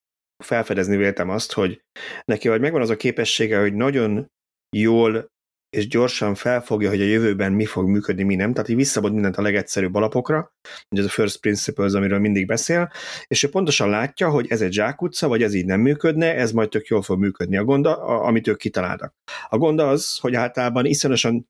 [0.44, 1.80] felfedezni véltem azt, hogy
[2.24, 4.32] neki vagy megvan az a képessége, hogy nagyon
[4.76, 5.32] jól
[5.76, 8.52] és gyorsan felfogja, hogy a jövőben mi fog működni, mi nem.
[8.52, 10.52] Tehát így visszabod mindent a legegyszerűbb alapokra,
[10.88, 12.92] hogy ez a first principles, amiről mindig beszél,
[13.26, 16.68] és ő pontosan látja, hogy ez egy zsákutca, vagy ez így nem működne, ez majd
[16.68, 19.14] tök jól fog működni a gond, amit ők kitaláltak.
[19.48, 21.48] A gond az, hogy általában iszonyosan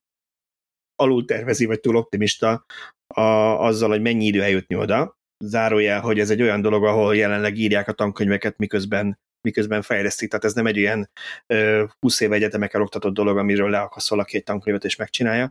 [0.97, 2.65] alul tervezi, vagy túl optimista
[3.07, 3.21] a,
[3.67, 5.17] azzal, hogy mennyi idő eljutni oda.
[5.45, 10.45] Zárójel, hogy ez egy olyan dolog, ahol jelenleg írják a tankönyveket, miközben miközben fejlesztik, tehát
[10.45, 11.11] ez nem egy ilyen
[11.47, 15.51] ö, 20 éve egyetemeken oktatott dolog, amiről leakaszt valaki egy tankönyvet és megcsinálja,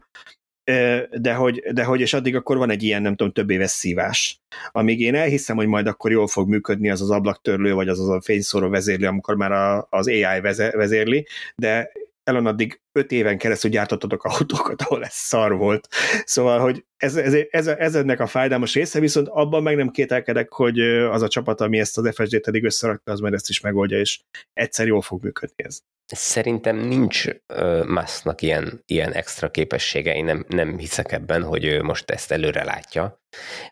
[1.11, 4.41] de hogy, de hogy, és addig akkor van egy ilyen, nem tudom, több éves szívás.
[4.71, 8.09] Amíg én elhiszem, hogy majd akkor jól fog működni az az ablaktörlő, vagy az az
[8.09, 10.41] a fényszóró vezérlő, amikor már a, az AI
[10.71, 11.91] vezérli, de
[12.23, 15.87] Elon addig öt éven keresztül gyártottatok autókat, ahol ez szar volt.
[16.23, 20.53] Szóval, hogy ez, ez, ez, ez ennek a fájdalmas része, viszont abban meg nem kételkedek,
[20.53, 23.99] hogy az a csapat, ami ezt az FSD-t eddig összerakta, az majd ezt is megoldja,
[23.99, 24.19] és
[24.53, 25.79] egyszer jól fog működni ez.
[26.05, 32.09] Szerintem nincs uh, ilyen, ilyen extra képessége, én nem, nem hiszek ebben, hogy ő most
[32.09, 33.21] ezt előre látja.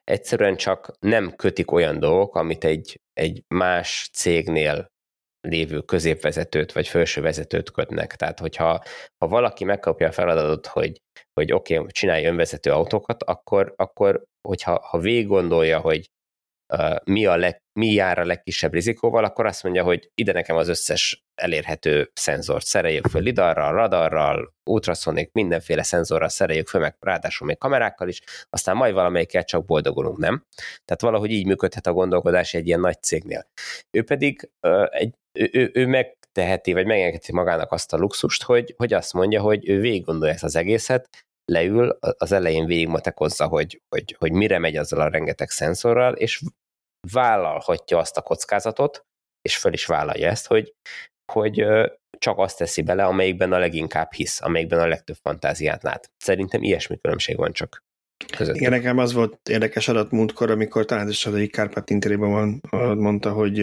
[0.04, 4.92] Egyszerűen csak nem kötik olyan dolgok, amit egy, egy más cégnél
[5.42, 8.16] lévő középvezetőt vagy felső vezetőt kötnek.
[8.16, 8.84] Tehát, hogyha
[9.18, 11.02] ha valaki megkapja a feladatot, hogy,
[11.34, 16.10] hogy oké, okay, csinálj önvezető autókat, akkor, akkor hogyha ha végig gondolja, hogy
[16.74, 20.56] uh, mi, a leg, mi jár a legkisebb rizikóval, akkor azt mondja, hogy ide nekem
[20.56, 27.48] az összes elérhető szenzort szereljük föl lidarral, radarral, ultrasonic, mindenféle szenzorral szereljük föl, meg ráadásul
[27.48, 30.46] még kamerákkal is, aztán majd valamelyikkel csak boldogulunk, nem?
[30.86, 33.48] Tehát valahogy így működhet a gondolkodás egy ilyen nagy cégnél.
[33.98, 38.74] Ő pedig uh, egy ő, ő, ő megteheti, vagy megengedheti magának azt a luxust, hogy,
[38.78, 41.10] hogy azt mondja, hogy ő végig gondolja ezt az egészet,
[41.52, 46.42] leül, az elején végigmatekozza, hogy, hogy, hogy mire megy azzal a rengeteg szenzorral, és
[47.12, 49.06] vállalhatja azt a kockázatot,
[49.42, 50.74] és föl is vállalja ezt, hogy,
[51.32, 51.66] hogy
[52.18, 56.12] csak azt teszi bele, amelyikben a leginkább hisz, amelyikben a legtöbb fantáziát lát.
[56.18, 57.84] Szerintem ilyesmi különbség van csak
[58.38, 58.56] között.
[58.56, 62.62] Igen, nekem az volt érdekes adat múltkor, amikor talán is az egyik Kárpát interjúban
[62.98, 63.58] mondta, hogy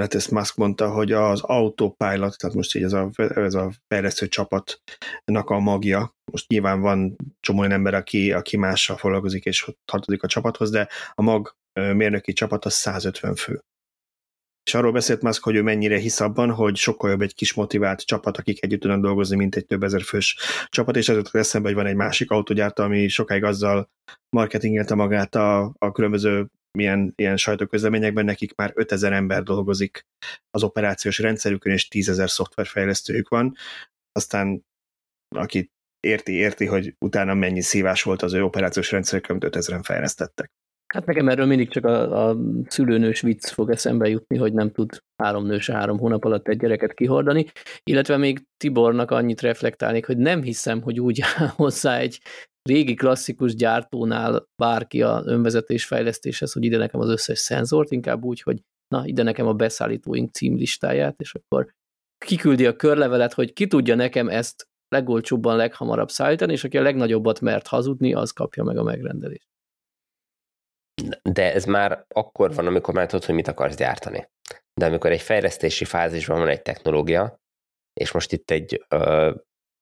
[0.00, 4.28] mert ezt Musk mondta, hogy az autopilot, tehát most így ez a, ez a fejlesztő
[4.28, 10.22] csapatnak a magja, most nyilván van csomó olyan ember, aki, aki mással foglalkozik és tartozik
[10.22, 13.60] a csapathoz, de a mag mérnöki csapat az 150 fő.
[14.66, 18.00] És arról beszélt Musk, hogy ő mennyire hisz abban, hogy sokkal jobb egy kis motivált
[18.00, 20.38] csapat, akik együtt tudnak dolgozni, mint egy több ezer fős
[20.68, 23.90] csapat, és ezért eszembe, hogy van egy másik autógyártó, ami sokáig azzal
[24.36, 30.06] marketingelte magát a, a különböző milyen ilyen sajtóközleményekben nekik már 5000 ember dolgozik
[30.50, 33.54] az operációs rendszerükön, és 10.000 szoftverfejlesztőjük van.
[34.12, 34.64] Aztán
[35.36, 35.70] aki
[36.00, 40.50] érti, érti, hogy utána mennyi szívás volt az ő operációs rendszerükön, amit 5000-en fejlesztettek.
[40.94, 44.98] Hát nekem erről mindig csak a, a szülőnős vicc fog eszembe jutni, hogy nem tud
[45.22, 47.46] három nős három hónap alatt egy gyereket kihordani,
[47.82, 52.20] illetve még Tibornak annyit reflektálnék, hogy nem hiszem, hogy úgy áll hozzá egy
[52.66, 58.40] régi klasszikus gyártónál bárki a önvezetés fejlesztéshez, hogy ide nekem az összes szenzort, inkább úgy,
[58.40, 61.74] hogy na, ide nekem a beszállítóink címlistáját, és akkor
[62.18, 67.40] kiküldi a körlevelet, hogy ki tudja nekem ezt legolcsóbban, leghamarabb szállítani, és aki a legnagyobbat
[67.40, 69.48] mert hazudni, az kapja meg a megrendelést.
[71.22, 74.28] De ez már akkor van, amikor már tudod, hogy mit akarsz gyártani.
[74.74, 77.40] De amikor egy fejlesztési fázisban van egy technológia,
[78.00, 78.86] és most itt egy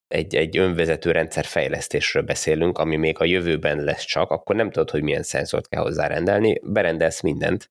[0.08, 4.90] egy, egy önvezető rendszer fejlesztésről beszélünk, ami még a jövőben lesz csak, akkor nem tudod,
[4.90, 7.70] hogy milyen szenzort kell hozzárendelni, berendelsz mindent,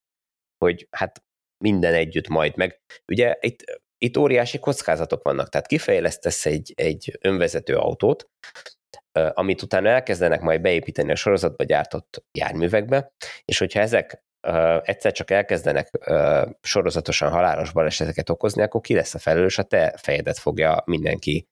[0.57, 1.23] hogy hát
[1.63, 2.81] minden együtt majd meg.
[3.07, 8.29] Ugye itt, itt óriási kockázatok vannak, tehát kifejlesztesz egy, egy önvezető autót,
[9.33, 13.13] amit utána elkezdenek majd beépíteni a sorozatba gyártott járművekbe,
[13.45, 14.23] és hogyha ezek
[14.81, 15.89] egyszer csak elkezdenek
[16.61, 19.57] sorozatosan halálos baleseteket okozni, akkor ki lesz a felelős?
[19.57, 21.47] A te fejedet fogja mindenki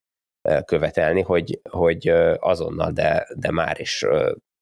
[0.66, 2.08] követelni, hogy, hogy
[2.40, 4.06] azonnal, de, de már is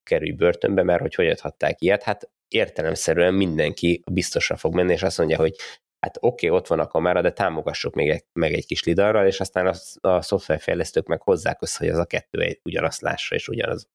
[0.04, 5.18] kerülj börtönbe, mert hogy hogy adhatták ilyet, hát értelemszerűen mindenki biztosra fog menni, és azt
[5.18, 5.56] mondja, hogy
[6.00, 9.26] hát oké, okay, ott van a kamera, de támogassuk még egy, meg egy kis lidarral,
[9.26, 9.74] és aztán a,
[10.08, 13.88] a szoftverfejlesztők meg hozzák össze, hogy az a kettő egy, ugyanazt lássa, és ugyanaz,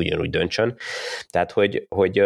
[0.00, 0.76] ugyanúgy döntsön.
[1.30, 2.22] Tehát, hogy, hogy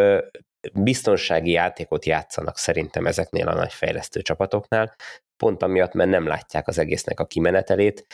[0.73, 4.95] biztonsági játékot játszanak szerintem ezeknél a nagy fejlesztő csapatoknál,
[5.37, 8.07] pont amiatt, mert nem látják az egésznek a kimenetelét,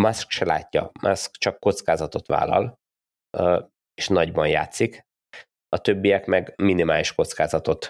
[0.00, 2.78] Musk se látja, Musk csak kockázatot vállal,
[3.94, 5.08] és nagyban játszik,
[5.68, 7.88] a többiek meg minimális kockázatot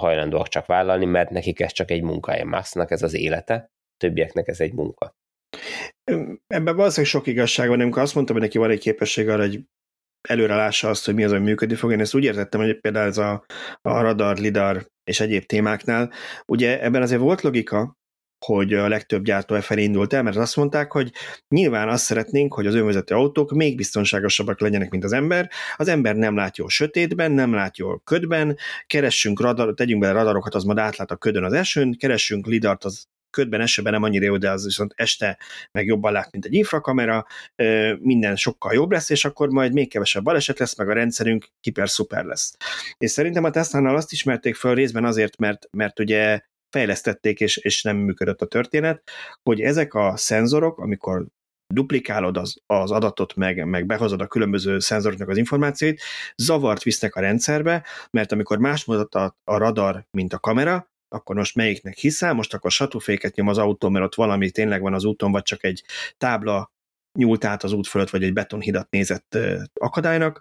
[0.00, 2.44] hajlandóak csak vállalni, mert nekik ez csak egy munkája.
[2.44, 5.14] Musknak ez az élete, a többieknek ez egy munka.
[6.46, 9.64] Ebben valószínűleg sok igazság van, amikor azt mondtam, hogy neki van egy képesség arra, hogy
[10.28, 11.92] előre lássa azt, hogy mi az, ami működni fog.
[11.92, 13.44] Én ezt úgy értettem, hogy például ez a,
[13.80, 16.12] a radar, lidar és egyéb témáknál,
[16.46, 17.98] ugye ebben azért volt logika,
[18.44, 21.12] hogy a legtöbb gyártó e felé indult el, mert azt mondták, hogy
[21.48, 25.50] nyilván azt szeretnénk, hogy az önvezető autók még biztonságosabbak legyenek, mint az ember.
[25.76, 30.54] Az ember nem lát jól sötétben, nem lát jól ködben, keressünk radar, tegyünk bele radarokat,
[30.54, 34.36] az majd átlát a ködön az esőn, keressünk lidart, az ködben, esőben nem annyira jó,
[34.36, 35.38] de az viszont este
[35.72, 37.26] meg jobban lát, mint egy infrakamera,
[37.98, 41.88] minden sokkal jobb lesz, és akkor majd még kevesebb baleset lesz, meg a rendszerünk hiper
[41.88, 42.56] szuper lesz.
[42.98, 47.82] És szerintem a Tesla-nál azt ismerték föl részben azért, mert, mert ugye fejlesztették, és, és
[47.82, 49.02] nem működött a történet,
[49.42, 51.26] hogy ezek a szenzorok, amikor
[51.74, 56.02] duplikálod az, az adatot, meg, meg behozod a különböző szenzoroknak az információit,
[56.36, 61.36] zavart visznek a rendszerbe, mert amikor más mutat a, a radar, mint a kamera, akkor
[61.36, 65.04] most melyiknek hiszel, most akkor satúféket nyom az autó, mert ott valami tényleg van az
[65.04, 65.84] úton, vagy csak egy
[66.16, 66.70] tábla
[67.18, 69.38] nyúlt át az út fölött, vagy egy betonhidat nézett
[69.74, 70.40] akadálynak,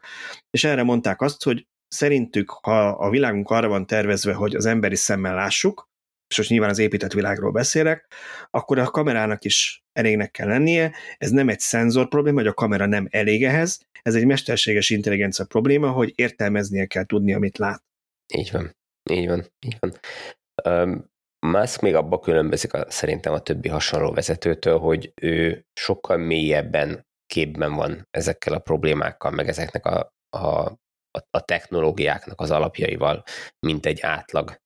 [0.50, 4.96] és erre mondták azt, hogy szerintük, ha a világunk arra van tervezve, hogy az emberi
[4.96, 5.89] szemmel lássuk,
[6.30, 8.14] és most nyilván az épített világról beszélek,
[8.50, 10.92] akkor a kamerának is elégnek kell lennie.
[11.18, 15.46] Ez nem egy szenzor probléma, hogy a kamera nem elég ehhez, ez egy mesterséges intelligencia
[15.46, 17.84] probléma, hogy értelmeznie kell tudni, amit lát.
[18.34, 18.76] Így van,
[19.12, 19.94] így van, így van.
[20.64, 21.08] Um,
[21.46, 27.74] Musk még abba különbözik a, szerintem a többi hasonló vezetőtől, hogy ő sokkal mélyebben képben
[27.74, 30.48] van ezekkel a problémákkal, meg ezeknek a, a,
[31.30, 33.24] a technológiáknak az alapjaival,
[33.60, 34.62] mint egy átlag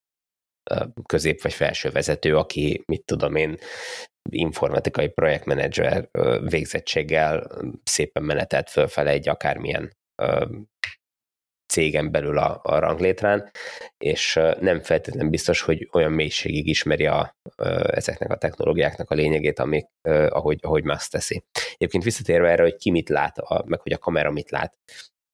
[1.05, 3.57] közép- vagy felső vezető, aki, mit tudom én,
[4.29, 6.09] informatikai projektmenedzser
[6.41, 7.47] végzettséggel
[7.83, 9.91] szépen menetelt fölfele egy akármilyen
[11.73, 13.51] cégen belül a, a ranglétrán,
[13.97, 17.35] és nem feltétlenül biztos, hogy olyan mélységig ismeri a,
[17.87, 19.85] ezeknek a technológiáknak a lényegét, amik,
[20.29, 21.43] ahogy, ahogy más teszi.
[21.73, 24.73] Egyébként visszatérve erre, hogy ki mit lát, a, meg hogy a kamera mit lát,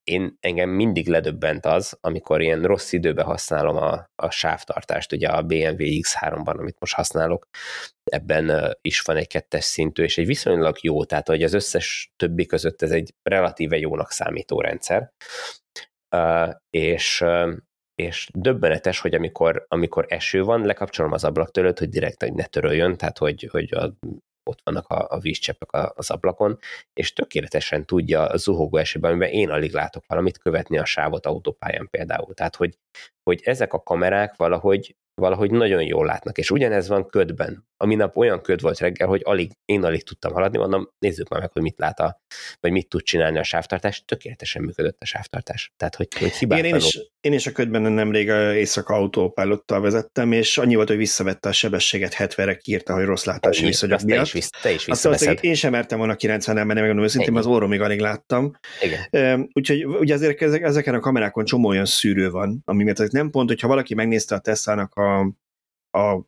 [0.10, 5.41] én engem mindig ledöbbent az, amikor ilyen rossz időben használom a, a sávtartást, ugye a
[5.41, 7.47] BMW X3-ban, amit most használok,
[8.03, 12.45] ebben is van egy kettes szintű, és egy viszonylag jó, tehát hogy az összes többi
[12.45, 15.12] között ez egy relatíve jónak számító rendszer,
[16.70, 17.24] és
[17.99, 22.97] és döbbenetes, hogy amikor, amikor eső van, lekapcsolom az ablaktörőt, hogy direkt hogy ne töröljön,
[22.97, 23.93] tehát hogy, hogy a
[24.44, 26.60] ott vannak a, a vízcseppek az ablakon,
[26.94, 31.88] és tökéletesen tudja a zuhogó esőben, amiben én alig látok valamit, követni a sávot autópályán
[31.90, 32.34] például.
[32.34, 32.78] Tehát, hogy,
[33.24, 37.67] hogy ezek a kamerák valahogy valahogy nagyon jól látnak, és ugyanez van ködben.
[37.78, 41.39] A minap olyan köd volt reggel, hogy alig, én alig tudtam haladni, mondom, nézzük már
[41.39, 42.22] meg, hogy mit lát a,
[42.59, 45.72] vagy mit tud csinálni a sávtartás, tökéletesen működött a sávtartás.
[45.78, 46.76] Tehát, hogy, hogy hibátlanul.
[46.76, 50.97] Én, én, is, én is a ködben nemrég éjszaka autópilottal vezettem, és annyi volt, hogy
[50.97, 54.17] visszavette a sebességet 70-re, kiírta, hogy rossz látási viszonyok miatt.
[54.17, 54.88] Te is, vissza, te is.
[54.88, 58.51] Azt én sem mertem volna 90-en menni, megmondom őszintén, az orromig alig láttam.
[58.82, 59.49] Igen.
[59.53, 63.67] Úgyhogy ugye azért ezeken a kamerákon csomó olyan szűrő van, ami miatt nem pont, hogyha
[63.67, 65.09] valaki megnézte a Tesla-nak a
[65.93, 66.20] a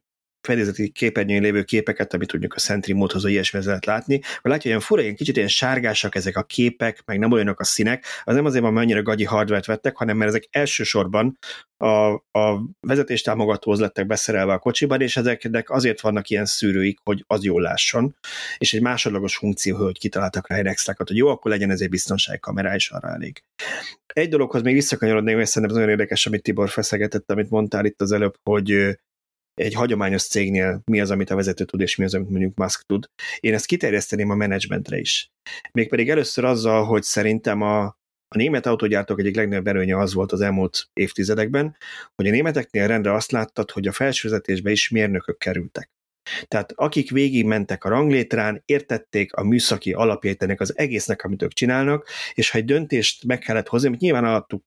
[0.42, 4.62] fedélzeti képernyőn lévő képeket, amit tudjuk a Sentry módhoz, hogy ilyesmi lehet látni, hogy látja,
[4.62, 8.06] hogy olyan fura, ilyen kicsit ilyen sárgásak ezek a képek, meg nem olyanok a színek,
[8.24, 11.38] az nem azért van, mert annyira gagyi hardware vettek, hanem mert ezek elsősorban
[11.78, 17.44] a, a vezetéstámogatóhoz lettek beszerelve a kocsiban, és ezeknek azért vannak ilyen szűrőik, hogy az
[17.44, 18.16] jól lásson,
[18.58, 21.90] és egy másodlagos funkció, hogy kitaláltak rá egy extrákat, hogy jó, akkor legyen ez egy
[21.90, 23.44] biztonsági kamera, és arra elég.
[24.14, 28.02] Egy dologhoz még visszakanyarodnék, mert szerintem ez nagyon érdekes, amit Tibor feszegetett, amit mondtál itt
[28.02, 29.00] az előbb, hogy
[29.54, 32.86] egy hagyományos cégnél mi az, amit a vezető tud, és mi az, amit mondjuk Musk
[32.86, 33.10] tud.
[33.40, 35.32] Én ezt kiterjeszteném a menedzsmentre is.
[35.72, 37.84] Mégpedig először azzal, hogy szerintem a,
[38.28, 41.78] a német autógyártók egyik legnagyobb erőnye az volt az elmúlt évtizedekben,
[42.16, 45.90] hogy a németeknél rendre azt láttad, hogy a felsővezetésbe is mérnökök kerültek.
[46.48, 51.54] Tehát akik végig mentek a ranglétrán, értették a műszaki alapjait ennek az egésznek, amit ők
[51.54, 54.64] csinálnak, és ha egy döntést meg kellett hozni, amit nyilván alattuk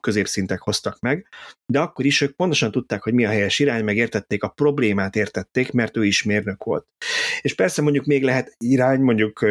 [0.00, 1.28] középszintek hoztak meg,
[1.66, 5.72] de akkor is ők pontosan tudták, hogy mi a helyes irány, megértették a problémát, értették,
[5.72, 6.86] mert ő is mérnök volt.
[7.40, 9.44] És persze mondjuk még lehet irány, mondjuk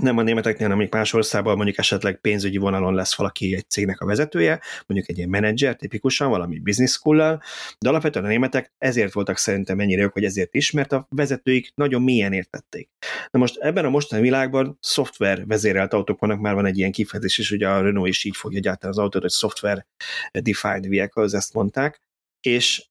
[0.00, 4.06] nem a németeknél, hanem más országban mondjuk esetleg pénzügyi vonalon lesz valaki egy cégnek a
[4.06, 7.42] vezetője, mondjuk egy ilyen menedzser, tipikusan valami business school
[7.78, 11.72] de alapvetően a németek ezért voltak szerintem ennyire jók, hogy ezért is, mert a vezetőik
[11.74, 12.88] nagyon mélyen értették.
[13.30, 17.38] Na most ebben a mostani világban szoftver vezérelt autók vannak, már van egy ilyen kifejezés
[17.38, 19.86] is, ugye a Renault is így fogja gyártani az autót, hogy software
[20.32, 22.00] defined vehicles, ezt mondták,
[22.40, 22.86] és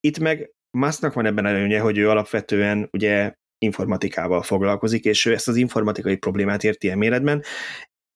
[0.00, 5.48] itt meg Musknak van ebben előnye, hogy ő alapvetően ugye informatikával foglalkozik, és ő ezt
[5.48, 7.42] az informatikai problémát érti ilyen méretben,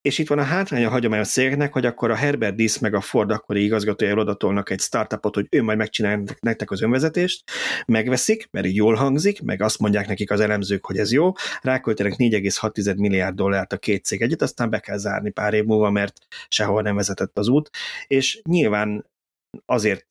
[0.07, 3.01] és itt van a hátrány a hagyományos cégeknek, hogy akkor a Herbert Diss meg a
[3.01, 7.51] Ford akkori igazgatója odatolnak egy startupot, hogy ő majd megcsinálja nektek az önvezetést,
[7.87, 12.97] megveszik, mert jól hangzik, meg azt mondják nekik az elemzők, hogy ez jó, ráköltenek 4,6
[12.97, 16.19] milliárd dollárt a két cég együtt, aztán be kell zárni pár év múlva, mert
[16.49, 17.71] sehol nem vezetett az út,
[18.07, 19.05] és nyilván
[19.65, 20.05] azért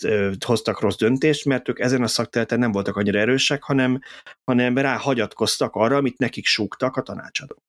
[0.46, 4.00] hoztak rossz döntést, mert ők ezen a szakterületen nem voltak annyira erősek, hanem,
[4.44, 7.64] hanem ráhagyatkoztak arra, amit nekik súgtak a tanácsadók.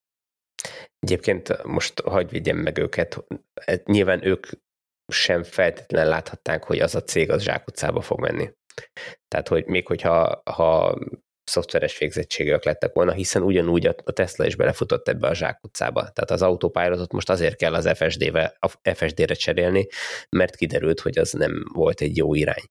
[0.99, 3.25] Egyébként most hagyj vigyem meg őket.
[3.85, 4.47] Nyilván ők
[5.13, 8.51] sem feltétlenül láthatták, hogy az a cég az zsákutcába fog menni.
[9.29, 10.99] Tehát, hogy még hogyha ha
[11.47, 16.01] szoftveres végzettségek lettek volna, hiszen ugyanúgy a Tesla is belefutott ebbe a zsákutcába.
[16.01, 18.59] Tehát az autópályázatot most azért kell az FSD-re,
[18.95, 19.87] FSD-re cserélni,
[20.37, 22.65] mert kiderült, hogy az nem volt egy jó irány.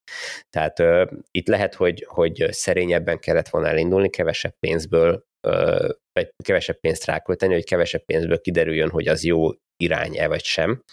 [0.49, 6.80] Tehát uh, itt lehet, hogy, hogy szerényebben kellett volna elindulni, kevesebb pénzből uh, vagy kevesebb
[6.80, 10.84] pénzt rákölteni, hogy kevesebb pénzből kiderüljön, hogy az jó irány-e vagy sem,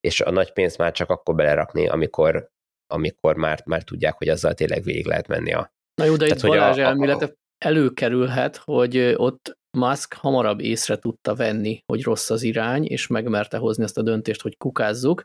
[0.00, 2.54] és a nagy pénzt már csak akkor belerakni, amikor
[2.92, 5.74] amikor már, már tudják, hogy azzal tényleg végig lehet menni a...
[5.96, 7.32] Na jó, de Tehát, itt hogy a- Balázs a- a- elmélete
[7.64, 13.84] előkerülhet, hogy ott Musk hamarabb észre tudta venni, hogy rossz az irány, és megmerte hozni
[13.84, 15.24] azt a döntést, hogy kukázzuk,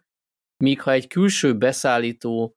[0.64, 2.56] míg ha egy külső beszállító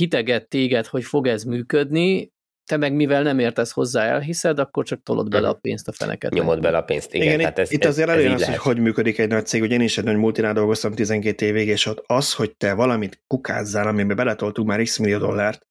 [0.00, 2.30] hiteget téged, hogy fog ez működni,
[2.70, 6.32] te meg mivel nem értesz hozzá, elhiszed, akkor csak tolod bele a pénzt a feneket.
[6.32, 7.14] Nyomod bele a pénzt.
[7.14, 8.62] Igen, Igen, tehát itt, ez, itt ez, azért előjön az, hogy lehet.
[8.62, 11.86] hogy működik egy nagy cég, hogy én is egy nagy multinál dolgoztam 12 évig, és
[11.86, 15.66] ott az, hogy te valamit kukázzál, amiben beletoltuk már x millió dollárt,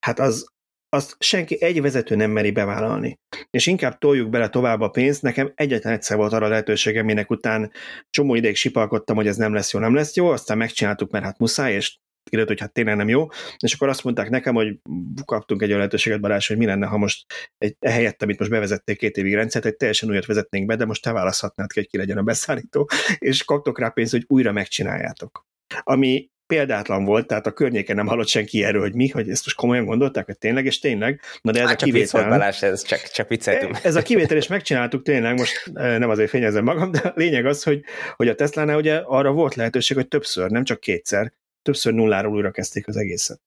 [0.00, 0.52] hát az,
[0.92, 3.18] azt senki, egy vezető nem meri bevállalni.
[3.50, 7.72] És inkább toljuk bele tovább a pénzt, nekem egyetlen egyszer volt arra lehetőségem, minek után
[8.10, 11.38] csomó ideig sipalkodtam, hogy ez nem lesz jó, nem lesz jó, aztán megcsináltuk, mert hát
[11.38, 13.26] muszáj, és kiderült, hogy hát tényleg nem jó,
[13.58, 14.78] és akkor azt mondták nekem, hogy
[15.24, 17.26] kaptunk egy olyan lehetőséget, Balázs, hogy mi lenne, ha most
[17.58, 21.02] egy, helyett, amit most bevezették két évig rendszert, egy teljesen újat vezetnénk be, de most
[21.02, 22.88] te választhatnád ki, hogy ki legyen a beszállító,
[23.18, 25.46] és kaptok rá pénzt, hogy újra megcsináljátok.
[25.82, 29.56] Ami példátlan volt, tehát a környéken nem hallott senki erről, hogy mi, hogy ezt most
[29.56, 32.30] komolyan gondolták, hogy tényleg, és tényleg, na de ez Hát a csak vicc kivétel.
[32.30, 33.78] Balázs, ez csak, csak vicceltünk.
[33.82, 37.46] Ez a kivétel, és megcsináltuk tényleg, most eh, nem azért fényezem magam, de a lényeg
[37.46, 37.84] az, hogy,
[38.16, 41.32] hogy a Tesla-nál ugye arra volt lehetőség, hogy többször, nem csak kétszer,
[41.62, 43.40] többször nulláról újra kezdték az egészet.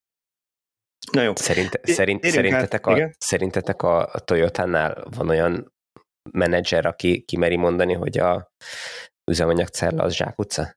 [1.11, 3.15] Na jó, Szerint, szerint, szerintetek, át, a, igen.
[3.17, 5.73] szerintetek a, a Toyota-nál van olyan
[6.31, 8.51] menedzser, aki kimeri mondani, hogy a
[9.31, 10.75] üzemanyagcella az zsákutca?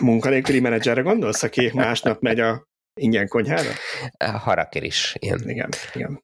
[0.00, 2.68] Munkanélküli menedzserre gondolsz, aki másnap megy a
[3.00, 3.70] ingyen konyhára?
[4.18, 5.40] Harakir is ilyen.
[5.46, 6.22] Igen, igen.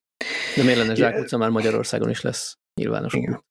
[0.56, 3.14] De miért lenne zsákutca, már Magyarországon is lesz nyilvános.
[3.14, 3.44] Igen.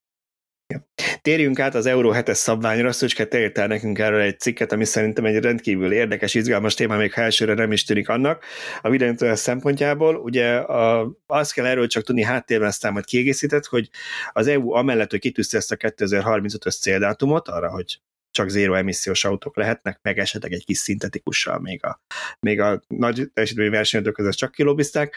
[0.68, 0.88] Igen.
[1.22, 2.92] Térjünk át az Euró 7-es szabványra.
[2.92, 7.14] Szöcske, te írtál nekünk erről egy cikket, ami szerintem egy rendkívül érdekes, izgalmas téma, még
[7.14, 8.44] ha elsőre nem is tűnik annak.
[8.82, 13.90] A videóinternет szempontjából, ugye a, azt kell erről csak tudni háttérben, aztán majd kiegészített, hogy
[14.32, 18.00] az EU amellett, hogy kitűzte ezt a 2035-ös céldátumot, arra, hogy
[18.34, 22.02] csak zéro emissziós autók lehetnek, meg esetleg egy kis szintetikussal még a,
[22.40, 25.16] még a nagy teljesítményű versenyzők között csak kilobizták.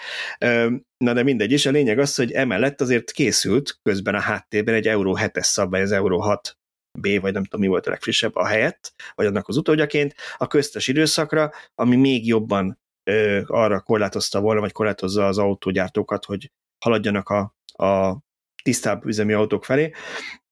[0.97, 4.89] Na de mindegy is, a lényeg az, hogy emellett azért készült közben a háttérben egy
[4.89, 6.59] Euró 7-es szabály, az Euró 6
[6.99, 10.47] B, vagy nem tudom mi volt a legfrissebb a helyett, vagy annak az utódjaként, a
[10.47, 12.79] köztes időszakra, ami még jobban
[13.11, 16.51] ö, arra korlátozta volna, vagy korlátozza az autógyártókat, hogy
[16.85, 17.55] haladjanak a,
[17.85, 18.19] a
[18.67, 19.93] tisztább üzemi autók felé.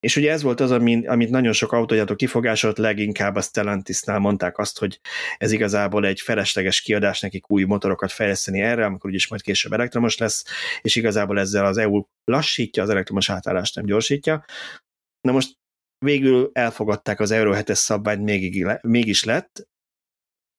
[0.00, 4.58] És ugye ez volt az, amit, amit nagyon sok autógyártó kifogásolt, leginkább a Stellantisnál mondták
[4.58, 5.00] azt, hogy
[5.36, 10.18] ez igazából egy felesleges kiadás nekik új motorokat fejleszteni erre, amikor úgyis majd később elektromos
[10.18, 10.44] lesz,
[10.82, 14.44] és igazából ezzel az EU lassítja, az elektromos átállást nem gyorsítja.
[15.20, 15.52] Na most
[16.04, 18.24] végül elfogadták az Euro 7-es szabványt,
[18.82, 19.68] mégis, lett.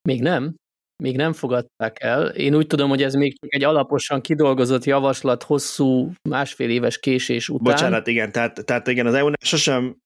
[0.08, 0.56] Még nem?
[1.04, 2.28] Még nem fogadták el.
[2.28, 7.50] Én úgy tudom, hogy ez még csak egy alaposan kidolgozott javaslat hosszú másfél éves késés
[7.50, 7.74] után.
[7.74, 9.98] Bocsánat, igen, tehát, tehát igen, az eu sosem,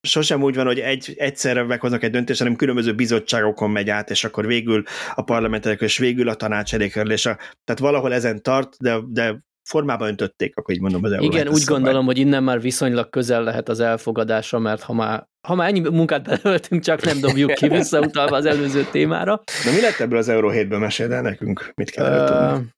[0.00, 4.24] sosem úgy van, hogy egy, egyszerre meghoznak egy döntést, hanem különböző bizottságokon megy át, és
[4.24, 4.82] akkor végül
[5.14, 9.46] a parlamentek, és végül a tanács elé és a, tehát valahol ezen tart, de, de
[9.68, 13.42] formában öntötték, akkor így mondom az Euró Igen, úgy gondolom, hogy innen már viszonylag közel
[13.42, 17.68] lehet az elfogadása, mert ha már, ha már ennyi munkát belöltünk, csak nem dobjuk ki
[17.78, 19.42] visszautalva az előző témára.
[19.64, 20.78] De mi lett ebből az Euró 7-ből?
[20.78, 22.68] Meséld el nekünk, mit kell uh, tudni.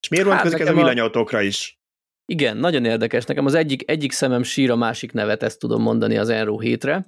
[0.00, 1.78] És miért van hát ez a villanyautókra is?
[2.32, 3.24] Igen, nagyon érdekes.
[3.24, 7.06] Nekem az egyik, egyik szemem sír, a másik nevet, ezt tudom mondani az Euró 7-re.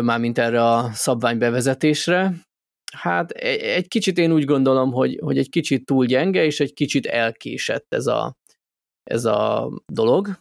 [0.00, 2.32] Mármint erre a szabvány bevezetésre.
[2.94, 7.06] Hát egy kicsit én úgy gondolom, hogy, hogy egy kicsit túl gyenge, és egy kicsit
[7.06, 8.36] elkésett ez a,
[9.02, 10.38] ez a dolog.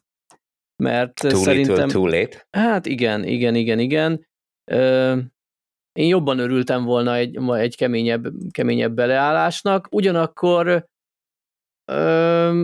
[0.83, 1.75] Mert too szerintem...
[1.75, 2.47] Little, too late.
[2.57, 4.25] Hát igen, igen, igen, igen.
[4.71, 5.17] Ö,
[5.99, 10.85] én jobban örültem volna egy, egy keményebb, keményebb beleállásnak, ugyanakkor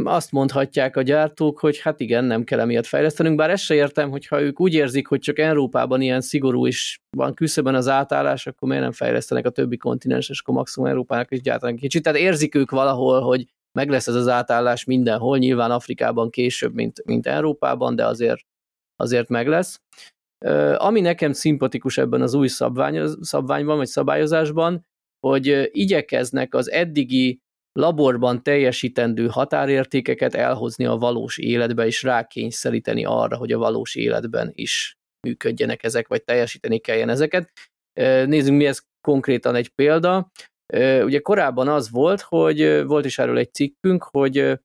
[0.03, 4.09] azt mondhatják a gyártók, hogy hát igen, nem kell emiatt fejlesztenünk, bár ezt se értem,
[4.09, 8.67] hogyha ők úgy érzik, hogy csak Európában ilyen szigorú is van küszöben az átállás, akkor
[8.67, 12.03] miért nem fejlesztenek a többi kontinens, és akkor maximum Európának is gyártanak kicsit.
[12.03, 13.45] Tehát érzik ők valahol, hogy
[13.79, 18.41] meg lesz ez az átállás mindenhol, nyilván Afrikában később, mint, mint Európában, de azért,
[18.95, 19.81] azért meg lesz.
[20.77, 24.85] Ami nekem szimpatikus ebben az új szabvány, szabványban, vagy szabályozásban,
[25.27, 27.39] hogy igyekeznek az eddigi
[27.79, 34.95] laborban teljesítendő határértékeket elhozni a valós életbe, és rákényszeríteni arra, hogy a valós életben is
[35.27, 37.51] működjenek ezek, vagy teljesíteni kelljen ezeket.
[38.25, 40.31] Nézzünk mi ez konkrétan egy példa.
[41.03, 44.59] Ugye korábban az volt, hogy volt is erről egy cikkünk, hogy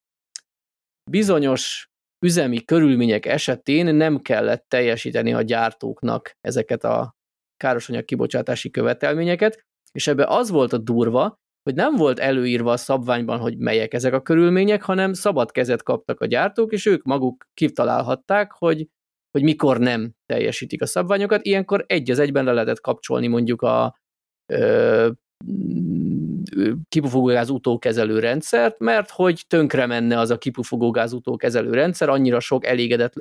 [1.11, 1.87] bizonyos
[2.27, 7.15] üzemi körülmények esetén nem kellett teljesíteni a gyártóknak ezeket a
[7.57, 11.37] károsanyag kibocsátási követelményeket, és ebbe az volt a durva,
[11.67, 16.21] hogy nem volt előírva a szabványban, hogy melyek ezek a körülmények, hanem szabad kezet kaptak
[16.21, 18.89] a gyártók, és ők maguk kitalálhatták, hogy,
[19.31, 21.45] hogy mikor nem teljesítik a szabványokat.
[21.45, 23.99] Ilyenkor egy az egyben le lehetett kapcsolni mondjuk a
[24.53, 25.11] ö,
[26.89, 32.67] kipufogógáz utókezelő rendszert, mert hogy tönkre menne az a kipufogógáz utókezelő rendszer, annyira sok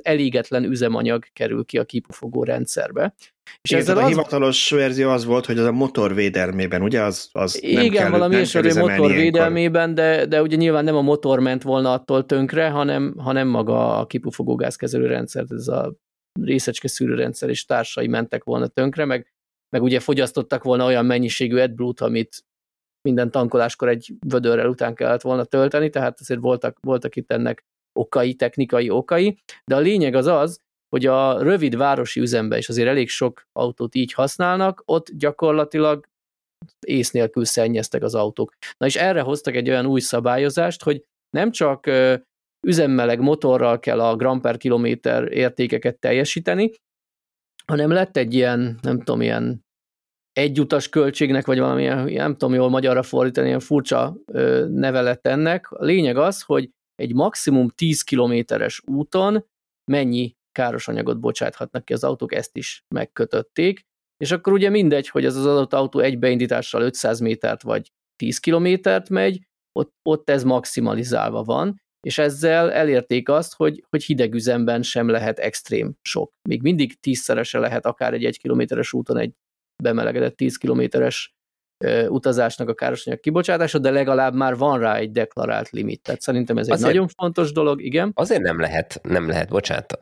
[0.02, 3.14] elégetlen üzemanyag kerül ki a kipufogó rendszerbe.
[3.62, 4.08] És Igen, ezzel a az...
[4.08, 7.02] hivatalos verzió az volt, hogy az a motor védelmében, ugye?
[7.02, 10.96] Az, az Igen, nem kell, valami is a motor védelmében, de, de ugye nyilván nem
[10.96, 15.94] a motor ment volna attól tönkre, hanem, hanem maga a kipufogógáz kezelő rendszer, ez a
[16.40, 19.32] részecske szűrőrendszer és társai mentek volna tönkre, meg,
[19.68, 22.44] meg ugye fogyasztottak volna olyan mennyiségű AdBlue-t, amit
[23.06, 28.34] minden tankoláskor egy vödörrel után kellett volna tölteni, tehát azért voltak, voltak itt ennek okai,
[28.34, 33.08] technikai okai, de a lényeg az az, hogy a rövid városi üzemben is azért elég
[33.08, 36.06] sok autót így használnak, ott gyakorlatilag
[36.86, 38.54] ész nélkül szennyeztek az autók.
[38.76, 41.90] Na és erre hoztak egy olyan új szabályozást, hogy nem csak
[42.66, 46.70] üzemmeleg motorral kell a gram per kilométer értékeket teljesíteni,
[47.66, 49.65] hanem lett egy ilyen, nem tudom, ilyen
[50.36, 54.16] egyutas költségnek, vagy valamilyen, nem tudom jól magyarra fordítani, ilyen furcsa
[54.68, 55.70] neve lett ennek.
[55.70, 59.46] A lényeg az, hogy egy maximum 10 kilométeres úton
[59.90, 63.80] mennyi káros anyagot bocsáthatnak ki az autók, ezt is megkötötték,
[64.16, 68.38] és akkor ugye mindegy, hogy az az adott autó egy beindítással 500 métert vagy 10
[68.38, 69.40] kilométert megy,
[69.72, 75.38] ott, ott ez maximalizálva van, és ezzel elérték azt, hogy, hogy hideg üzemben sem lehet
[75.38, 76.32] extrém sok.
[76.48, 79.34] Még mindig tízszerese lehet akár egy egy kilométeres úton egy
[79.82, 81.34] bemelegedett 10 kilométeres
[82.08, 86.02] utazásnak a károsanyag kibocsátása, de legalább már van rá egy deklarált limit.
[86.02, 88.12] Tehát szerintem ez egy azért, nagyon fontos dolog, igen.
[88.14, 89.96] Azért nem lehet, nem lehet, bocsánat,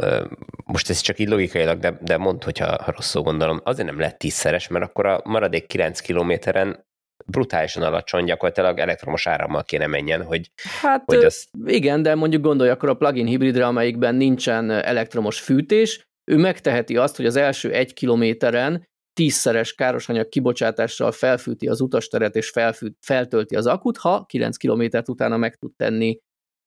[0.65, 4.19] most ez csak így logikailag, de, de mondd, hogyha ha rosszul gondolom, azért nem lehet
[4.19, 6.85] tízszeres, mert akkor a maradék 9 kilométeren
[7.27, 10.51] brutálisan alacsony, gyakorlatilag elektromos árammal kéne menjen, hogy,
[10.81, 11.47] hát, hogy az...
[11.67, 17.17] igen, de mondjuk gondolj akkor a plug-in hibridre, amelyikben nincsen elektromos fűtés, ő megteheti azt,
[17.17, 23.67] hogy az első egy kilométeren tízszeres károsanyag kibocsátással felfűti az utasteret és felfűt, feltölti az
[23.67, 26.19] akut, ha 9 kilométert utána meg tud tenni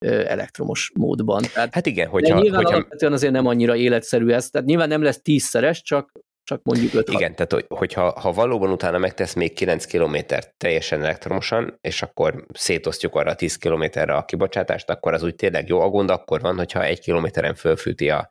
[0.06, 1.42] elektromos módban.
[1.54, 2.40] Tehát, hát igen, hogyha...
[2.40, 3.08] nyilván hogyha...
[3.08, 6.12] azért nem annyira életszerű ez, tehát nyilván nem lesz tízszeres, csak
[6.48, 11.78] csak mondjuk 5 Igen, tehát hogyha ha valóban utána megtesz még 9 kilométert teljesen elektromosan,
[11.82, 15.80] és akkor szétosztjuk arra a 10 kilométerre a kibocsátást, akkor az úgy tényleg jó.
[15.80, 18.30] A gond akkor van, hogyha egy kilométeren fölfűti a,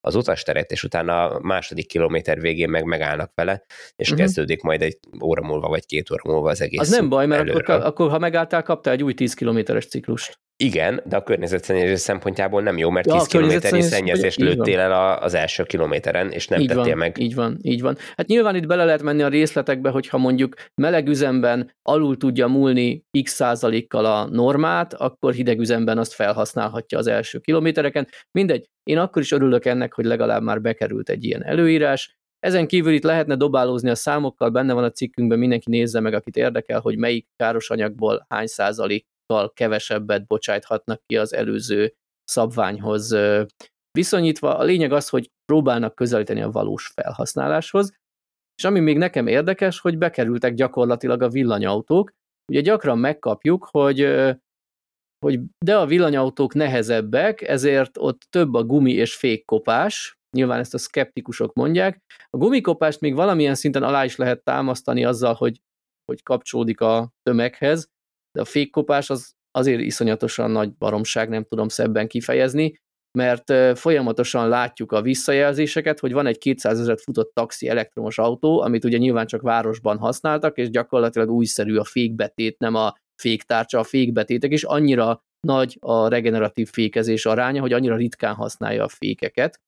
[0.00, 3.64] az utasteret, és utána a második kilométer végén meg megállnak vele,
[3.96, 4.24] és uh-huh.
[4.24, 6.80] kezdődik majd egy óra múlva, vagy két óra múlva az egész.
[6.80, 10.38] Az nem baj, mert akkor, akkor, ha megálltál, kaptál egy új 10 kilométeres ciklust.
[10.64, 15.34] Igen, de a környezetszennyezés szempontjából nem jó, mert ja, 10 kilométernyi szennyezést lőttél el az
[15.34, 17.18] első kilométeren, és nem így tettél van, meg.
[17.18, 17.96] Így van, így van.
[18.16, 23.04] Hát nyilván itt bele lehet menni a részletekbe, hogyha mondjuk meleg üzemben alul tudja múlni
[23.22, 28.08] x százalékkal a normát, akkor hideg üzemben azt felhasználhatja az első kilométereken.
[28.30, 32.18] Mindegy, én akkor is örülök ennek, hogy legalább már bekerült egy ilyen előírás.
[32.38, 36.36] Ezen kívül itt lehetne dobálózni a számokkal, benne van a cikkünkben, mindenki nézze meg, akit
[36.36, 43.16] érdekel, hogy melyik káros anyagból hány százalék sokkal kevesebbet bocsájthatnak ki az előző szabványhoz
[43.90, 44.56] viszonyítva.
[44.56, 47.92] A lényeg az, hogy próbálnak közelíteni a valós felhasználáshoz,
[48.54, 52.10] és ami még nekem érdekes, hogy bekerültek gyakorlatilag a villanyautók.
[52.52, 54.00] Ugye gyakran megkapjuk, hogy
[55.24, 60.78] hogy de a villanyautók nehezebbek, ezért ott több a gumi és fékkopás, nyilván ezt a
[60.78, 61.98] szkeptikusok mondják.
[62.30, 65.60] A gumikopást még valamilyen szinten alá is lehet támasztani azzal, hogy,
[66.04, 67.88] hogy kapcsolódik a tömeghez,
[68.38, 72.74] de a fékkopás az azért iszonyatosan nagy baromság, nem tudom szebben kifejezni,
[73.18, 78.84] mert folyamatosan látjuk a visszajelzéseket, hogy van egy 200 ezeret futott taxi elektromos autó, amit
[78.84, 84.50] ugye nyilván csak városban használtak, és gyakorlatilag újszerű a fékbetét, nem a féktárcsa, a fékbetétek,
[84.50, 89.60] és annyira nagy a regeneratív fékezés aránya, hogy annyira ritkán használja a fékeket.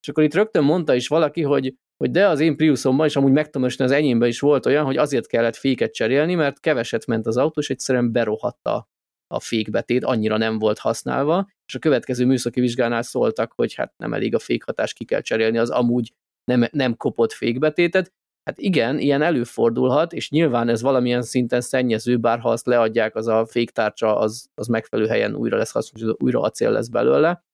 [0.00, 3.32] És akkor itt rögtön mondta is valaki, hogy hogy de az én Priusomban, és amúgy
[3.32, 7.36] megtudom, az enyémben is volt olyan, hogy azért kellett féket cserélni, mert keveset ment az
[7.36, 8.88] autó, és egyszerűen berohatta
[9.26, 14.12] a fékbetét, annyira nem volt használva, és a következő műszaki vizsgánál szóltak, hogy hát nem
[14.12, 16.12] elég a fékhatás, ki kell cserélni az amúgy
[16.44, 18.12] nem, nem kopott fékbetétet.
[18.44, 23.26] Hát igen, ilyen előfordulhat, és nyilván ez valamilyen szinten szennyező, bár ha azt leadják, az
[23.26, 27.44] a féktárcsa, az, az megfelelő helyen újra lesz hasznos, újra acél lesz belőle.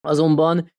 [0.00, 0.72] Azonban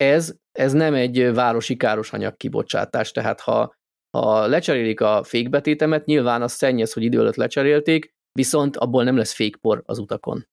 [0.00, 3.74] ez, ez nem egy városi károsanyag kibocsátás, tehát ha,
[4.16, 9.32] ha lecserélik a fékbetétemet, nyilván az szennyez, hogy idő előtt lecserélték, viszont abból nem lesz
[9.32, 10.48] fékpor az utakon.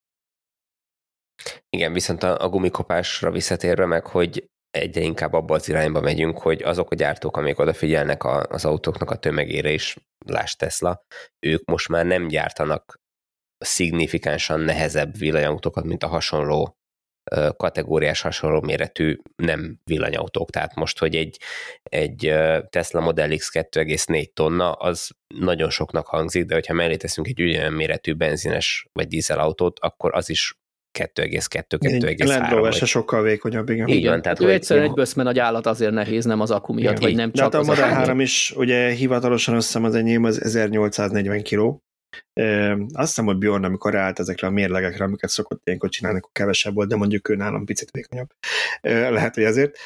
[1.69, 6.63] Igen, viszont a, a gumikopásra visszatérve meg, hogy egyre inkább abba az irányba megyünk, hogy
[6.63, 11.01] azok a gyártók, amik odafigyelnek a, az autóknak a tömegére is, láss Tesla,
[11.45, 12.99] ők most már nem gyártanak
[13.57, 16.76] szignifikánsan nehezebb villanyautókat, mint a hasonló
[17.57, 20.49] kategóriás hasonló méretű nem villanyautók.
[20.49, 21.37] Tehát most, hogy egy,
[21.83, 22.33] egy
[22.69, 27.73] Tesla Model X 2,4 tonna, az nagyon soknak hangzik, de hogyha mellé teszünk egy ugyanolyan
[27.73, 30.57] méretű benzines vagy dízelautót, akkor az is
[30.97, 32.27] 2,2-2,3.
[32.27, 33.87] Land Rover se sokkal vékonyabb, igen.
[33.87, 36.97] Így van, tehát ő egyszerűen egy böszme nagy állat azért nehéz, nem az akku miatt,
[36.97, 39.95] igen, vagy nem csak de hát a Model 3 is, ugye hivatalosan azt hiszem az
[39.95, 41.77] enyém az 1840 kg,
[42.93, 46.73] azt hiszem, hogy Bjorn, amikor ráállt ezekre a mérlegekre, amiket szokott ilyenkor csinálni, akkor kevesebb
[46.73, 48.29] volt, de mondjuk ő nálam picit vékonyabb.
[48.81, 49.77] Lehet, hogy azért.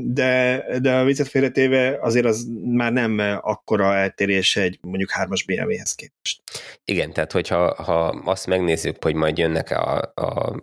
[0.00, 5.94] De, de a viccet félretéve azért az már nem akkora eltérés egy mondjuk hármas BMW-hez
[5.94, 6.42] képest.
[6.84, 10.56] Igen, tehát hogyha ha azt megnézzük, hogy majd jönnek a, a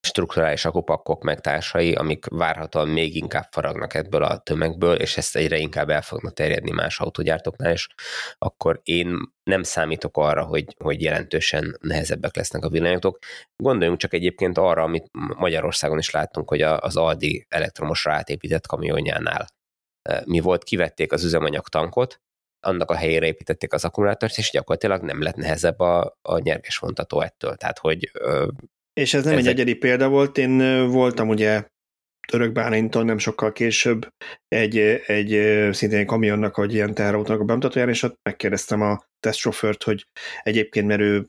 [0.00, 5.58] strukturális akupakkok meg társai, amik várhatóan még inkább faragnak ebből a tömegből, és ezt egyre
[5.58, 7.88] inkább el fognak terjedni más autógyártóknál is,
[8.38, 13.18] akkor én nem számítok arra, hogy, hogy jelentősen nehezebbek lesznek a villanyautók.
[13.56, 19.46] Gondoljunk csak egyébként arra, amit Magyarországon is láttunk, hogy az Aldi elektromosra átépített kamionjánál
[20.24, 22.20] mi volt, kivették az üzemanyagtankot,
[22.66, 27.20] annak a helyére építették az akkumulátort, és gyakorlatilag nem lett nehezebb a, a nyerges vontató
[27.20, 27.56] ettől.
[27.56, 28.10] Tehát, hogy
[28.92, 29.44] és ez nem Ezek...
[29.44, 31.64] egy egyedi példa volt, én voltam ugye
[32.28, 34.08] Török Bálinton nem sokkal később
[34.48, 35.30] egy, egy
[35.72, 40.06] szintén kamionnak, vagy ilyen teherautónak a bemutatóján, és ott megkérdeztem a tesztsofőrt, hogy
[40.42, 41.26] egyébként, mert ő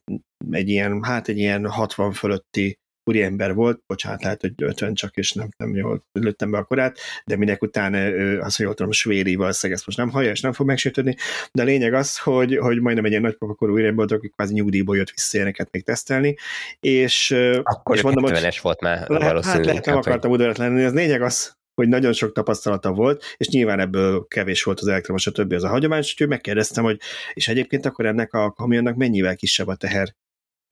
[0.52, 5.32] egy ilyen, hát egy ilyen 60 fölötti úriember volt, bocsánat, lehet, hogy 50 csak, és
[5.32, 7.94] nem, nem jól lőttem be a korát, de minek után
[8.40, 11.16] azt, hogy jól tudom, svéri valószínűleg ezt most nem hallja, és nem fog megsértődni,
[11.52, 14.98] de a lényeg az, hogy, hogy majdnem egy ilyen nagypapakorú úriember volt, aki kvázi nyugdíjból
[14.98, 16.36] jött vissza ilyeneket még tesztelni,
[16.80, 17.32] és,
[17.64, 19.44] Akkor és mondom, hogy volt már valószínűleg.
[19.46, 23.48] Hát lehet, nem akartam udvarat lenni, az lényeg az, hogy nagyon sok tapasztalata volt, és
[23.48, 27.00] nyilván ebből kevés volt az elektromos, a többi az a hagyományos, úgyhogy megkérdeztem, hogy
[27.34, 30.16] és egyébként akkor ennek a kamionnak mennyivel kisebb a teher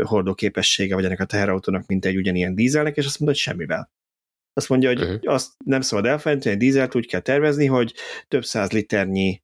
[0.04, 3.92] hordó képessége vagy ennek a teherautónak, mint egy ugyanilyen dízelnek, és azt mondta, hogy semmivel.
[4.54, 5.34] Azt mondja, hogy uh-huh.
[5.34, 7.94] azt nem szabad elfelejteni, hogy dízelt úgy kell tervezni, hogy
[8.28, 9.42] több száz liternyi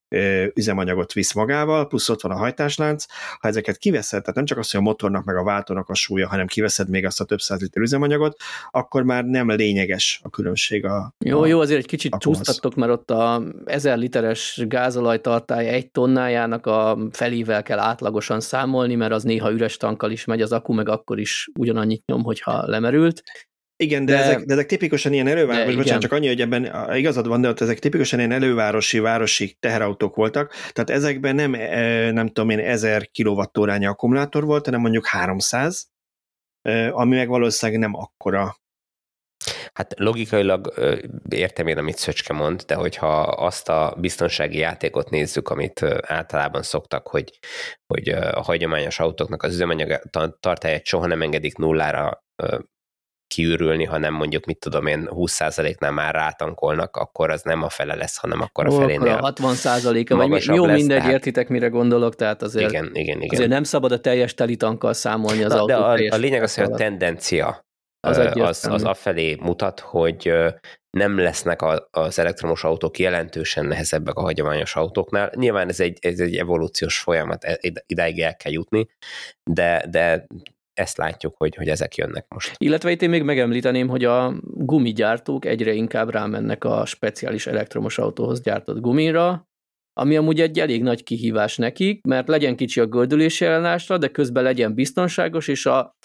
[0.53, 3.05] üzemanyagot visz magával, plusz ott van a hajtáslánc.
[3.39, 6.27] Ha ezeket kiveszed, tehát nem csak az, hogy a motornak meg a váltónak a súlya,
[6.27, 8.37] hanem kiveszed még azt a több száz liter üzemanyagot,
[8.71, 12.91] akkor már nem lényeges a különbség a Jó, a, jó, azért egy kicsit csúsztattok, mert
[12.91, 19.51] ott a 1000 literes gázolajtartály egy tonnájának a felével kell átlagosan számolni, mert az néha
[19.51, 23.23] üres tankkal is megy, az akku meg akkor is ugyanannyit nyom, hogyha lemerült.
[23.79, 27.27] Igen, de, de, ezek, de ezek tipikusan ilyen elővárosi, bocsánat, csak annyi, hogy ebben igazad
[27.27, 32.27] van, de ott ezek tipikusan ilyen elővárosi, városi teherautók voltak, tehát ezekben nem, e, nem
[32.27, 35.87] tudom én, 1000 kWh akkumulátor volt, hanem mondjuk 300,
[36.61, 38.55] e, ami meg valószínűleg nem akkora.
[39.73, 40.73] Hát logikailag
[41.29, 47.07] értem én, amit Szöcske mond, de hogyha azt a biztonsági játékot nézzük, amit általában szoktak,
[47.07, 47.39] hogy,
[47.87, 50.01] hogy a hagyományos autóknak az üzemanyag
[50.39, 52.25] tartályát soha nem engedik nullára
[53.27, 58.17] kiürülni, hanem mondjuk, mit tudom én, 20%-nál már rátankolnak, akkor az nem a fele lesz,
[58.17, 59.13] hanem akkor a felénél.
[59.13, 61.13] Akkor a 60%-a, vagy jó, lesz, mindegy, tehát...
[61.13, 63.29] értitek, mire gondolok, tehát azért, igen, igen, igen.
[63.31, 65.67] azért nem szabad a teljes telitankkal számolni az Na, autó.
[65.67, 67.65] De a, a lényeg az, hogy a tendencia
[67.99, 70.33] az, az, az afelé mutat, hogy
[70.89, 71.61] nem lesznek
[71.91, 75.31] az elektromos autók jelentősen nehezebbek a hagyományos autóknál.
[75.35, 78.87] Nyilván ez egy, ez egy evolúciós folyamat, e, idáig el kell jutni,
[79.43, 80.27] de, de
[80.77, 82.55] ezt látjuk, hogy, hogy ezek jönnek most.
[82.57, 88.41] Illetve itt én még megemlíteném, hogy a gumigyártók egyre inkább rámennek a speciális elektromos autóhoz
[88.41, 89.47] gyártott gumira,
[89.93, 94.43] ami amúgy egy elég nagy kihívás nekik, mert legyen kicsi a gördülési ellenállásra, de közben
[94.43, 95.95] legyen biztonságos, és a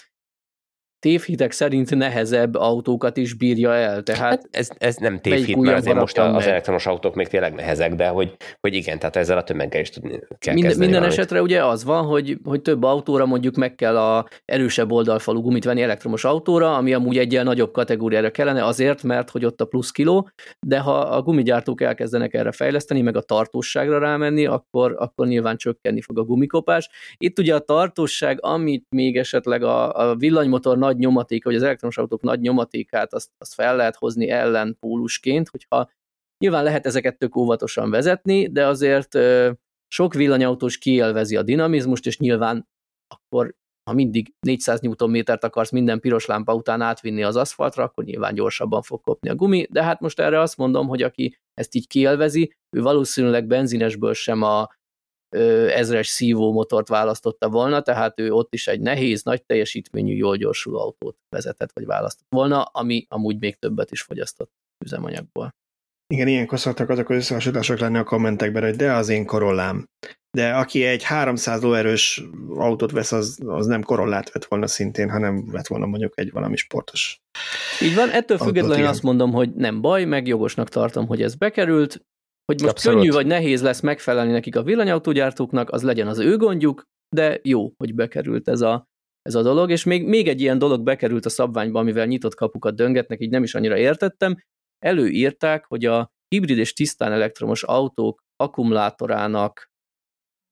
[1.03, 4.03] tévhitek szerint nehezebb autókat is bírja el.
[4.03, 6.47] Tehát hát ez, ez nem tévhit, mert azért most az meg.
[6.47, 10.19] elektromos autók még tényleg nehezek, de hogy, hogy igen, tehát ezzel a tömeggel is tudni
[10.39, 11.11] kell Mind, Minden valamit.
[11.11, 15.63] esetre ugye az van, hogy, hogy több autóra mondjuk meg kell a erősebb oldalfalú gumit
[15.63, 19.65] venni elektromos autóra, ami amúgy egy ilyen nagyobb kategóriára kellene azért, mert hogy ott a
[19.65, 20.29] plusz kiló,
[20.59, 26.01] de ha a gumigyártók elkezdenek erre fejleszteni, meg a tartóságra rámenni, akkor, akkor nyilván csökkenni
[26.01, 26.89] fog a gumikopás.
[27.17, 31.63] Itt ugye a tartóság, amit még esetleg a, a villanymotor nagy nagy nyomaték, vagy az
[31.63, 35.89] elektromos autók nagy nyomatékát, azt, azt fel lehet hozni ellenpólusként, hogyha
[36.37, 39.17] nyilván lehet ezeket tök óvatosan vezetni, de azért
[39.87, 42.67] sok villanyautós kielvezi a dinamizmust, és nyilván
[43.07, 43.55] akkor
[43.89, 48.81] ha mindig 400 Nm-t akarsz minden piros lámpa után átvinni az aszfaltra, akkor nyilván gyorsabban
[48.81, 52.53] fog kopni a gumi, de hát most erre azt mondom, hogy aki ezt így kielvezi,
[52.77, 54.69] ő valószínűleg benzinesből sem a
[55.69, 61.17] ezres szívómotort választotta volna, tehát ő ott is egy nehéz, nagy teljesítményű, jól gyorsuló autót
[61.29, 64.51] vezetett, vagy választott volna, ami amúgy még többet is fogyasztott
[64.85, 65.55] üzemanyagból.
[66.13, 69.85] Igen, ilyenkor szoktak azok az összehasonlítások lenni a kommentekben, hogy de az én korollám
[70.37, 72.23] de aki egy 300 lóerős
[72.55, 76.55] autót vesz, az, az nem korollát vett volna szintén, hanem vett volna mondjuk egy valami
[76.55, 77.21] sportos.
[77.81, 82.05] Így van, ettől függetlenül azt mondom, hogy nem baj, meg jogosnak tartom, hogy ez bekerült,
[82.45, 82.99] hogy most Abszolút.
[82.99, 86.83] könnyű vagy nehéz lesz megfelelni nekik a villanyautógyártóknak, az legyen az ő gondjuk,
[87.15, 88.87] de jó, hogy bekerült ez a,
[89.21, 92.75] ez a dolog, és még, még egy ilyen dolog bekerült a szabványba, amivel nyitott kapukat
[92.75, 94.37] döngetnek, így nem is annyira értettem.
[94.79, 99.71] Előírták, hogy a hibrid és tisztán elektromos autók akkumulátorának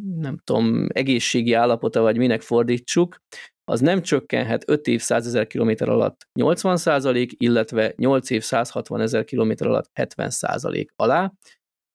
[0.04, 3.18] nem tudom, egészségi állapota, vagy minek fordítsuk,
[3.64, 9.02] az nem csökkenhet 5 év 100 ezer kilométer alatt 80 százalék, illetve 8 év 160
[9.02, 11.34] ezer kilométer alatt 70 százalék alá.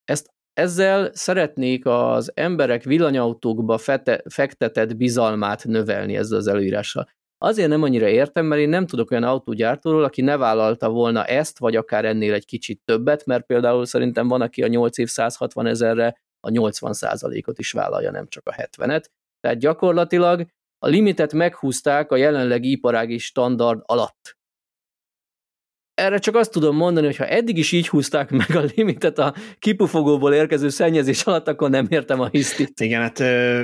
[0.06, 7.08] Ezt ezzel szeretnék az emberek villanyautókba fete, fektetett bizalmát növelni ezzel az előírással.
[7.38, 11.58] Azért nem annyira értem, mert én nem tudok olyan autógyártóról, aki ne vállalta volna ezt,
[11.58, 15.66] vagy akár ennél egy kicsit többet, mert például szerintem van, aki a 8 év 160
[15.66, 19.04] ezerre a 80%-ot is vállalja, nem csak a 70-et.
[19.40, 20.46] Tehát gyakorlatilag
[20.78, 24.35] a limitet meghúzták a jelenlegi iparági standard alatt
[25.96, 29.34] erre csak azt tudom mondani, hogy ha eddig is így húzták meg a limitet a
[29.58, 32.80] kipufogóból érkező szennyezés alatt, akkor nem értem a hisztit.
[32.80, 33.20] Igen, hát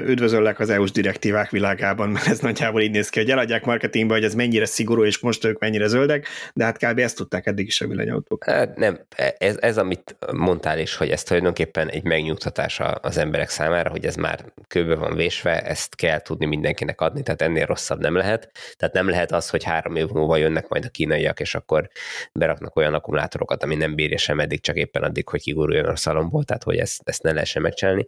[0.06, 4.24] üdvözöllek az EU-s direktívák világában, mert ez nagyjából így néz ki, hogy eladják marketingbe, hogy
[4.24, 6.98] ez mennyire szigorú, és most ők mennyire zöldek, de hát kb.
[6.98, 8.44] ezt tudták eddig is a villanyautók.
[8.44, 9.00] Hát nem,
[9.38, 14.14] ez, ez, amit mondtál is, hogy ez tulajdonképpen egy megnyugtatás az emberek számára, hogy ez
[14.14, 18.50] már kőbe van vésve, ezt kell tudni mindenkinek adni, tehát ennél rosszabb nem lehet.
[18.76, 21.90] Tehát nem lehet az, hogy három év múlva jönnek majd a kínaiak, és akkor
[22.32, 26.44] beraknak olyan akkumulátorokat, ami nem bírja sem eddig, csak éppen addig, hogy kiguruljon a szalomból,
[26.44, 28.06] tehát hogy ezt, ezt ne lehessen megcsinálni.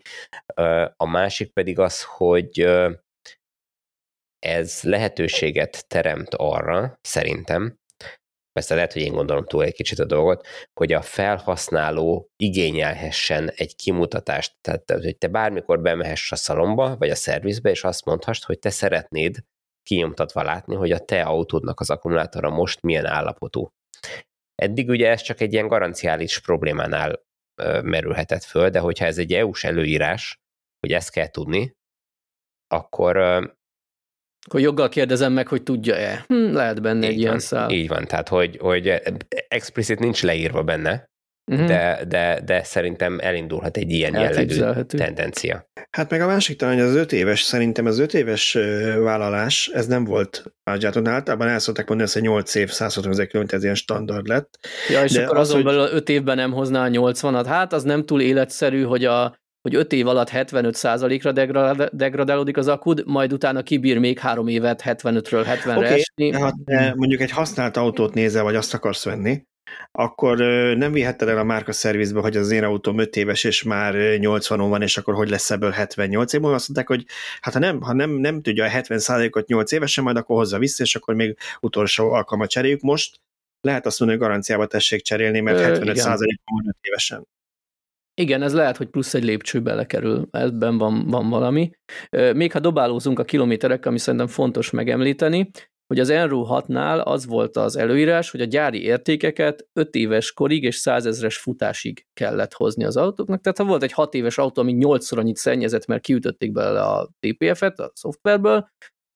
[0.96, 2.68] A másik pedig az, hogy
[4.38, 7.78] ez lehetőséget teremt arra, szerintem,
[8.52, 10.46] persze lehet, hogy én gondolom túl egy kicsit a dolgot,
[10.80, 17.14] hogy a felhasználó igényelhessen egy kimutatást, tehát hogy te bármikor bemehess a szalomba, vagy a
[17.14, 19.44] szervizbe, és azt mondhast, hogy te szeretnéd
[19.82, 23.68] kinyomtatva látni, hogy a te autódnak az akkumulátora most milyen állapotú.
[24.54, 27.22] Eddig ugye ez csak egy ilyen garanciális problémánál
[27.82, 30.40] merülhetett föl, de hogyha ez egy EU-s előírás,
[30.80, 31.76] hogy ezt kell tudni,
[32.66, 33.16] akkor
[34.46, 36.24] akkor joggal kérdezem meg, hogy tudja-e.
[36.26, 37.70] Hm, lehet benne egy ilyen van, szál.
[37.70, 38.88] Így van, tehát hogy, hogy
[39.48, 41.10] explicit nincs leírva benne,
[41.46, 41.66] uh-huh.
[41.66, 45.68] de, de, de szerintem elindulhat egy ilyen jellegű tendencia.
[45.90, 48.58] Hát meg a másik talán, hogy az öt éves, szerintem az öt éves
[48.98, 51.06] vállalás, ez nem volt Ágyáton.
[51.06, 54.58] Általában el szokták mondani, hogy 8 év, 160 ezer km, ez ilyen standard lett.
[54.90, 55.74] Ja, és de akkor az, azon hogy...
[55.74, 57.44] belül 5 évben nem hozná a 80-at.
[57.46, 63.02] Hát az nem túl életszerű, hogy a hogy 5 év alatt 75%-ra degradálódik az akud,
[63.06, 66.32] majd utána kibír még 3 évet 75-ről 70-re okay, esni.
[66.32, 66.54] Hát,
[66.94, 69.42] mondjuk egy használt autót nézel, vagy azt akarsz venni,
[69.92, 70.38] akkor
[70.76, 74.68] nem vihetted el a márka szervizbe, hogy az én autóm 5 éves, és már 80
[74.68, 76.56] van, és akkor hogy lesz ebből 78 év múlva?
[76.56, 77.06] Azt mondták, hogy
[77.40, 80.82] hát ha nem, ha nem, nem tudja a 70%-ot 8 évesen, majd akkor hozza vissza,
[80.82, 82.80] és akkor még utolsó alkalmat cseréljük.
[82.80, 83.20] Most
[83.60, 86.18] lehet azt mondani, hogy garanciába tessék cserélni, mert 75 van
[86.66, 87.26] 5 évesen.
[88.20, 91.70] Igen, ez lehet, hogy plusz egy lépcső belekerül, ebben van, van valami.
[92.10, 95.50] Még ha dobálózunk a kilométerek, ami szerintem fontos megemlíteni,
[95.86, 100.62] hogy az Enro 6-nál az volt az előírás, hogy a gyári értékeket 5 éves korig
[100.62, 103.40] és 100 ezres futásig kellett hozni az autóknak.
[103.40, 107.10] Tehát ha volt egy 6 éves autó, ami 8-szor annyit szennyezett, mert kiütötték belőle a
[107.20, 108.68] TPF-et a szoftverből,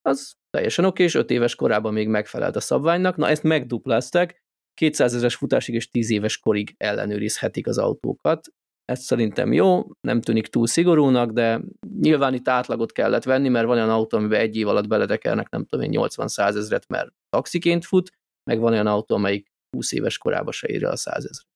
[0.03, 3.17] az teljesen oké, és 5 éves korában még megfelelt a szabványnak.
[3.17, 4.43] Na ezt megduplázták,
[4.75, 8.49] 200 ezeres futásig és 10 éves korig ellenőrizhetik az autókat.
[8.89, 11.61] Ez szerintem jó, nem tűnik túl szigorúnak, de
[12.01, 15.65] nyilván itt átlagot kellett venni, mert van olyan autó, amiben egy év alatt beletekernek, nem
[15.65, 18.11] tudom én, 80-100 ezret, mert taxiként fut,
[18.51, 21.47] meg van olyan autó, amelyik 20 éves korába se írja a 100 ezret.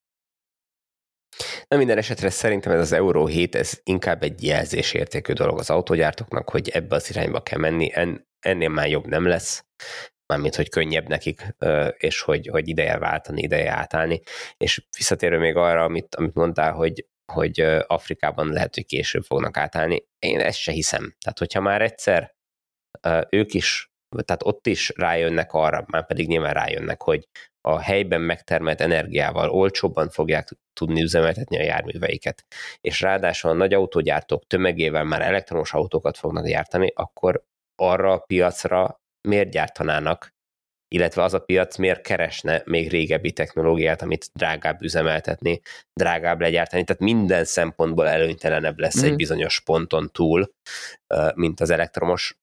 [1.69, 6.51] Na minden esetre szerintem ez az Euró 7, ez inkább egy jelzésértékű dolog az autógyártóknak,
[6.51, 9.65] hogy ebbe az irányba kell menni, en, ennél már jobb nem lesz,
[10.27, 11.55] mármint, hogy könnyebb nekik,
[11.97, 14.21] és hogy, hogy ideje váltani, ideje átállni.
[14.57, 20.07] És visszatérő még arra, amit, amit mondtál, hogy hogy Afrikában lehet, hogy később fognak átállni.
[20.19, 21.15] Én ezt se hiszem.
[21.21, 22.35] Tehát, hogyha már egyszer
[23.31, 23.91] ők is,
[24.25, 27.29] tehát ott is rájönnek arra, már pedig nyilván rájönnek, hogy
[27.69, 32.45] a helyben megtermelt energiával olcsóbban fogják tudni üzemeltetni a járműveiket,
[32.81, 37.45] és ráadásul a nagy autógyártók tömegével már elektromos autókat fognak gyártani, akkor
[37.77, 40.35] arra a piacra miért gyártanának
[40.93, 45.61] illetve az a piac miért keresne még régebbi technológiát, amit drágább üzemeltetni,
[45.95, 49.05] drágább legyártani, tehát minden szempontból előnytelenebb lesz mm.
[49.05, 50.53] egy bizonyos ponton túl,
[51.35, 52.37] mint az elektromos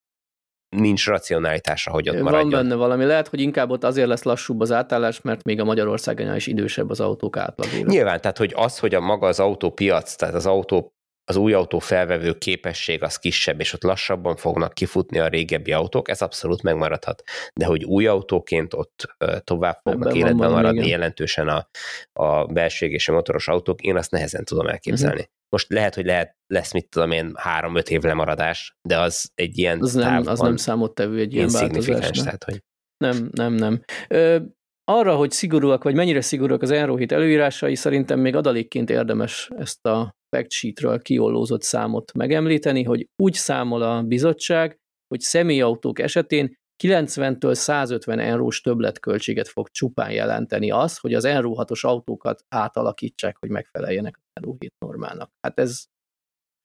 [0.76, 2.50] nincs racionalitása, hogy ott maradjon.
[2.50, 3.04] Van benne valami.
[3.04, 6.90] Lehet, hogy inkább ott azért lesz lassúbb az átállás, mert még a Magyarországon is idősebb
[6.90, 7.68] az autók átlag.
[7.86, 10.94] Nyilván, tehát hogy az, hogy a maga az autópiac, tehát az autó
[11.30, 16.08] az új autó felvevő képesség az kisebb, és ott lassabban fognak kifutni a régebbi autók,
[16.08, 17.22] ez abszolút megmaradhat.
[17.54, 20.90] De hogy új autóként ott tovább fognak Ebben életben van, maradni igen.
[20.90, 21.68] jelentősen a,
[22.12, 25.20] a belső és a motoros autók, én azt nehezen tudom elképzelni.
[25.20, 25.32] Uh-huh.
[25.48, 29.80] Most lehet, hogy lehet, lesz, mit tudom én, három-öt év lemaradás, de az egy ilyen
[29.80, 32.18] az nem, az nem számottevő egy ilyen változás.
[32.18, 32.62] Tehát, hogy...
[32.96, 33.82] Nem, nem, nem.
[34.08, 34.38] Ö,
[34.84, 40.18] arra, hogy szigorúak, vagy mennyire szigorúak az Enrohit előírásai, szerintem még adalékként érdemes ezt a
[40.36, 44.78] fact sheetről kiollózott számot megemlíteni, hogy úgy számol a bizottság,
[45.08, 51.80] hogy személyautók esetén 90-től 150 eurós többletköltséget fog csupán jelenteni az, hogy az Enro 6-os
[51.80, 55.30] autókat átalakítsák, hogy megfeleljenek az Enro 7 normának.
[55.40, 55.84] Hát ez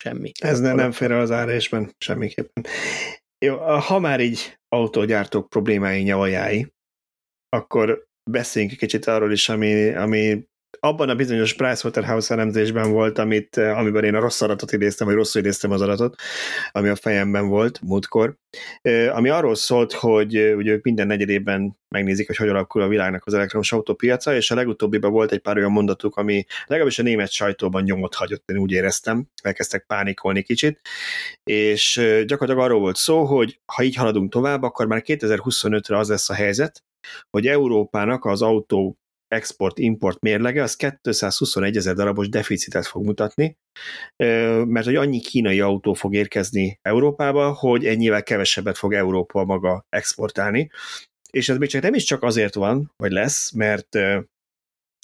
[0.04, 0.32] semmi.
[0.40, 2.66] Ez ne, nem fér el az árésben semmiképpen.
[3.46, 6.74] Jó, ha már így autógyártók problémái nyavajái,
[7.50, 10.48] akkor beszéljünk egy kicsit arról is, ami, ami
[10.80, 15.16] abban a bizonyos Pricewaterhouse elemzésben volt, amit, eh, amiben én a rossz adatot idéztem, vagy
[15.16, 16.16] rosszul idéztem az adatot,
[16.72, 18.36] ami a fejemben volt múltkor,
[18.82, 22.88] eh, ami arról szólt, hogy eh, ugye ők minden negyedében megnézik, hogy hogy alakul a
[22.88, 27.04] világnak az elektromos autópiaca, és a legutóbbiban volt egy pár olyan mondatuk, ami legalábbis a
[27.04, 30.82] német sajtóban nyomot hagyott, én úgy éreztem, elkezdtek pánikolni kicsit,
[31.44, 31.96] és
[32.26, 36.34] gyakorlatilag arról volt szó, hogy ha így haladunk tovább, akkor már 2025-re az lesz a
[36.34, 36.84] helyzet,
[37.30, 38.98] hogy Európának az autó
[39.36, 43.58] export-import mérlege az 221 ezer darabos deficitet fog mutatni,
[44.66, 50.70] mert hogy annyi kínai autó fog érkezni Európába, hogy ennyivel kevesebbet fog Európa maga exportálni.
[51.30, 53.98] És ez még csak nem is csak azért van, vagy lesz, mert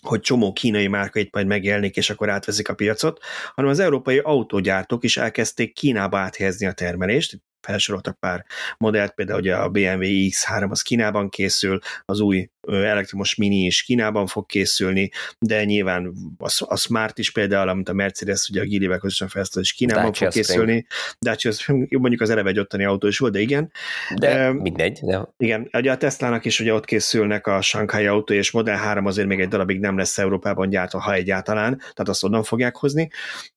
[0.06, 3.20] hogy csomó kínai márka itt majd megjelenik, és akkor átveszik a piacot,
[3.56, 8.46] hanem az európai autógyártók is elkezdték Kínába áthelyezni a termelést, felsoroltak pár
[8.78, 14.28] modellt, például ugye a BMW X3 az Kínában készül, az új elektromos Mini is Kínában
[14.28, 18.98] fog készülni, de nyilván a, a Smart is például, amit a Mercedes ugye a Gilivel
[18.98, 20.86] közösen fejlesztett, is Kínában Dacia fog készülni.
[21.20, 21.52] Dacia
[21.90, 23.72] mondjuk az eleve egy ottani autó is volt, de igen.
[24.16, 25.00] De uh, mindegy.
[25.02, 25.28] De...
[25.38, 29.28] Igen, ugye a Teslának is ugye ott készülnek a Shanghai autó, és Model 3 azért
[29.28, 33.10] még egy darabig nem lesz Európában gyártva, ha egyáltalán, tehát azt onnan fogják hozni.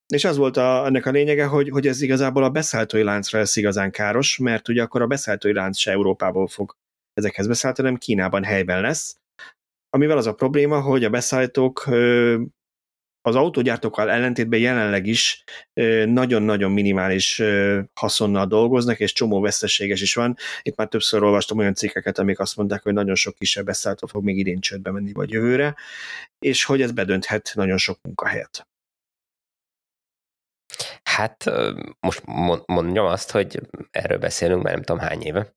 [0.06, 3.56] És az volt a, ennek a lényege, hogy, hogy ez igazából a beszállítói láncra lesz
[3.56, 6.76] igazán káros, mert ugye akkor a beszállítói lánc se Európából fog
[7.12, 9.16] ezekhez beszállítani, hanem Kínában helyben lesz.
[9.90, 11.86] Amivel az a probléma, hogy a beszállítók
[13.26, 15.44] az autógyártókkal ellentétben jelenleg is
[16.04, 17.42] nagyon-nagyon minimális
[17.94, 20.36] haszonnal dolgoznak, és csomó veszteséges is van.
[20.62, 24.24] Itt már többször olvastam olyan cikkeket, amik azt mondták, hogy nagyon sok kisebb beszállító fog
[24.24, 25.74] még idén csődbe menni, vagy jövőre,
[26.38, 28.66] és hogy ez bedönthet nagyon sok munkahelyet.
[31.16, 31.44] Hát
[32.00, 32.22] most
[32.66, 33.60] mondjam azt, hogy
[33.90, 35.54] erről beszélünk már nem tudom hány éve.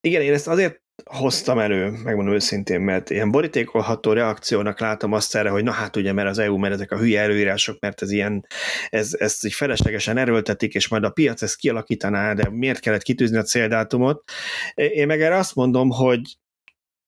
[0.00, 5.48] Igen, én ezt azért hoztam elő, megmondom őszintén, mert ilyen borítékolható reakciónak látom azt erre,
[5.48, 8.46] hogy na hát ugye, mert az EU, mert ezek a hülye előírások, mert ez ilyen,
[8.88, 13.36] ez, ezt így feleslegesen erőltetik, és majd a piac ezt kialakítaná, de miért kellett kitűzni
[13.36, 14.22] a céldátumot?
[14.74, 16.38] Én meg erre azt mondom, hogy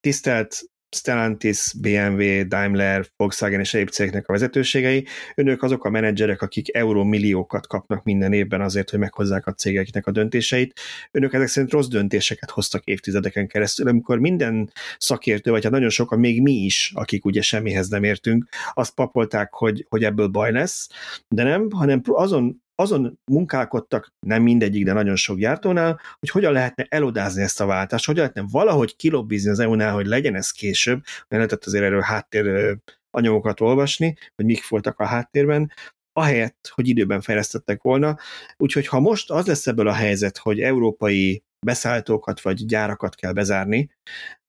[0.00, 0.60] tisztelt
[0.96, 7.66] Stellantis, BMW, Daimler, Volkswagen és egyéb cégeknek a vezetőségei, önök azok a menedzserek, akik eurómilliókat
[7.66, 10.80] kapnak minden évben azért, hogy meghozzák a cégeknek a döntéseit.
[11.10, 16.18] Önök ezek szerint rossz döntéseket hoztak évtizedeken keresztül, amikor minden szakértő, vagy hát nagyon sokan,
[16.18, 20.88] még mi is, akik ugye semmihez nem értünk, azt papolták, hogy, hogy ebből baj lesz,
[21.28, 26.86] de nem, hanem azon azon munkálkodtak, nem mindegyik, de nagyon sok gyártónál, hogy hogyan lehetne
[26.88, 31.28] elodázni ezt a váltást, hogyan lehetne valahogy kilobbizni az EU-nál, hogy legyen ez később, mert
[31.28, 32.78] lehetett azért erről háttér
[33.10, 35.72] anyagokat olvasni, hogy mik voltak a háttérben,
[36.12, 38.16] ahelyett, hogy időben fejlesztettek volna.
[38.56, 43.90] Úgyhogy ha most az lesz ebből a helyzet, hogy európai beszállítókat vagy gyárakat kell bezárni,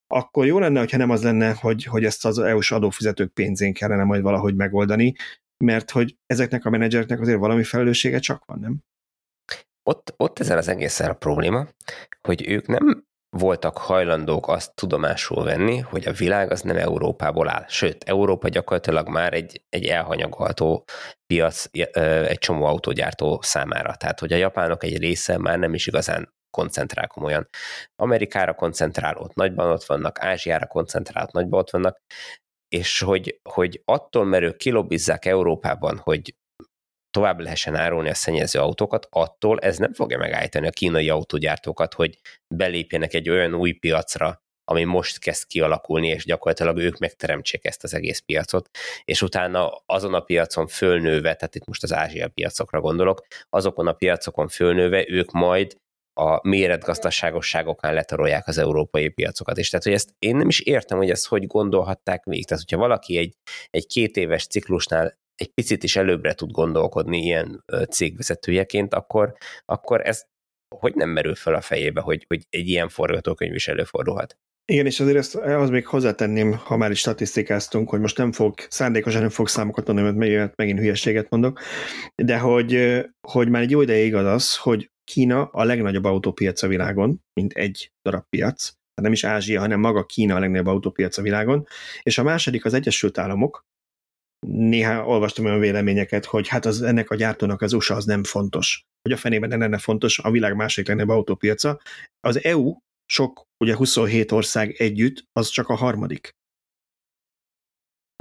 [0.08, 4.04] akkor jó lenne, hogyha nem az lenne, hogy, hogy ezt az EU-s adófizetők pénzén kellene
[4.04, 5.16] majd valahogy megoldani,
[5.64, 8.80] mert hogy ezeknek a menedzsereknek azért valami felelőssége csak van, nem?
[9.84, 11.68] Ott, ott ezzel az egészen a probléma,
[12.22, 17.66] hogy ők nem voltak hajlandók azt tudomásul venni, hogy a világ az nem Európából áll.
[17.68, 20.86] Sőt, Európa gyakorlatilag már egy, egy elhanyagolható
[21.28, 21.66] piac
[22.28, 23.96] egy csomó autógyártó számára.
[23.96, 27.50] Tehát, hogy a japánok egy része már nem is igazán koncentrál komolyan.
[27.96, 32.02] Amerikára koncentrál, ott nagyban ott vannak, Ázsiára koncentrál, ott nagyban ott vannak,
[32.70, 36.36] és hogy, hogy attól, mert ők kilobbizzák Európában, hogy
[37.10, 42.20] tovább lehessen árulni a szennyező autókat, attól ez nem fogja megállítani a kínai autógyártókat, hogy
[42.56, 44.42] belépjenek egy olyan új piacra,
[44.72, 48.70] ami most kezd kialakulni, és gyakorlatilag ők megteremtsék ezt az egész piacot,
[49.04, 53.94] és utána azon a piacon fölnőve, tehát itt most az Ázsia piacokra gondolok, azokon a
[53.94, 55.78] piacokon fölnőve ők majd
[56.18, 59.58] a méretgazdaságosságokán letarolják az európai piacokat.
[59.58, 62.46] És tehát, hogy ezt én nem is értem, hogy ezt hogy gondolhatták végig.
[62.46, 63.34] Tehát, hogyha valaki egy,
[63.70, 69.34] egy két éves ciklusnál egy picit is előbbre tud gondolkodni ilyen cégvezetőjeként, akkor,
[69.66, 70.26] akkor ez
[70.76, 74.38] hogy nem merül fel a fejébe, hogy, hogy egy ilyen forgatókönyv is előfordulhat.
[74.72, 78.54] Igen, és azért ezt az még hozzátenném, ha már is statisztikáztunk, hogy most nem fog,
[78.70, 81.60] szándékosan nem fog számokat mondani, mert megint hülyeséget mondok,
[82.16, 86.68] de hogy, hogy már egy jó ideig igaz az, hogy Kína a legnagyobb autópiac a
[86.68, 91.18] világon, mint egy darab piac, tehát nem is Ázsia, hanem maga Kína a legnagyobb autópiac
[91.18, 91.68] a világon,
[92.02, 93.66] és a második az Egyesült Államok,
[94.48, 98.86] néha olvastam olyan véleményeket, hogy hát az, ennek a gyártónak az USA az nem fontos.
[99.02, 101.80] Hogy a fenében nem lenne fontos, a világ másik legnagyobb autópiaca.
[102.20, 106.30] Az EU, sok, ugye 27 ország együtt, az csak a harmadik.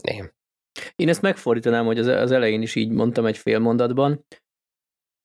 [0.03, 0.33] Nem.
[0.97, 4.25] Én ezt megfordítanám, hogy az elején is így mondtam egy fél mondatban.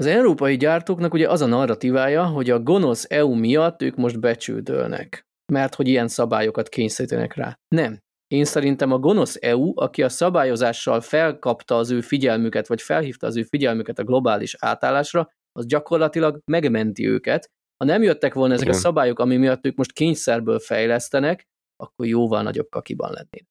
[0.02, 5.28] Az európai gyártóknak ugye az a narratívája, hogy a gonosz EU miatt ők most becsődölnek,
[5.52, 7.60] mert hogy ilyen szabályokat kényszerítenek rá.
[7.68, 8.00] Nem.
[8.28, 13.38] Én szerintem a gonosz EU, aki a szabályozással felkapta az ő figyelmüket, vagy felhívta az
[13.38, 17.50] ő figyelmüket a globális átállásra, az gyakorlatilag megmenti őket.
[17.78, 18.78] Ha nem jöttek volna ezek Igen.
[18.78, 23.50] a szabályok, ami miatt ők most kényszerből fejlesztenek, akkor jóval nagyobb kakiban lennének.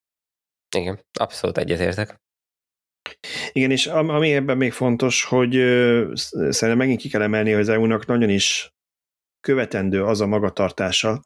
[0.77, 2.21] Igen, abszolút egyetértek.
[3.53, 5.53] Igen, és ami ebben még fontos, hogy
[6.15, 8.71] szerintem megint ki kell emelni, hogy az EU-nak nagyon is
[9.41, 11.23] követendő az a magatartása,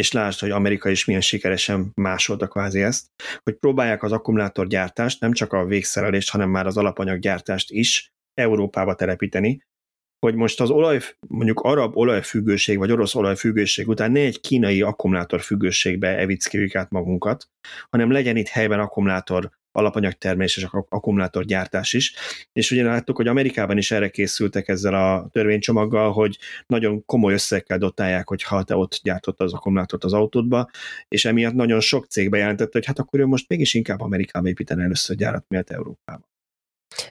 [0.00, 3.06] és lásd, hogy Amerika is milyen sikeresen másolta kvázi ezt,
[3.42, 9.64] hogy próbálják az akkumulátorgyártást, nem csak a végszerelést, hanem már az alapanyaggyártást is Európába telepíteni,
[10.26, 16.18] hogy most az olaj, mondjuk arab olajfüggőség, vagy orosz olajfüggőség után ne egy kínai akkumulátorfüggőségbe
[16.18, 17.48] evickéljük át magunkat,
[17.90, 22.14] hanem legyen itt helyben akkumulátor alapanyagtermelés és akkumulátorgyártás is.
[22.52, 27.78] És ugye láttuk, hogy Amerikában is erre készültek ezzel a törvénycsomaggal, hogy nagyon komoly összegekkel
[27.78, 30.70] dotálják, hogy ha te ott gyártott az akkumulátort az autódba,
[31.08, 34.82] és emiatt nagyon sok cég bejelentette, hogy hát akkor ő most mégis inkább Amerikába építene
[34.82, 36.35] először gyárat, miatt Európába.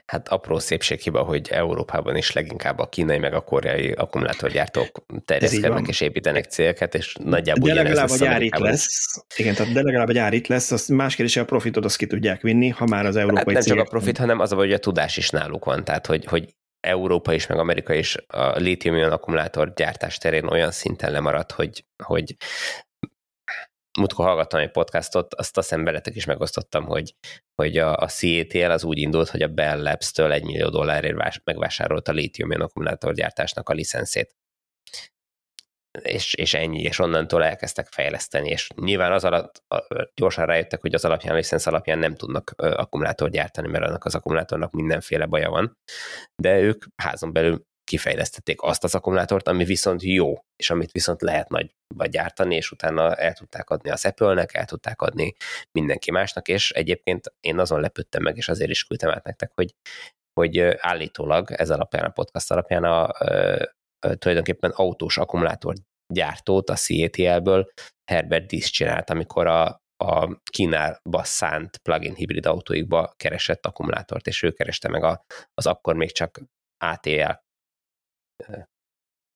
[0.06, 6.00] Hát apró szépséghiba, hogy Európában is leginkább a kínai meg a koreai akkumulátorgyártók terjeszkednek és
[6.00, 9.24] építenek célket, és nagyjából De legalább a gyár itt lesz.
[9.36, 11.96] Igen, tehát de legalább a gyár itt lesz, az más kérdés, hogy a profitot azt
[11.96, 14.72] ki tudják vinni, ha már az európai hát nem csak a profit, hanem az, hogy
[14.72, 19.12] a tudás is náluk van, tehát hogy, hogy Európa is, meg Amerika is a lítium
[19.12, 22.36] akkumulátor gyártás terén olyan szinten lemaradt, hogy, hogy
[23.96, 27.14] múltkor hallgattam egy podcastot, azt azt veletek is megosztottam, hogy,
[27.54, 32.12] hogy a, a CATL az úgy indult, hogy a Bell Labs-től egy millió dollárért megvásárolta
[32.12, 34.34] a lítium akkumulátorgyártásnak a licenszét.
[36.02, 39.62] És, és ennyi, és onnantól elkezdtek fejleszteni, és nyilván az alatt
[40.14, 44.14] gyorsan rájöttek, hogy az alapján, a licensz alapján nem tudnak akkumulátort gyártani, mert annak az
[44.14, 45.78] akkumulátornak mindenféle baja van,
[46.42, 51.48] de ők házon belül kifejlesztették azt az akkumulátort, ami viszont jó, és amit viszont lehet
[51.48, 55.34] nagy vagy gyártani, és utána el tudták adni az Apple-nek, el tudták adni
[55.78, 59.74] mindenki másnak, és egyébként én azon lepődtem meg, és azért is küldtem át nektek, hogy,
[60.40, 63.10] hogy állítólag ez alapján, a podcast alapján a, a,
[64.06, 65.74] a tulajdonképpen autós akkumulátor
[66.14, 67.72] gyártót a CATL-ből
[68.10, 74.52] Herbert Diss csinált, amikor a, a Kínába szánt plug-in hibrid autóikba keresett akkumulátort, és ő
[74.52, 76.40] kereste meg a, az akkor még csak
[76.84, 77.44] ATL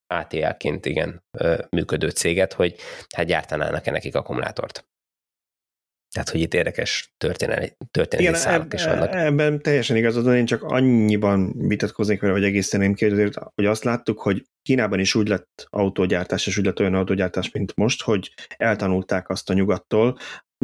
[0.07, 1.23] ATL-ként igen
[1.71, 2.77] működő céget, hogy
[3.17, 4.85] hát gyártanának-e nekik akkumulátort.
[6.15, 9.15] Tehát, hogy itt érdekes történelmi, történelmi Igen, szálak is vannak.
[9.15, 13.09] Ebben teljesen igazad van, én csak annyiban vitatkoznék vele, vagy egészen ki,
[13.55, 17.77] hogy azt láttuk, hogy Kínában is úgy lett autógyártás, és úgy lett olyan autógyártás, mint
[17.77, 20.19] most, hogy eltanulták azt a nyugattól,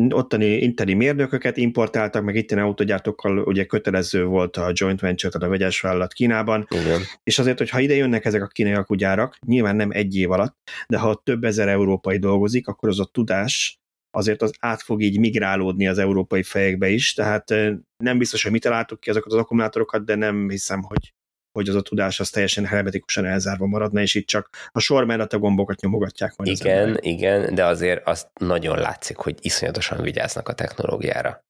[0.09, 5.51] ottani interi mérnököket importáltak, meg itteni autogyártókkal ugye kötelező volt a joint venture, tehát a
[5.51, 7.01] vegyes vállalat Kínában, Igen.
[7.25, 10.57] és azért, hogy ha ide jönnek ezek a kínai akugyárak, nyilván nem egy év alatt,
[10.89, 13.79] de ha több ezer európai dolgozik, akkor az a tudás
[14.11, 17.51] azért az át fog így migrálódni az európai fejekbe is, tehát
[17.97, 21.13] nem biztos, hogy mi találtuk ki azokat az akkumulátorokat, de nem hiszem, hogy
[21.57, 25.33] hogy az a tudás az teljesen hermetikusan elzárva maradna, és itt csak a sor mellett
[25.33, 26.51] a gombokat nyomogatják majd.
[26.51, 31.45] Igen, igen, de azért azt nagyon látszik, hogy iszonyatosan vigyáznak a technológiára.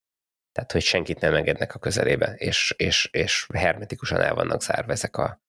[0.52, 5.16] Tehát, hogy senkit nem engednek a közelébe, és, és, és hermetikusan el vannak zárva ezek
[5.16, 5.40] a,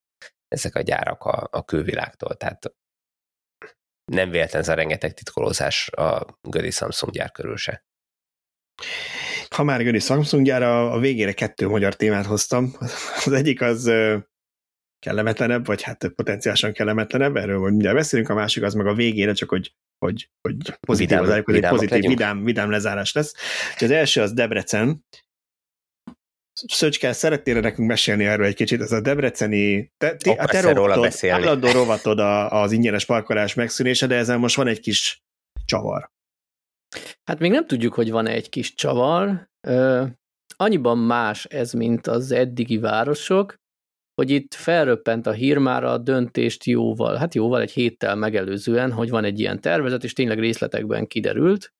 [0.48, 2.36] ezek a gyárak a, a külvilágtól.
[2.36, 2.74] Tehát
[4.12, 7.86] nem véletlen ez a rengeteg titkolózás a Gödi Samsung gyár körül se.
[9.50, 12.74] Ha már Gödi Samsung gyára, a végére kettő magyar témát hoztam.
[13.26, 13.92] Az egyik az
[15.00, 19.34] kellemetlenebb, vagy hát potenciálisan kellemetlenebb, erről majd mindjárt beszélünk, a másik az meg a végére,
[19.34, 19.74] csak hogy,
[20.06, 23.34] hogy, hogy pozitív, vidám, az hogy pozitív, vidám, vidám lezárás lesz.
[23.72, 25.06] Úgyhogy az első az Debrecen,
[26.66, 31.30] Szöcske, szeretnél nekünk mesélni erről egy kicsit, ez a debreceni, te, te, a te rovatod,
[31.30, 35.24] állandó rovatod a, az ingyenes parkolás megszűnése, de ezen most van egy kis
[35.66, 36.12] csavar.
[37.24, 39.50] Hát még nem tudjuk, hogy van-e egy kis csavar.
[40.56, 43.56] annyiban más ez, mint az eddigi városok,
[44.22, 49.10] hogy itt felröppent a hír már a döntést jóval, hát jóval egy héttel megelőzően, hogy
[49.10, 51.74] van egy ilyen tervezet, és tényleg részletekben kiderült,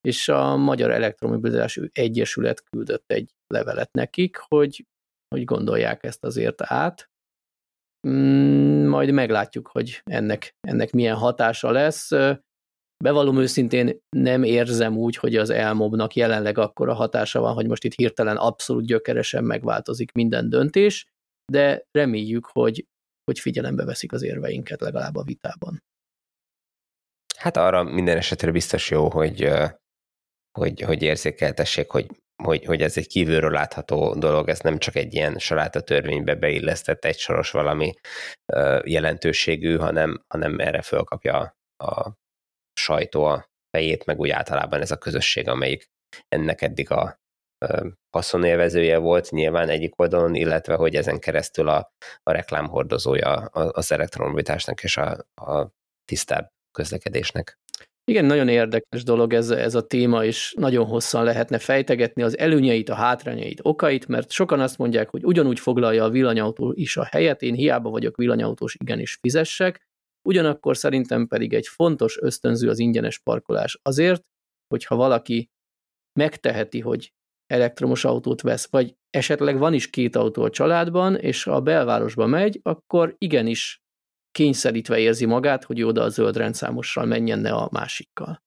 [0.00, 4.86] és a Magyar Elektromobilitás Egyesület küldött egy levelet nekik, hogy,
[5.34, 7.10] hogy gondolják ezt azért át.
[8.08, 12.10] Mm, majd meglátjuk, hogy ennek, ennek milyen hatása lesz.
[13.04, 17.94] Bevallom őszintén nem érzem úgy, hogy az elmobnak jelenleg akkora hatása van, hogy most itt
[17.94, 21.06] hirtelen abszolút gyökeresen megváltozik minden döntés,
[21.50, 22.86] de reméljük, hogy,
[23.24, 25.82] hogy figyelembe veszik az érveinket legalább a vitában.
[27.36, 29.48] Hát arra minden esetre biztos jó, hogy,
[30.58, 32.06] hogy, hogy érzékeltessék, hogy,
[32.42, 37.04] hogy, hogy ez egy kívülről látható dolog, ez nem csak egy ilyen saláta törvénybe beillesztett
[37.04, 37.92] egy soros valami
[38.84, 42.12] jelentőségű, hanem, hanem erre fölkapja a
[42.72, 45.86] sajtó a fejét, meg úgy általában ez a közösség, amelyik
[46.28, 47.19] ennek eddig a
[48.10, 51.92] haszonélvezője volt nyilván egyik oldalon, illetve hogy ezen keresztül a,
[52.22, 55.70] a reklámhordozója az elektromobilitásnak és a, a
[56.04, 57.58] tisztább közlekedésnek.
[58.04, 62.88] Igen, nagyon érdekes dolog ez, ez a téma, és nagyon hosszan lehetne fejtegetni az előnyeit,
[62.88, 67.42] a hátrányait, okait, mert sokan azt mondják, hogy ugyanúgy foglalja a villanyautó is a helyet,
[67.42, 69.80] én hiába vagyok villanyautós, igenis fizessek,
[70.28, 74.22] ugyanakkor szerintem pedig egy fontos ösztönző az ingyenes parkolás azért,
[74.68, 75.50] hogyha valaki
[76.18, 77.12] megteheti, hogy
[77.50, 82.60] elektromos autót vesz, vagy esetleg van is két autó a családban, és a belvárosba megy,
[82.62, 83.82] akkor igenis
[84.30, 88.42] kényszerítve érzi magát, hogy oda a zöld rendszámossal menjen, ne a másikkal.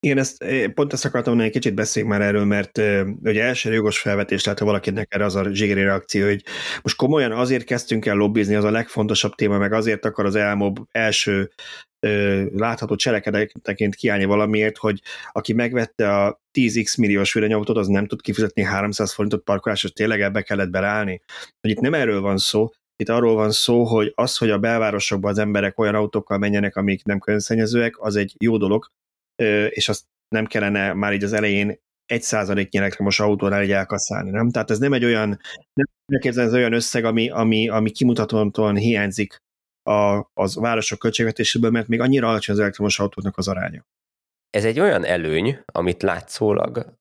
[0.00, 0.44] Igen, ezt,
[0.74, 2.78] pont ezt akartam mondani, egy kicsit beszéljünk már erről, mert
[3.22, 6.44] ugye első jogos felvetés lehet, ha valakinek erre az a zsigeri reakció, hogy
[6.82, 10.78] most komolyan azért kezdtünk el lobbizni, az a legfontosabb téma, meg azért akar az elmob
[10.90, 11.50] első
[12.00, 15.00] ö, látható cselekedeteként kiállni valamiért, hogy
[15.32, 20.42] aki megvette a 10x milliós villanyautót, az nem tud kifizetni 300 forintot parkolásra, tényleg ebbe
[20.42, 21.22] kellett berállni.
[21.60, 25.30] Hogy itt nem erről van szó, itt arról van szó, hogy az, hogy a belvárosokban
[25.30, 28.90] az emberek olyan autókkal menjenek, amik nem környezetszennyezőek, az egy jó dolog,
[29.68, 34.50] és azt nem kellene már így az elején egy százaléknyi elektromos autónál így elkasszálni, nem?
[34.50, 35.28] Tehát ez nem egy olyan,
[35.74, 39.36] nem ez olyan összeg, ami, ami, ami kimutatóan hiányzik
[39.82, 43.86] a, az városok költségvetéséből, mert még annyira alacsony az elektromos autóknak az aránya.
[44.50, 46.96] Ez egy olyan előny, amit látszólag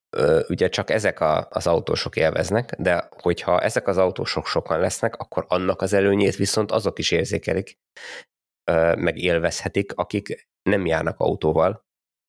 [0.47, 5.45] ugye csak ezek a, az autósok élveznek, de hogyha ezek az autósok sokan lesznek, akkor
[5.47, 7.77] annak az előnyét viszont azok is érzékelik,
[8.95, 11.86] meg élvezhetik, akik nem járnak autóval,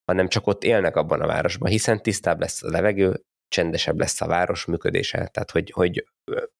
[0.08, 4.26] hanem csak ott élnek abban a városban, hiszen tisztább lesz a levegő, csendesebb lesz a
[4.26, 6.04] város működése, tehát hogy, hogy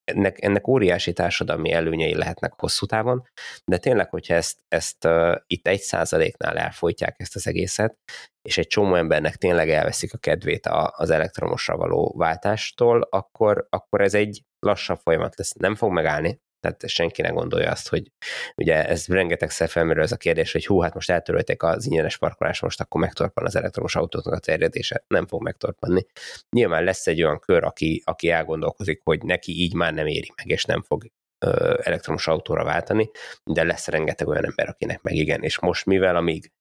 [0.05, 3.29] ennek, ennek óriási társadalmi előnyei lehetnek hosszú távon,
[3.65, 7.99] de tényleg, hogyha ezt, ezt uh, itt egy százaléknál elfolytják ezt az egészet,
[8.43, 14.01] és egy csomó embernek tényleg elveszik a kedvét a, az elektromosra való váltástól, akkor, akkor
[14.01, 15.53] ez egy lassabb folyamat lesz.
[15.53, 18.10] Nem fog megállni, tehát senki ne gondolja azt, hogy
[18.56, 22.62] ugye ez rengetegszer felmerül ez a kérdés, hogy hú, hát most eltörölték az ingyenes parkolást,
[22.62, 25.05] most akkor megtorpan az elektromos autóknak a terjedése.
[25.06, 26.06] Nem fog megtorpanni.
[26.51, 30.47] Nyilván lesz egy olyan kör, aki, aki elgondolkozik, hogy neki így már nem éri meg,
[30.47, 31.05] és nem fog
[31.44, 33.10] ö, elektromos autóra váltani,
[33.44, 35.43] de lesz rengeteg olyan ember, akinek meg igen.
[35.43, 36.52] És most mivel amíg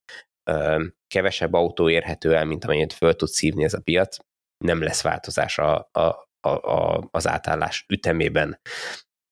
[0.50, 4.18] ö, kevesebb autó érhető el, mint amennyit föl tud szívni ez a piac,
[4.66, 8.60] nem lesz változás a, a, a, a, az átállás ütemében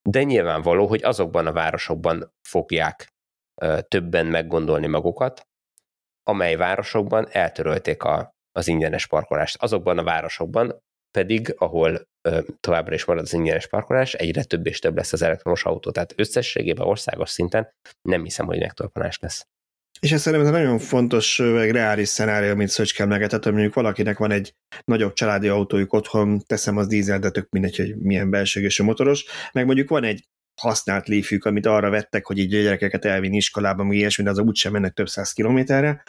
[0.09, 3.13] de nyilvánvaló, hogy azokban a városokban fogják
[3.87, 5.47] többen meggondolni magukat,
[6.23, 9.63] amely városokban eltörölték a, az ingyenes parkolást.
[9.63, 14.79] Azokban a városokban pedig, ahol ö, továbbra is marad az ingyenes parkolás, egyre több és
[14.79, 15.91] több lesz az elektromos autó.
[15.91, 17.71] Tehát összességében országos szinten
[18.01, 19.47] nem hiszem, hogy megtorpanás lesz.
[19.99, 24.31] És ez szerintem nagyon fontos, vagy reális szenárió, mint Szöcske emlegetett, hogy mondjuk valakinek van
[24.31, 24.55] egy
[24.85, 29.65] nagyobb családi autójuk otthon, teszem az dízel, de tök mindegy, hogy milyen belségésű motoros, meg
[29.65, 30.27] mondjuk van egy
[30.61, 34.39] használt léfük, amit arra vettek, hogy így a gyerekeket elvinni iskolába, meg ilyesmi, de az
[34.39, 36.03] úgysem mennek több száz kilométerre,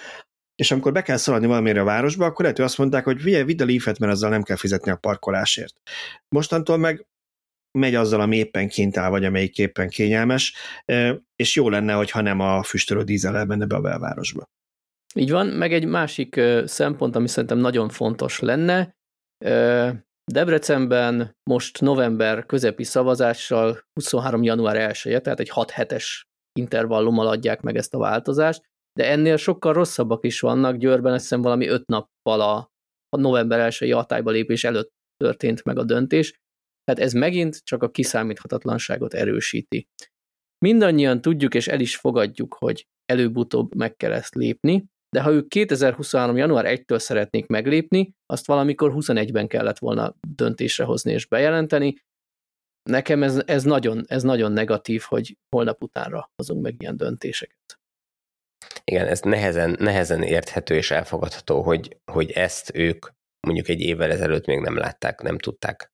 [0.54, 3.44] és amikor be kell szaladni valamire a városba, akkor lehet, hogy azt mondták, hogy vigye,
[3.44, 5.74] vidd a leafet, mert azzal nem kell fizetni a parkolásért.
[6.28, 7.06] Mostantól meg
[7.76, 10.54] megy azzal, ami éppen kint áll, vagy amelyik éppen kényelmes,
[11.36, 14.44] és jó lenne, hogyha nem a füstölő dízel benne be a belvárosba.
[15.14, 18.94] Így van, meg egy másik szempont, ami szerintem nagyon fontos lenne,
[20.32, 24.42] Debrecenben most november közepi szavazással 23.
[24.42, 26.26] január 1 -e, tehát egy 6 hetes
[26.58, 28.62] intervallummal adják meg ezt a változást,
[28.92, 30.76] de ennél sokkal rosszabbak is vannak.
[30.76, 32.56] Győrben azt hiszem valami 5 nappal a,
[33.08, 36.40] a november 1 hatályba lépés előtt történt meg a döntés,
[36.86, 39.88] tehát ez megint csak a kiszámíthatatlanságot erősíti.
[40.58, 44.84] Mindannyian tudjuk és el is fogadjuk, hogy előbb-utóbb meg kell ezt lépni,
[45.16, 46.36] de ha ők 2023.
[46.36, 51.94] január 1-től szeretnék meglépni, azt valamikor 21-ben kellett volna döntésre hozni és bejelenteni.
[52.90, 57.78] Nekem ez, ez, nagyon, ez nagyon negatív, hogy holnap utánra hozunk meg ilyen döntéseket.
[58.84, 63.06] Igen, ez nehezen, nehezen érthető és elfogadható, hogy, hogy ezt ők
[63.46, 65.90] mondjuk egy évvel ezelőtt még nem látták, nem tudták.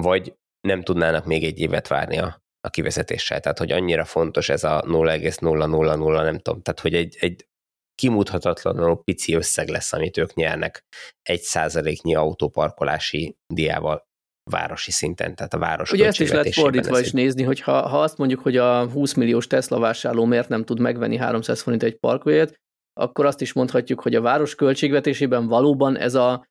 [0.00, 3.40] Vagy nem tudnának még egy évet várni a, a kivezetéssel.
[3.40, 7.46] Tehát, hogy annyira fontos ez a 0,000, nem tudom, tehát, hogy egy, egy
[7.94, 10.84] kimutathatatlanul pici összeg lesz, amit ők nyernek
[11.22, 14.06] egy százaléknyi autóparkolási diával
[14.50, 18.02] városi szinten, tehát a város Ugye ezt is lehet fordítva is nézni, hogy ha, ha
[18.02, 21.96] azt mondjuk, hogy a 20 milliós Tesla vásárló miért nem tud megvenni 300 forint egy
[21.96, 22.54] parkolóját,
[22.92, 26.46] akkor azt is mondhatjuk, hogy a város költségvetésében valóban ez a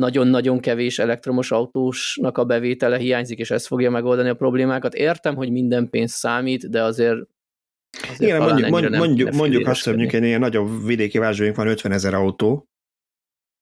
[0.00, 4.94] nagyon-nagyon kevés elektromos autósnak a bevétele hiányzik, és ez fogja megoldani a problémákat.
[4.94, 7.18] Értem, hogy minden pénz számít, de azért
[8.02, 11.66] Azért Igen, mondjuk, mondjuk, mondjuk, mondjuk azt, hogy mondjuk egy ilyen nagyobb vidéki vázsóink van
[11.66, 12.68] 50 ezer autó,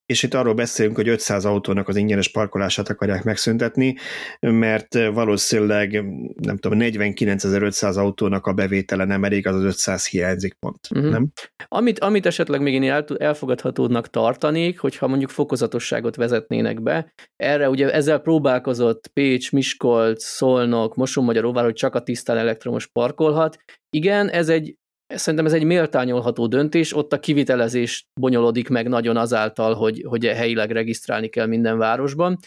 [0.06, 3.96] és itt arról beszélünk, hogy 500 autónak az ingyenes parkolását akarják megszüntetni,
[4.40, 5.92] mert valószínűleg,
[6.40, 11.10] nem tudom, 49.500 autónak a bevétele nem elég, az az 500 hiányzik pont, uh-huh.
[11.10, 11.32] nem?
[11.68, 17.92] Amit, amit esetleg még én el, elfogadhatódnak tartanék, hogyha mondjuk fokozatosságot vezetnének be, erre ugye
[17.92, 23.58] ezzel próbálkozott Pécs, Miskolc, Szolnok, Moson-Magyaróvár, hogy csak a tisztán elektromos parkolhat.
[23.90, 24.76] Igen, ez egy
[25.16, 30.70] Szerintem ez egy méltányolható döntés, ott a kivitelezés bonyolodik meg nagyon azáltal, hogy, hogy helyileg
[30.70, 32.38] regisztrálni kell minden városban,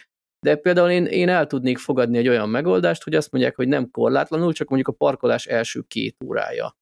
[0.46, 3.92] de például én, én el tudnék fogadni egy olyan megoldást, hogy azt mondják, hogy nem
[3.92, 6.78] korlátlanul, csak mondjuk a parkolás első két órája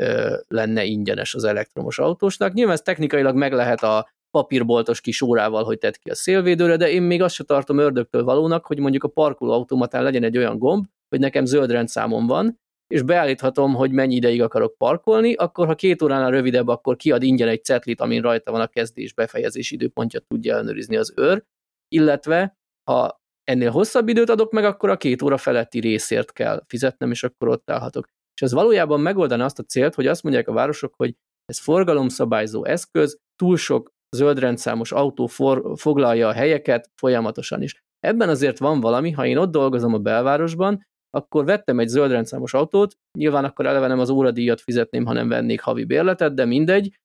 [0.00, 2.52] ö, lenne ingyenes az elektromos autósnak.
[2.52, 6.90] Nyilván ez technikailag meg lehet a papírboltos kis órával, hogy tett ki a szélvédőre, de
[6.90, 10.86] én még azt se tartom ördögtől valónak, hogy mondjuk a parkolóautomatán legyen egy olyan gomb,
[11.08, 12.60] hogy nekem zöld rendszámom van,
[12.92, 17.48] és beállíthatom, hogy mennyi ideig akarok parkolni, akkor ha két óránál rövidebb, akkor kiad ingyen
[17.48, 21.44] egy cetlit, amin rajta van a kezdés befejezés időpontja, tudja ellenőrizni az őr,
[21.88, 22.58] illetve
[22.90, 27.22] ha ennél hosszabb időt adok meg, akkor a két óra feletti részért kell fizetnem, és
[27.22, 28.06] akkor ott állhatok.
[28.34, 31.14] És ez valójában megoldana azt a célt, hogy azt mondják a városok, hogy
[31.44, 37.84] ez forgalomszabályzó eszköz, túl sok zöldrendszámos autó for, foglalja a helyeket folyamatosan is.
[38.00, 42.96] Ebben azért van valami, ha én ott dolgozom a belvárosban, akkor vettem egy zöldrendszámos autót,
[43.18, 46.96] nyilván akkor eleve nem az óradíjat fizetném, hanem vennék havi bérletet, de mindegy,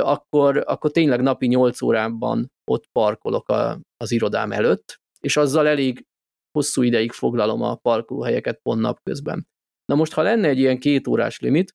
[0.00, 6.06] akkor, akkor tényleg napi 8 órában ott parkolok a, az irodám előtt, és azzal elég
[6.58, 9.46] hosszú ideig foglalom a parkolóhelyeket pont napközben.
[9.84, 11.74] Na most, ha lenne egy ilyen két órás limit,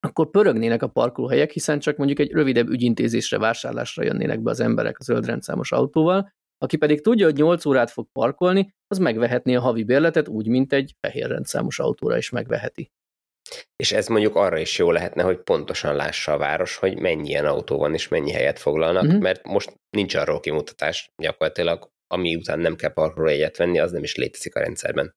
[0.00, 4.98] akkor pörögnének a parkolóhelyek, hiszen csak mondjuk egy rövidebb ügyintézésre, vásárlásra jönnének be az emberek
[4.98, 9.84] a zöldrendszámos autóval, aki pedig tudja, hogy 8 órát fog parkolni, az megvehetné a havi
[9.84, 12.90] bérletet úgy, mint egy fehér rendszámos autóra is megveheti.
[13.76, 17.46] És ez mondjuk arra is jó lehetne, hogy pontosan lássa a város, hogy mennyi ilyen
[17.46, 19.20] autó van, és mennyi helyet foglalnak, uh-huh.
[19.20, 24.14] mert most nincs arról kimutatás, gyakorlatilag ami után nem kell parkolójegyet venni, az nem is
[24.14, 25.14] létezik a rendszerben.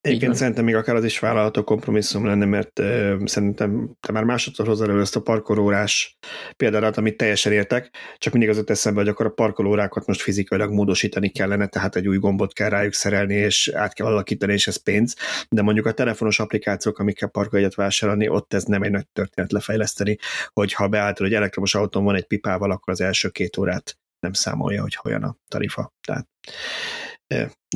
[0.00, 4.66] Egyébként szerintem még akár az is vállalható kompromisszum lenne, mert uh, szerintem te már másodszor
[4.66, 6.18] hozzá elő ezt a parkolórás
[6.56, 10.72] példát, amit teljesen értek, csak mindig az öt eszembe, hogy akkor a parkolórákat most fizikailag
[10.72, 14.76] módosítani kellene, tehát egy új gombot kell rájuk szerelni, és át kell alakítani, és ez
[14.76, 15.16] pénz,
[15.48, 20.18] de mondjuk a telefonos applikációk, amikkel parkolójegyet vásárolni, ott ez nem egy nagy történet lefejleszteni,
[20.52, 24.32] hogy ha beállítod, hogy elektromos autón van egy pipával, akkor az első két órát nem
[24.32, 25.92] számolja, hogy hogyan a tarifa.
[26.06, 26.28] Tehát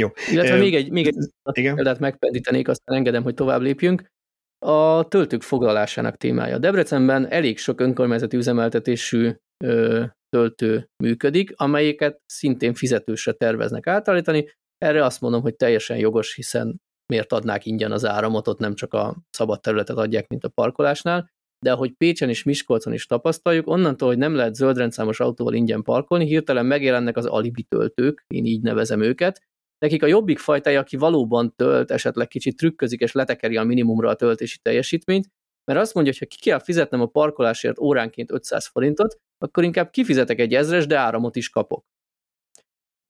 [0.00, 0.08] jó.
[0.30, 1.16] Illetve még egy, még egy
[1.52, 1.74] igen?
[1.74, 4.12] példát megpendítenék, aztán engedem, hogy tovább lépjünk.
[4.58, 6.58] A töltők foglalásának témája.
[6.58, 9.32] Debrecenben elég sok önkormányzati üzemeltetésű
[9.64, 14.48] ö, töltő működik, amelyeket szintén fizetősre terveznek átállítani.
[14.78, 16.80] Erre azt mondom, hogy teljesen jogos, hiszen
[17.12, 21.30] miért adnák ingyen az áramot, ott nem csak a szabad területet adják, mint a parkolásnál,
[21.64, 26.26] de ahogy Pécsen és Miskolcon is tapasztaljuk, onnantól, hogy nem lehet zöldrendszámos autóval ingyen parkolni,
[26.26, 29.42] hirtelen megjelennek az alibi töltők, én így nevezem őket.
[29.78, 34.14] Nekik a jobbik fajtája, aki valóban tölt, esetleg kicsit trükközik és letekeri a minimumra a
[34.14, 35.28] töltési teljesítményt,
[35.64, 39.90] mert azt mondja, hogy ha ki kell fizetnem a parkolásért óránként 500 forintot, akkor inkább
[39.90, 41.84] kifizetek egy ezres, de áramot is kapok.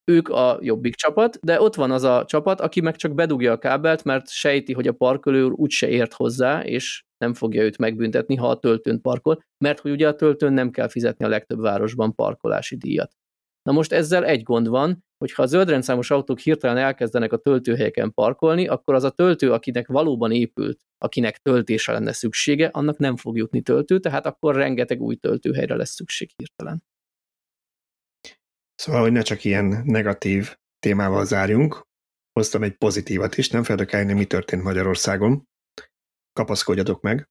[0.05, 3.59] Ők a jobbik csapat, de ott van az a csapat, aki meg csak bedugja a
[3.59, 8.35] kábelt, mert sejti, hogy a parkolő úr úgyse ért hozzá, és nem fogja őt megbüntetni,
[8.35, 12.15] ha a töltőn parkol, mert hogy ugye a töltőn nem kell fizetni a legtöbb városban
[12.15, 13.13] parkolási díjat.
[13.63, 18.13] Na most ezzel egy gond van, hogy ha a zöldrendszámos autók hirtelen elkezdenek a töltőhelyeken
[18.13, 23.37] parkolni, akkor az a töltő, akinek valóban épült, akinek töltése lenne szüksége, annak nem fog
[23.37, 26.83] jutni töltő, tehát akkor rengeteg új töltőhelyre lesz szükség hirtelen.
[28.85, 31.83] Szóval, hogy ne csak ilyen negatív témával zárjunk,
[32.33, 35.45] hoztam egy pozitívat is, nem feltek elni, mi történt Magyarországon
[36.33, 37.29] kapaszkodjatok meg.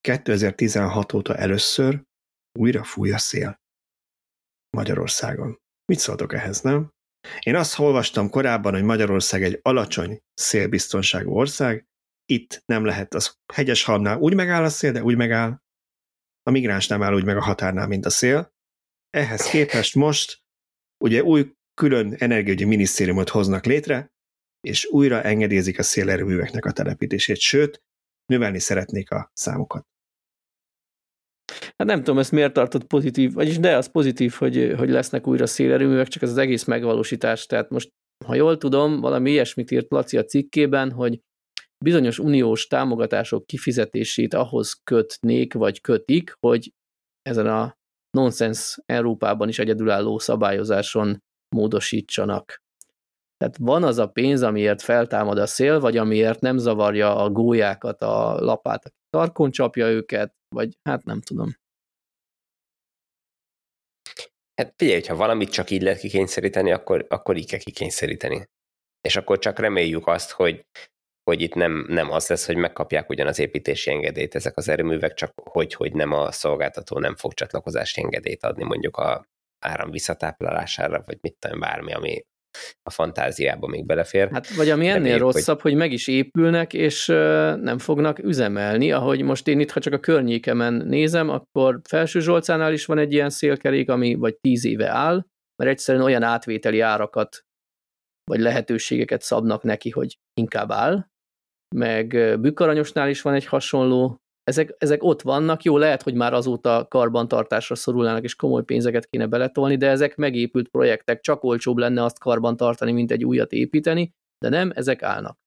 [0.00, 2.02] 2016 óta először
[2.58, 3.60] újra fúj a szél
[4.76, 5.58] Magyarországon.
[5.84, 6.90] Mit szóltok ehhez, nem?
[7.40, 11.86] Én azt olvastam korábban, hogy Magyarország egy alacsony szélbiztonságú ország,
[12.24, 15.58] itt nem lehet az hegyes halmnál úgy megáll a szél, de úgy megáll,
[16.42, 18.52] a migráns nem áll úgy meg a határnál, mint a szél.
[19.10, 20.42] Ehhez képest most
[20.98, 24.12] ugye új külön energiaügyi minisztériumot hoznak létre,
[24.60, 27.82] és újra engedélyezik a szélerőműveknek a telepítését, sőt,
[28.26, 29.86] növelni szeretnék a számukat.
[31.76, 35.46] Hát nem tudom, ezt miért tartott pozitív, vagyis de az pozitív, hogy, hogy lesznek újra
[35.46, 37.46] szélerőművek, csak ez az egész megvalósítás.
[37.46, 37.90] Tehát most,
[38.24, 41.20] ha jól tudom, valami ilyesmit írt Laci a cikkében, hogy
[41.84, 46.72] bizonyos uniós támogatások kifizetését ahhoz kötnék, vagy kötik, hogy
[47.22, 47.76] ezen a
[48.14, 51.22] nonsens Európában is egyedülálló szabályozáson
[51.56, 52.62] módosítsanak.
[53.36, 58.02] Tehát van az a pénz, amiért feltámad a szél, vagy amiért nem zavarja a gólyákat,
[58.02, 61.56] a lapát, aki tarkon csapja őket, vagy hát nem tudom.
[64.54, 68.48] Hát figyelj, ha valamit csak így lehet kikényszeríteni, akkor, akkor így kell kikényszeríteni.
[69.00, 70.66] És akkor csak reméljük azt, hogy,
[71.24, 75.14] hogy itt nem, nem az lesz, hogy megkapják ugyan az építési engedélyt ezek az erőművek,
[75.14, 79.24] csak hogy, hogy nem a szolgáltató nem fog csatlakozási engedélyt adni mondjuk a
[79.64, 82.22] áram visszatáplálására, vagy mit tudom, bármi, ami
[82.82, 84.28] a fantáziába még belefér.
[84.32, 85.70] Hát, vagy ami ennél Reméljük, rosszabb, hogy...
[85.70, 87.06] hogy meg is épülnek, és
[87.60, 92.72] nem fognak üzemelni, ahogy most én itt, ha csak a környékemen nézem, akkor Felső Zsolcánál
[92.72, 95.26] is van egy ilyen szélkerék, ami vagy tíz éve áll,
[95.56, 97.40] mert egyszerűen olyan átvételi árakat
[98.30, 101.06] vagy lehetőségeket szabnak neki, hogy inkább áll,
[101.76, 106.86] meg Bükaranyosnál is van egy hasonló ezek, ezek ott vannak, jó, lehet, hogy már azóta
[106.88, 112.18] karbantartásra szorulnának, és komoly pénzeket kéne beletolni, de ezek megépült projektek, csak olcsóbb lenne azt
[112.18, 115.38] karban tartani, mint egy újat építeni, de nem, ezek állnak.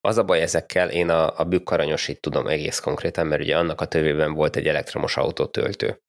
[0.00, 3.86] Az a baj ezekkel, én a, a bükkaranyosit tudom egész konkrétan, mert ugye annak a
[3.86, 6.00] tövében volt egy elektromos autótöltő,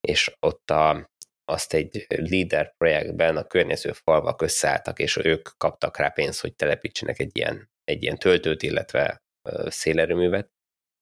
[0.00, 1.10] és ott a,
[1.44, 7.18] azt egy líder projektben a környező falvak összeálltak, és ők kaptak rá pénzt, hogy telepítsenek
[7.18, 9.22] egy ilyen, egy ilyen töltőt, illetve
[9.68, 10.54] szélerőművet,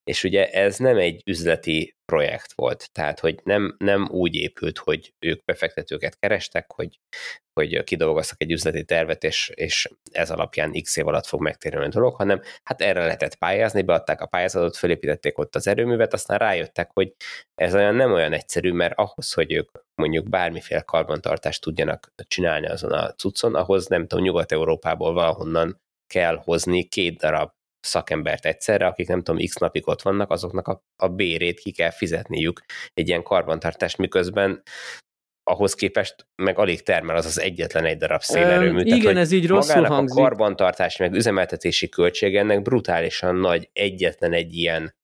[0.04, 5.14] és ugye ez nem egy üzleti projekt volt, tehát hogy nem, nem úgy épült, hogy
[5.18, 7.00] ők befektetőket kerestek, hogy,
[7.52, 11.90] hogy kidolgoztak egy üzleti tervet, és, és ez alapján x év alatt fog megtérülni a
[11.90, 16.90] dolog, hanem hát erre lehetett pályázni, beadták a pályázatot, felépítették ott az erőművet, aztán rájöttek,
[16.92, 17.14] hogy
[17.54, 22.92] ez olyan nem olyan egyszerű, mert ahhoz, hogy ők mondjuk bármiféle karbantartást tudjanak csinálni azon
[22.92, 25.81] a cuccon, ahhoz nem tudom, Nyugat-Európából valahonnan
[26.12, 30.84] kell hozni két darab szakembert egyszerre, akik nem tudom, x napig ott vannak, azoknak a,
[30.96, 32.60] a bérét ki kell fizetniük
[32.94, 34.62] egy ilyen karbantartást, miközben
[35.50, 38.80] ahhoz képest meg alig termel az az egyetlen egy darab szélerőmű.
[38.80, 40.18] Igen, Tehát, ez így rosszul hangzik.
[40.18, 44.94] a karbantartás meg üzemeltetési költség ennek brutálisan nagy egyetlen egy ilyen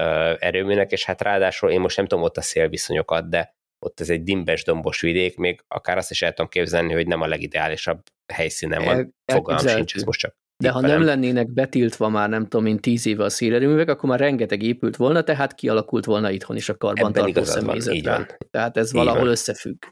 [0.00, 3.54] ö, erőműnek, és hát ráadásul én most nem tudom ott a szélviszonyokat, de
[3.86, 7.20] ott ez egy dimbes, dombos vidék, még akár azt is el tudom képzelni, hogy nem
[7.20, 8.02] a legideálisabb
[8.32, 12.66] helyszínen van, fogalmam sincs, ez most csak de ha nem lennének betiltva már nem tudom
[12.66, 16.68] én tíz éve a szélerőművek, akkor már rengeteg épült volna, tehát kialakult volna itthon is
[16.68, 18.36] a karbantartó személyzetre.
[18.50, 19.30] Tehát ez így valahol van.
[19.30, 19.84] összefügg.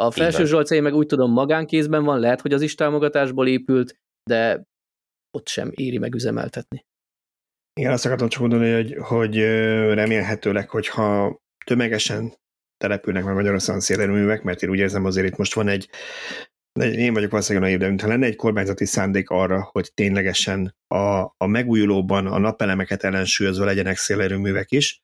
[0.00, 3.94] A felső Zsolcai meg úgy tudom magánkézben van, lehet, hogy az is támogatásból épült,
[4.30, 4.64] de
[5.30, 6.84] ott sem éri meg üzemeltetni.
[7.80, 9.36] Igen, azt akartam csak mondani, hogy, hogy
[9.94, 11.36] remélhetőleg, hogyha
[11.66, 12.34] tömegesen
[12.76, 15.88] települnek meg Magyarországon szélerőművek, mert én úgy érzem azért itt most van egy
[16.78, 21.46] én vagyok valószínűleg naiv, de mintha lenne egy kormányzati szándék arra, hogy ténylegesen a, a
[21.46, 25.02] megújulóban a napelemeket ellensúlyozva legyenek szélerőművek is,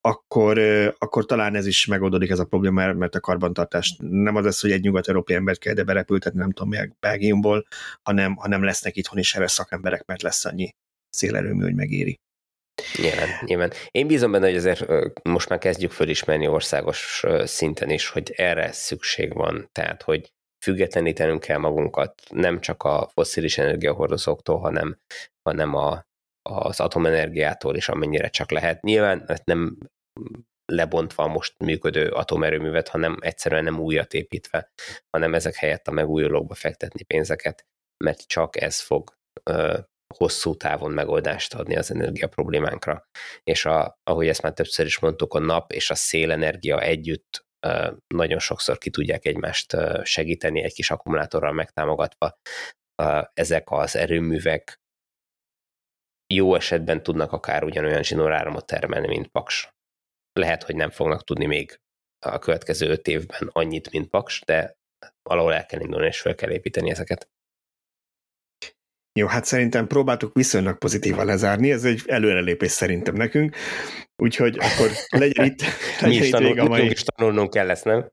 [0.00, 0.58] akkor,
[0.98, 4.70] akkor talán ez is megoldódik ez a probléma, mert a karbantartás nem az lesz, hogy
[4.70, 7.66] egy nyugat-európai embert kell ide berepültetni, nem tudom, meg Belgiumból,
[8.02, 10.70] hanem, hanem lesznek itthon is erre szakemberek, mert lesz annyi
[11.10, 12.20] szélerőmű, hogy megéri.
[12.96, 13.72] Nyilván, nyilván.
[13.90, 14.86] Én bízom benne, hogy azért
[15.22, 19.68] most már kezdjük fölismerni országos szinten is, hogy erre szükség van.
[19.72, 20.32] Tehát, hogy
[20.66, 24.98] függetlenítenünk kell magunkat nem csak a fosszilis energiahordozóktól, hanem,
[25.42, 26.06] hanem a,
[26.42, 28.82] az atomenergiától is, amennyire csak lehet.
[28.82, 29.78] Nyilván nem
[30.72, 34.70] lebontva a most működő atomerőművet, hanem egyszerűen nem újat építve,
[35.10, 37.66] hanem ezek helyett a megújulókba fektetni pénzeket,
[38.04, 39.78] mert csak ez fog ö,
[40.14, 43.08] hosszú távon megoldást adni az energia problémánkra.
[43.42, 47.45] És a, ahogy ezt már többször is mondtuk, a nap és a szélenergia együtt
[48.06, 52.38] nagyon sokszor ki tudják egymást segíteni egy kis akkumulátorral megtámogatva.
[53.32, 54.80] Ezek az erőművek
[56.34, 59.74] jó esetben tudnak akár ugyanolyan zsinóráramot termelni, mint Paks.
[60.32, 61.80] Lehet, hogy nem fognak tudni még
[62.26, 64.76] a következő öt évben annyit, mint Paks, de
[65.22, 67.28] valahol el kell indulni, és fel kell építeni ezeket.
[69.16, 73.56] Jó, hát szerintem próbáltuk viszonylag pozitívan lezárni, ez egy előrelépés szerintem nekünk,
[74.16, 75.62] úgyhogy akkor legyen itt,
[76.00, 76.90] legyen itt tanul, vége a mai...
[76.90, 78.10] is tanulnunk kell ezt, nem?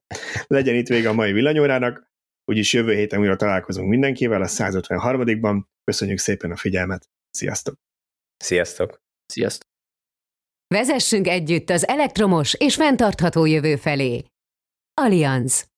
[0.48, 2.12] Legyen itt vége a mai villanyórának,
[2.46, 5.64] úgyis jövő héten újra találkozunk mindenkivel a 153-ban.
[5.84, 7.76] Köszönjük szépen a figyelmet, sziasztok!
[8.38, 9.02] Sziasztok!
[9.26, 9.70] Sziasztok!
[10.68, 14.26] Vezessünk együtt az elektromos és fenntartható jövő felé.
[15.02, 15.73] Allianz